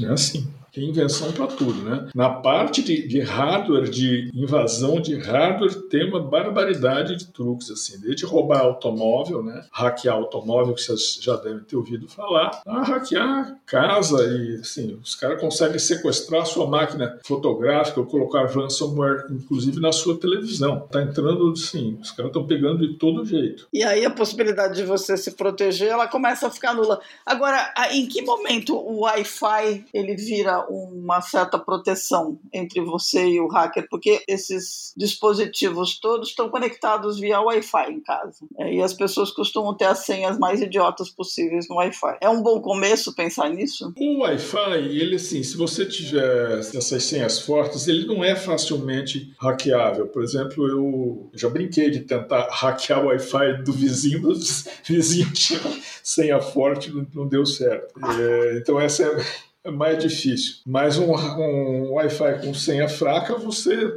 É 0.00 0.06
assim. 0.06 0.52
Tem 0.74 0.88
invenção 0.88 1.32
para 1.32 1.46
tudo, 1.46 1.82
né? 1.82 2.08
Na 2.14 2.28
parte 2.28 2.82
de, 2.82 3.06
de, 3.06 3.20
hardware, 3.20 3.88
de 3.88 4.30
invasão 4.34 5.00
de 5.00 5.14
hardware, 5.16 5.74
tem 5.88 6.08
uma 6.08 6.20
barbaridade 6.20 7.16
de 7.16 7.26
truques, 7.32 7.70
assim, 7.70 7.98
desde 8.00 8.24
roubar 8.24 8.60
automóvel, 8.60 9.42
né? 9.42 9.64
Hackear 9.72 10.16
automóvel, 10.16 10.74
que 10.74 10.82
vocês 10.82 11.18
já 11.20 11.36
devem 11.36 11.60
ter 11.60 11.76
ouvido 11.76 12.08
falar, 12.08 12.60
a 12.66 12.82
hackear 12.82 13.56
casa 13.64 14.22
e, 14.24 14.60
assim, 14.60 14.98
os 15.02 15.14
caras 15.14 15.40
conseguem 15.40 15.78
sequestrar 15.78 16.42
a 16.42 16.46
sua 16.46 16.66
máquina 16.66 17.18
fotográfica 17.24 18.00
ou 18.00 18.06
colocar 18.06 18.46
ransomware, 18.46 19.26
inclusive, 19.30 19.80
na 19.80 19.92
sua 19.92 20.18
televisão. 20.18 20.88
Tá 20.90 21.02
entrando, 21.02 21.52
assim, 21.52 21.96
os 22.00 22.10
caras 22.10 22.30
estão 22.30 22.46
pegando 22.46 22.86
de 22.86 22.94
todo 22.94 23.24
jeito. 23.24 23.68
E 23.72 23.84
aí 23.84 24.04
a 24.04 24.10
possibilidade 24.10 24.74
de 24.74 24.82
você 24.82 25.16
se 25.16 25.32
proteger, 25.32 25.88
ela 25.88 26.08
começa 26.08 26.48
a 26.48 26.50
ficar 26.50 26.74
nula. 26.74 27.00
Agora, 27.24 27.72
em 27.92 28.06
que 28.06 28.22
momento 28.22 28.76
o 28.76 29.02
Wi-Fi 29.02 29.84
ele 29.92 30.16
vira 30.16 30.63
uma 30.68 31.20
certa 31.20 31.58
proteção 31.58 32.38
entre 32.52 32.80
você 32.80 33.26
e 33.26 33.40
o 33.40 33.48
hacker? 33.48 33.86
Porque 33.88 34.22
esses 34.28 34.92
dispositivos 34.96 35.98
todos 35.98 36.28
estão 36.30 36.48
conectados 36.48 37.18
via 37.18 37.40
Wi-Fi 37.40 37.92
em 37.92 38.00
casa. 38.00 38.46
É, 38.58 38.74
e 38.74 38.82
as 38.82 38.92
pessoas 38.92 39.30
costumam 39.30 39.76
ter 39.76 39.86
as 39.86 40.00
senhas 40.00 40.38
mais 40.38 40.60
idiotas 40.60 41.10
possíveis 41.10 41.68
no 41.68 41.76
Wi-Fi. 41.76 42.18
É 42.20 42.28
um 42.28 42.42
bom 42.42 42.60
começo 42.60 43.14
pensar 43.14 43.50
nisso? 43.50 43.92
O 43.98 44.20
Wi-Fi, 44.20 44.78
ele 44.78 45.16
assim, 45.16 45.42
se 45.42 45.56
você 45.56 45.86
tiver 45.86 46.58
essas 46.58 47.02
senhas 47.04 47.40
fortes, 47.40 47.88
ele 47.88 48.06
não 48.06 48.24
é 48.24 48.34
facilmente 48.34 49.32
hackeável. 49.38 50.06
Por 50.06 50.22
exemplo, 50.22 50.68
eu 50.68 51.30
já 51.34 51.48
brinquei 51.48 51.90
de 51.90 52.00
tentar 52.00 52.48
hackear 52.52 53.04
o 53.04 53.08
Wi-Fi 53.08 53.62
do 53.62 53.72
vizinho, 53.72 54.22
dos 54.22 54.68
vizinhos 54.84 55.38
tinha 55.38 55.60
senha 56.02 56.40
forte, 56.40 56.92
não 57.14 57.26
deu 57.26 57.46
certo. 57.46 57.94
É, 58.20 58.58
então 58.58 58.78
essa 58.80 59.04
é 59.04 59.24
é 59.64 59.70
mais 59.70 59.98
difícil. 59.98 60.56
Mas 60.66 60.98
um, 60.98 61.14
um 61.14 61.92
Wi-Fi 61.92 62.40
com 62.44 62.52
senha 62.52 62.88
fraca, 62.88 63.34
você 63.36 63.92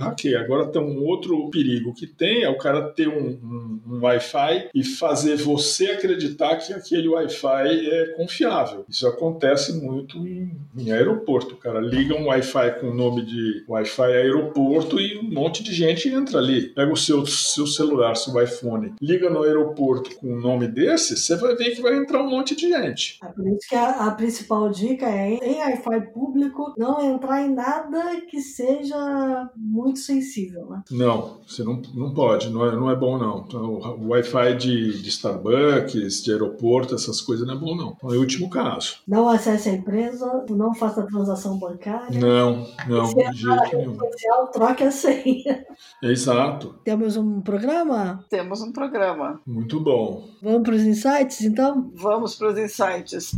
hackeia. 0.00 0.40
Agora 0.40 0.66
tem 0.66 0.80
um 0.80 1.04
outro 1.04 1.50
perigo 1.50 1.92
que 1.92 2.06
tem, 2.06 2.42
é 2.42 2.48
o 2.48 2.56
cara 2.56 2.82
ter 2.90 3.08
um, 3.08 3.38
um, 3.42 3.80
um 3.86 4.00
Wi-Fi 4.00 4.70
e 4.74 4.82
fazer 4.82 5.36
você 5.36 5.86
acreditar 5.86 6.56
que 6.56 6.72
aquele 6.72 7.08
Wi-Fi 7.08 7.90
é 7.90 8.06
confiável. 8.16 8.84
Isso 8.88 9.06
acontece 9.06 9.74
muito 9.74 10.16
em, 10.26 10.50
em 10.76 10.90
aeroporto. 10.92 11.54
O 11.54 11.58
cara 11.58 11.80
liga 11.80 12.14
um 12.14 12.28
Wi-Fi 12.28 12.80
com 12.80 12.88
o 12.88 12.94
nome 12.94 13.24
de 13.26 13.64
Wi-Fi 13.68 14.12
aeroporto 14.12 14.98
e 14.98 15.18
um 15.18 15.30
monte 15.30 15.62
de 15.62 15.74
gente 15.74 16.08
entra 16.08 16.38
ali. 16.38 16.68
Pega 16.68 16.90
o 16.90 16.96
seu, 16.96 17.26
seu 17.26 17.66
celular, 17.66 18.14
seu 18.14 18.40
iPhone, 18.42 18.94
liga 19.00 19.28
no 19.28 19.42
aeroporto 19.42 20.16
com 20.16 20.32
um 20.32 20.40
nome 20.40 20.66
desse, 20.68 21.16
você 21.16 21.36
vai 21.36 21.54
ver 21.54 21.74
que 21.74 21.82
vai 21.82 21.96
entrar 21.96 22.22
um 22.22 22.30
monte 22.30 22.56
de 22.56 22.68
gente. 22.68 23.18
É 23.22 23.26
por 23.26 23.46
isso 23.46 23.68
que 23.68 23.74
a, 23.74 24.06
a 24.06 24.10
principal 24.12 24.70
dica 24.70 25.01
dica 25.02 25.08
é, 25.08 25.34
em 25.34 25.58
Wi-Fi 25.58 26.12
público, 26.12 26.74
não 26.78 27.02
entrar 27.02 27.42
em 27.42 27.54
nada 27.54 28.20
que 28.28 28.40
seja 28.40 29.50
muito 29.56 29.98
sensível, 29.98 30.66
né? 30.70 30.82
Não, 30.90 31.40
você 31.46 31.64
não, 31.64 31.82
não 31.94 32.14
pode, 32.14 32.50
não 32.50 32.64
é, 32.64 32.72
não 32.72 32.90
é 32.90 32.96
bom 32.96 33.18
não. 33.18 33.44
Então, 33.46 33.74
o 34.00 34.08
Wi-Fi 34.08 34.56
de, 34.56 35.02
de 35.02 35.08
Starbucks, 35.08 36.22
de 36.22 36.32
aeroporto, 36.32 36.94
essas 36.94 37.20
coisas 37.20 37.46
não 37.46 37.54
é 37.54 37.58
bom 37.58 37.74
não. 37.74 37.96
Então, 37.96 38.14
é 38.14 38.16
o 38.16 38.20
último 38.20 38.48
caso. 38.48 38.96
Não 39.06 39.28
acesse 39.28 39.68
a 39.68 39.72
empresa, 39.72 40.44
não 40.50 40.74
faça 40.74 41.02
transação 41.06 41.58
bancária. 41.58 42.18
Não, 42.18 42.66
não, 42.88 43.06
Se 43.06 43.14
de 43.14 43.36
jeito 43.36 43.76
nenhum. 43.76 43.98
Social, 43.98 44.48
troque 44.48 44.84
a 44.84 44.90
senha. 44.90 45.66
Exato. 46.02 46.74
Temos 46.84 47.16
um 47.16 47.40
programa? 47.40 48.24
Temos 48.28 48.60
um 48.62 48.72
programa. 48.72 49.40
Muito 49.46 49.80
bom. 49.80 50.28
Vamos 50.42 50.62
para 50.62 50.74
os 50.74 50.82
insights, 50.82 51.40
então? 51.42 51.90
Vamos 51.94 52.34
para 52.36 52.48
os 52.48 52.58
insights. 52.58 53.32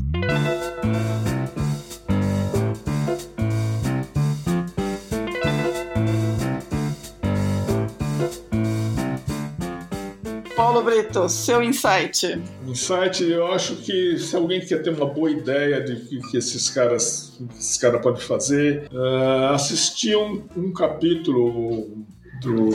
Paulo 10.74 10.90
Brito, 10.90 11.28
seu 11.28 11.62
insight. 11.62 12.42
Insight, 12.66 13.22
eu 13.22 13.46
acho 13.46 13.76
que 13.76 14.18
se 14.18 14.34
alguém 14.34 14.60
quer 14.60 14.82
ter 14.82 14.90
uma 14.90 15.06
boa 15.06 15.30
ideia 15.30 15.80
de 15.80 15.94
que, 15.94 16.18
que 16.18 16.36
esses 16.36 16.68
caras, 16.68 17.32
que 17.38 17.58
esses 17.60 17.78
caras 17.78 18.02
podem 18.02 18.20
fazer, 18.20 18.88
uh, 18.92 19.54
assistir 19.54 20.16
um, 20.16 20.42
um 20.56 20.72
capítulo 20.72 22.04
do 22.42 22.72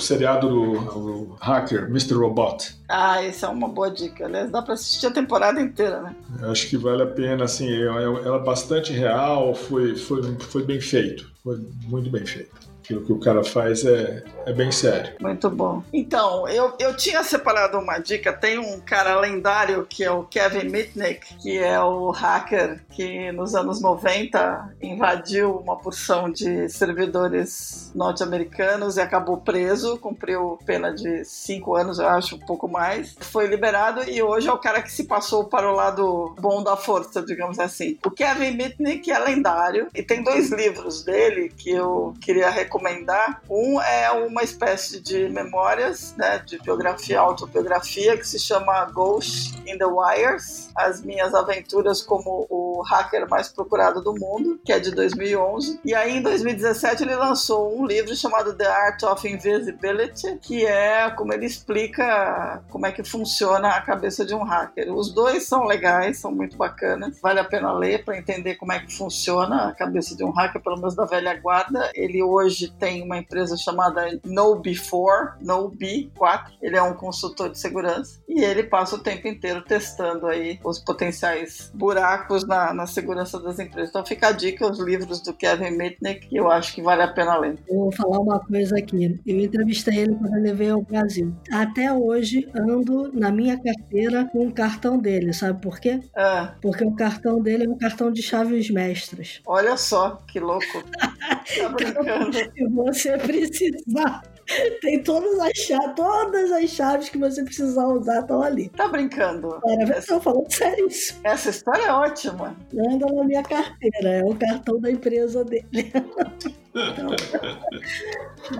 seriado 0.00 0.48
do, 0.48 0.72
do, 0.80 1.36
Hacker, 1.40 1.84
Mr. 1.84 2.14
Robot. 2.14 2.74
Ah, 2.88 3.22
essa 3.22 3.46
é 3.46 3.48
uma 3.48 3.68
boa 3.68 3.92
dica. 3.92 4.26
Aliás, 4.26 4.50
dá 4.50 4.60
para 4.60 4.74
assistir 4.74 5.06
a 5.06 5.12
temporada 5.12 5.60
inteira, 5.60 6.02
né? 6.02 6.16
Eu 6.42 6.50
acho 6.50 6.68
que 6.68 6.76
vale 6.76 7.04
a 7.04 7.06
pena, 7.06 7.44
assim, 7.44 7.72
ela 7.72 8.02
é, 8.02 8.28
é 8.28 8.38
bastante 8.40 8.92
real, 8.92 9.54
foi, 9.54 9.94
foi, 9.94 10.36
foi 10.40 10.64
bem 10.64 10.80
feito, 10.80 11.30
foi 11.44 11.64
muito 11.86 12.10
bem 12.10 12.26
feito 12.26 12.66
que 12.86 12.94
o 12.94 13.04
que 13.04 13.12
o 13.12 13.18
cara 13.18 13.42
faz 13.42 13.84
é, 13.84 14.22
é 14.46 14.52
bem 14.52 14.70
sério. 14.70 15.14
Muito 15.20 15.50
bom. 15.50 15.82
Então, 15.92 16.48
eu, 16.48 16.72
eu 16.78 16.96
tinha 16.96 17.22
separado 17.24 17.78
uma 17.78 17.98
dica. 17.98 18.32
Tem 18.32 18.58
um 18.58 18.80
cara 18.80 19.18
lendário 19.18 19.84
que 19.84 20.04
é 20.04 20.10
o 20.10 20.22
Kevin 20.22 20.68
Mitnick, 20.68 21.36
que 21.38 21.58
é 21.58 21.80
o 21.80 22.10
hacker 22.10 22.80
que 22.90 23.32
nos 23.32 23.54
anos 23.54 23.80
90 23.80 24.76
invadiu 24.80 25.56
uma 25.56 25.76
porção 25.76 26.30
de 26.30 26.68
servidores 26.68 27.90
norte-americanos 27.94 28.96
e 28.96 29.00
acabou 29.00 29.38
preso, 29.38 29.98
cumpriu 29.98 30.58
pena 30.64 30.94
de 30.94 31.24
cinco 31.24 31.74
anos, 31.74 31.98
eu 31.98 32.08
acho, 32.08 32.36
um 32.36 32.40
pouco 32.40 32.68
mais. 32.68 33.16
Foi 33.20 33.46
liberado 33.46 34.08
e 34.08 34.22
hoje 34.22 34.48
é 34.48 34.52
o 34.52 34.58
cara 34.58 34.80
que 34.80 34.92
se 34.92 35.04
passou 35.04 35.44
para 35.44 35.70
o 35.70 35.74
lado 35.74 36.34
bom 36.38 36.62
da 36.62 36.76
força, 36.76 37.20
digamos 37.22 37.58
assim. 37.58 37.98
O 38.04 38.10
Kevin 38.10 38.52
Mitnick 38.52 39.10
é 39.10 39.18
lendário 39.18 39.88
e 39.94 40.02
tem 40.02 40.22
dois 40.22 40.50
livros 40.52 41.02
dele 41.02 41.52
que 41.56 41.70
eu 41.70 42.14
queria 42.20 42.48
recomendar 42.48 42.75
recomendar. 42.76 43.42
Um 43.48 43.80
é 43.80 44.10
uma 44.12 44.42
espécie 44.42 45.00
de 45.00 45.28
memórias, 45.28 46.14
né, 46.16 46.38
de 46.38 46.58
biografia, 46.58 47.18
autobiografia, 47.18 48.16
que 48.16 48.26
se 48.26 48.38
chama 48.38 48.84
Ghost 48.86 49.56
in 49.66 49.78
the 49.78 49.86
Wires, 49.86 50.70
as 50.74 51.02
minhas 51.02 51.34
aventuras 51.34 52.02
como 52.02 52.46
o 52.50 52.82
hacker 52.82 53.28
mais 53.28 53.48
procurado 53.48 54.02
do 54.02 54.14
mundo, 54.14 54.60
que 54.64 54.72
é 54.72 54.78
de 54.78 54.90
2011. 54.90 55.80
E 55.84 55.94
aí 55.94 56.18
em 56.18 56.22
2017 56.22 57.02
ele 57.02 57.16
lançou 57.16 57.78
um 57.78 57.86
livro 57.86 58.14
chamado 58.14 58.54
The 58.54 58.66
Art 58.66 59.02
of 59.02 59.26
Invisibility, 59.26 60.38
que 60.42 60.66
é 60.66 61.10
como 61.10 61.32
ele 61.32 61.46
explica 61.46 62.62
como 62.70 62.86
é 62.86 62.92
que 62.92 63.02
funciona 63.02 63.70
a 63.70 63.80
cabeça 63.80 64.24
de 64.24 64.34
um 64.34 64.42
hacker. 64.42 64.92
Os 64.92 65.12
dois 65.12 65.46
são 65.46 65.64
legais, 65.64 66.18
são 66.18 66.30
muito 66.30 66.56
bacanas, 66.56 67.18
vale 67.20 67.40
a 67.40 67.44
pena 67.44 67.72
ler 67.72 68.04
para 68.04 68.18
entender 68.18 68.56
como 68.56 68.72
é 68.72 68.80
que 68.80 68.94
funciona 68.94 69.68
a 69.68 69.72
cabeça 69.72 70.14
de 70.14 70.24
um 70.24 70.30
hacker, 70.30 70.62
pelo 70.62 70.76
menos 70.76 70.94
da 70.94 71.04
velha 71.04 71.34
guarda. 71.40 71.90
Ele 71.94 72.22
hoje 72.22 72.65
hoje 72.66 72.72
tem 72.78 73.02
uma 73.02 73.18
empresa 73.18 73.56
chamada 73.56 74.08
KnowBe4, 74.26 75.38
KnowBe4. 75.42 76.44
Ele 76.60 76.76
é 76.76 76.82
um 76.82 76.94
consultor 76.94 77.50
de 77.50 77.58
segurança 77.58 78.20
e 78.28 78.42
ele 78.42 78.64
passa 78.64 78.96
o 78.96 78.98
tempo 78.98 79.28
inteiro 79.28 79.62
testando 79.62 80.26
aí 80.26 80.58
os 80.64 80.78
potenciais 80.78 81.70
buracos 81.74 82.46
na, 82.46 82.74
na 82.74 82.86
segurança 82.86 83.38
das 83.40 83.58
empresas. 83.58 83.90
Então 83.90 84.04
fica 84.04 84.28
a 84.28 84.32
dica, 84.32 84.66
os 84.66 84.78
livros 84.78 85.20
do 85.20 85.32
Kevin 85.32 85.70
Mitnick, 85.70 86.28
que 86.28 86.36
eu 86.36 86.50
acho 86.50 86.74
que 86.74 86.82
vale 86.82 87.02
a 87.02 87.08
pena 87.08 87.38
ler. 87.38 87.58
vou 87.68 87.92
falar 87.92 88.18
uma 88.18 88.40
coisa 88.40 88.78
aqui. 88.78 89.20
Eu 89.26 89.40
entrevistei 89.40 89.98
ele 89.98 90.14
quando 90.14 90.36
ele 90.36 90.52
veio 90.52 90.74
ao 90.74 90.82
Brasil. 90.82 91.34
Até 91.52 91.92
hoje 91.92 92.48
ando 92.54 93.12
na 93.12 93.30
minha 93.30 93.56
carteira 93.60 94.28
com 94.32 94.46
o 94.46 94.52
cartão 94.52 94.98
dele, 94.98 95.32
sabe 95.32 95.60
por 95.60 95.78
quê? 95.78 96.00
É. 96.16 96.48
Porque 96.60 96.84
o 96.84 96.94
cartão 96.94 97.40
dele 97.40 97.64
é 97.64 97.68
um 97.68 97.78
cartão 97.78 98.10
de 98.10 98.22
chaves 98.22 98.70
mestras. 98.70 99.40
Olha 99.46 99.76
só, 99.76 100.22
que 100.26 100.40
louco. 100.40 100.82
tá 100.98 101.68
brincando. 101.70 102.36
Se 102.56 102.66
você 102.68 103.18
precisar. 103.18 104.22
Tem 104.80 105.02
todas 105.02 105.38
as 105.40 105.52
chaves, 105.58 105.94
todas 105.96 106.52
as 106.52 106.70
chaves 106.70 107.08
que 107.08 107.18
você 107.18 107.42
precisar 107.44 107.86
usar 107.88 108.20
estão 108.20 108.42
ali. 108.42 108.68
Tá 108.70 108.88
brincando? 108.88 109.60
Cara, 109.60 109.82
Essa... 109.96 110.20
falando 110.20 110.50
sério 110.52 110.86
isso. 110.86 111.18
Essa 111.24 111.50
história 111.50 111.82
é 111.82 111.92
ótima. 111.92 112.56
Anda 112.72 113.06
na 113.12 113.24
minha 113.24 113.42
carteira, 113.42 114.08
é 114.08 114.24
o 114.24 114.34
cartão 114.36 114.80
da 114.80 114.90
empresa 114.90 115.44
dele. 115.44 115.66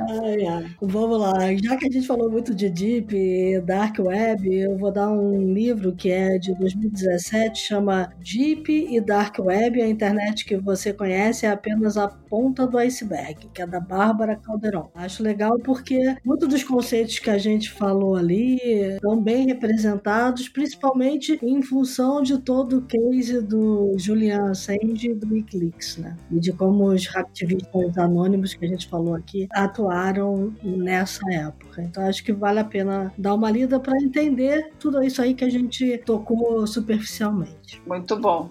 Ai, 0.08 0.46
ai. 0.46 0.76
Vamos 0.80 1.20
lá, 1.20 1.34
já 1.62 1.76
que 1.76 1.86
a 1.86 1.90
gente 1.90 2.06
falou 2.06 2.30
muito 2.30 2.54
de 2.54 2.70
Deep 2.70 3.60
Dark 3.60 3.98
Web, 3.98 4.54
eu 4.54 4.76
vou 4.76 4.90
dar 4.90 5.10
um 5.10 5.52
livro 5.52 5.94
que 5.94 6.10
é 6.10 6.38
de 6.38 6.54
2017, 6.58 7.60
chama 7.60 8.10
Deep 8.18 8.72
e 8.90 9.00
Dark 9.00 9.38
Web, 9.38 9.80
a 9.80 9.88
internet 9.88 10.44
que 10.44 10.56
você 10.56 10.92
conhece 10.92 11.46
é 11.46 11.50
apenas 11.50 11.96
a 11.96 12.08
ponta 12.08 12.66
do 12.66 12.78
iceberg, 12.78 13.48
que 13.52 13.62
é 13.62 13.66
da 13.66 13.80
Bárbara 13.80 14.36
Calderon. 14.36 14.90
Acho 14.94 15.22
legal 15.22 15.58
porque 15.58 16.16
muitos 16.24 16.48
dos 16.48 16.64
conceitos 16.64 17.18
que 17.18 17.30
a 17.30 17.38
gente 17.38 17.70
falou 17.70 18.16
ali 18.16 18.56
estão 18.94 19.20
bem 19.22 19.46
representados, 19.46 20.48
principalmente 20.48 21.38
em 21.42 21.62
função 21.62 22.22
de 22.22 22.38
todo 22.38 22.78
o 22.78 22.82
case 22.82 23.42
do 23.42 23.94
Julian 23.98 24.50
Assange 24.50 25.10
e 25.10 25.14
do 25.14 25.32
Wikileaks, 25.32 25.98
né? 25.98 26.16
E 26.30 26.40
de 26.40 26.52
como 26.52 26.86
os 26.86 27.08
ativistas 27.14 27.96
anônimos 28.06 28.54
que 28.54 28.64
a 28.64 28.68
gente 28.68 28.88
falou 28.88 29.14
aqui 29.14 29.46
atuaram 29.52 30.54
nessa 30.62 31.20
época. 31.32 31.82
Então 31.82 32.06
acho 32.06 32.24
que 32.24 32.32
vale 32.32 32.60
a 32.60 32.64
pena 32.64 33.12
dar 33.18 33.34
uma 33.34 33.50
lida 33.50 33.78
para 33.78 34.00
entender 34.00 34.72
tudo 34.78 35.02
isso 35.02 35.20
aí 35.20 35.34
que 35.34 35.44
a 35.44 35.50
gente 35.50 35.98
tocou 35.98 36.66
superficialmente. 36.66 37.82
Muito 37.86 38.16
bom. 38.16 38.50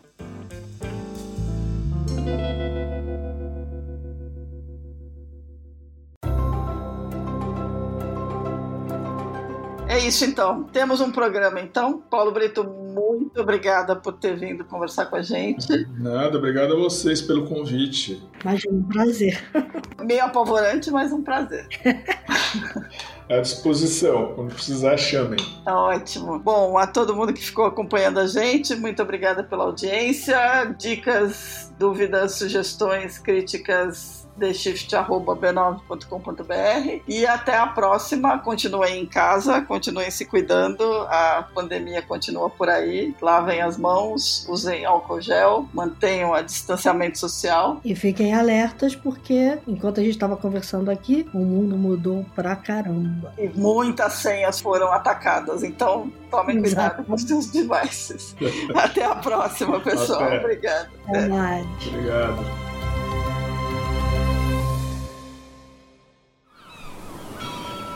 É 9.95 9.99
isso 9.99 10.25
então. 10.25 10.65
Temos 10.65 10.99
um 10.99 11.09
programa 11.09 11.61
então. 11.61 12.01
Paulo 12.11 12.29
Brito, 12.29 12.65
muito 12.65 13.39
obrigada 13.39 13.95
por 13.95 14.11
ter 14.11 14.37
vindo 14.37 14.65
conversar 14.65 15.05
com 15.05 15.15
a 15.15 15.21
gente. 15.21 15.87
Nada, 15.97 16.37
obrigado 16.37 16.73
a 16.73 16.75
vocês 16.75 17.21
pelo 17.21 17.47
convite. 17.47 18.21
Imagina, 18.43 18.75
um 18.75 18.83
prazer. 18.83 19.41
Meio 20.03 20.25
apavorante, 20.25 20.91
mas 20.91 21.13
um 21.13 21.23
prazer. 21.23 21.65
à 23.29 23.39
disposição. 23.39 24.33
Quando 24.35 24.53
precisar, 24.53 24.97
chamem. 24.97 25.39
Tá 25.63 25.73
ótimo. 25.73 26.39
Bom, 26.39 26.77
a 26.77 26.85
todo 26.85 27.15
mundo 27.15 27.31
que 27.31 27.41
ficou 27.41 27.63
acompanhando 27.63 28.19
a 28.19 28.27
gente, 28.27 28.75
muito 28.75 29.01
obrigada 29.01 29.45
pela 29.45 29.63
audiência. 29.63 30.37
Dicas, 30.77 31.73
dúvidas, 31.79 32.33
sugestões, 32.33 33.17
críticas 33.17 34.24
theshift.b9.com.br 34.39 37.01
e 37.07 37.25
até 37.25 37.57
a 37.57 37.67
próxima. 37.67 38.37
Continuem 38.39 39.01
em 39.01 39.05
casa, 39.05 39.61
continuem 39.61 40.11
se 40.11 40.25
cuidando, 40.25 40.83
a 41.09 41.47
pandemia 41.53 42.01
continua 42.01 42.49
por 42.49 42.69
aí. 42.69 43.15
Lavem 43.21 43.61
as 43.61 43.77
mãos, 43.77 44.45
usem 44.49 44.85
álcool 44.85 45.21
gel, 45.21 45.67
mantenham 45.73 46.31
o 46.31 46.41
distanciamento 46.41 47.17
social. 47.17 47.79
E 47.83 47.95
fiquem 47.95 48.33
alertas 48.33 48.95
porque, 48.95 49.57
enquanto 49.67 49.99
a 49.99 50.03
gente 50.03 50.13
estava 50.13 50.37
conversando 50.37 50.91
aqui, 50.91 51.27
o 51.33 51.39
mundo 51.39 51.75
mudou 51.77 52.25
pra 52.35 52.55
caramba. 52.55 53.33
E 53.37 53.49
muitas 53.49 54.13
senhas 54.13 54.59
foram 54.59 54.91
atacadas, 54.91 55.63
então 55.63 56.11
tomem 56.29 56.61
cuidado 56.61 57.03
com 57.03 57.13
os 57.13 57.23
seus 57.23 57.47
devices. 57.47 58.35
até 58.75 59.05
a 59.05 59.15
próxima, 59.15 59.79
pessoal. 59.79 60.23
Até. 60.23 60.39
Obrigado. 60.39 60.89
Até 61.07 61.27
mais. 61.27 61.65
Obrigado. 61.87 62.64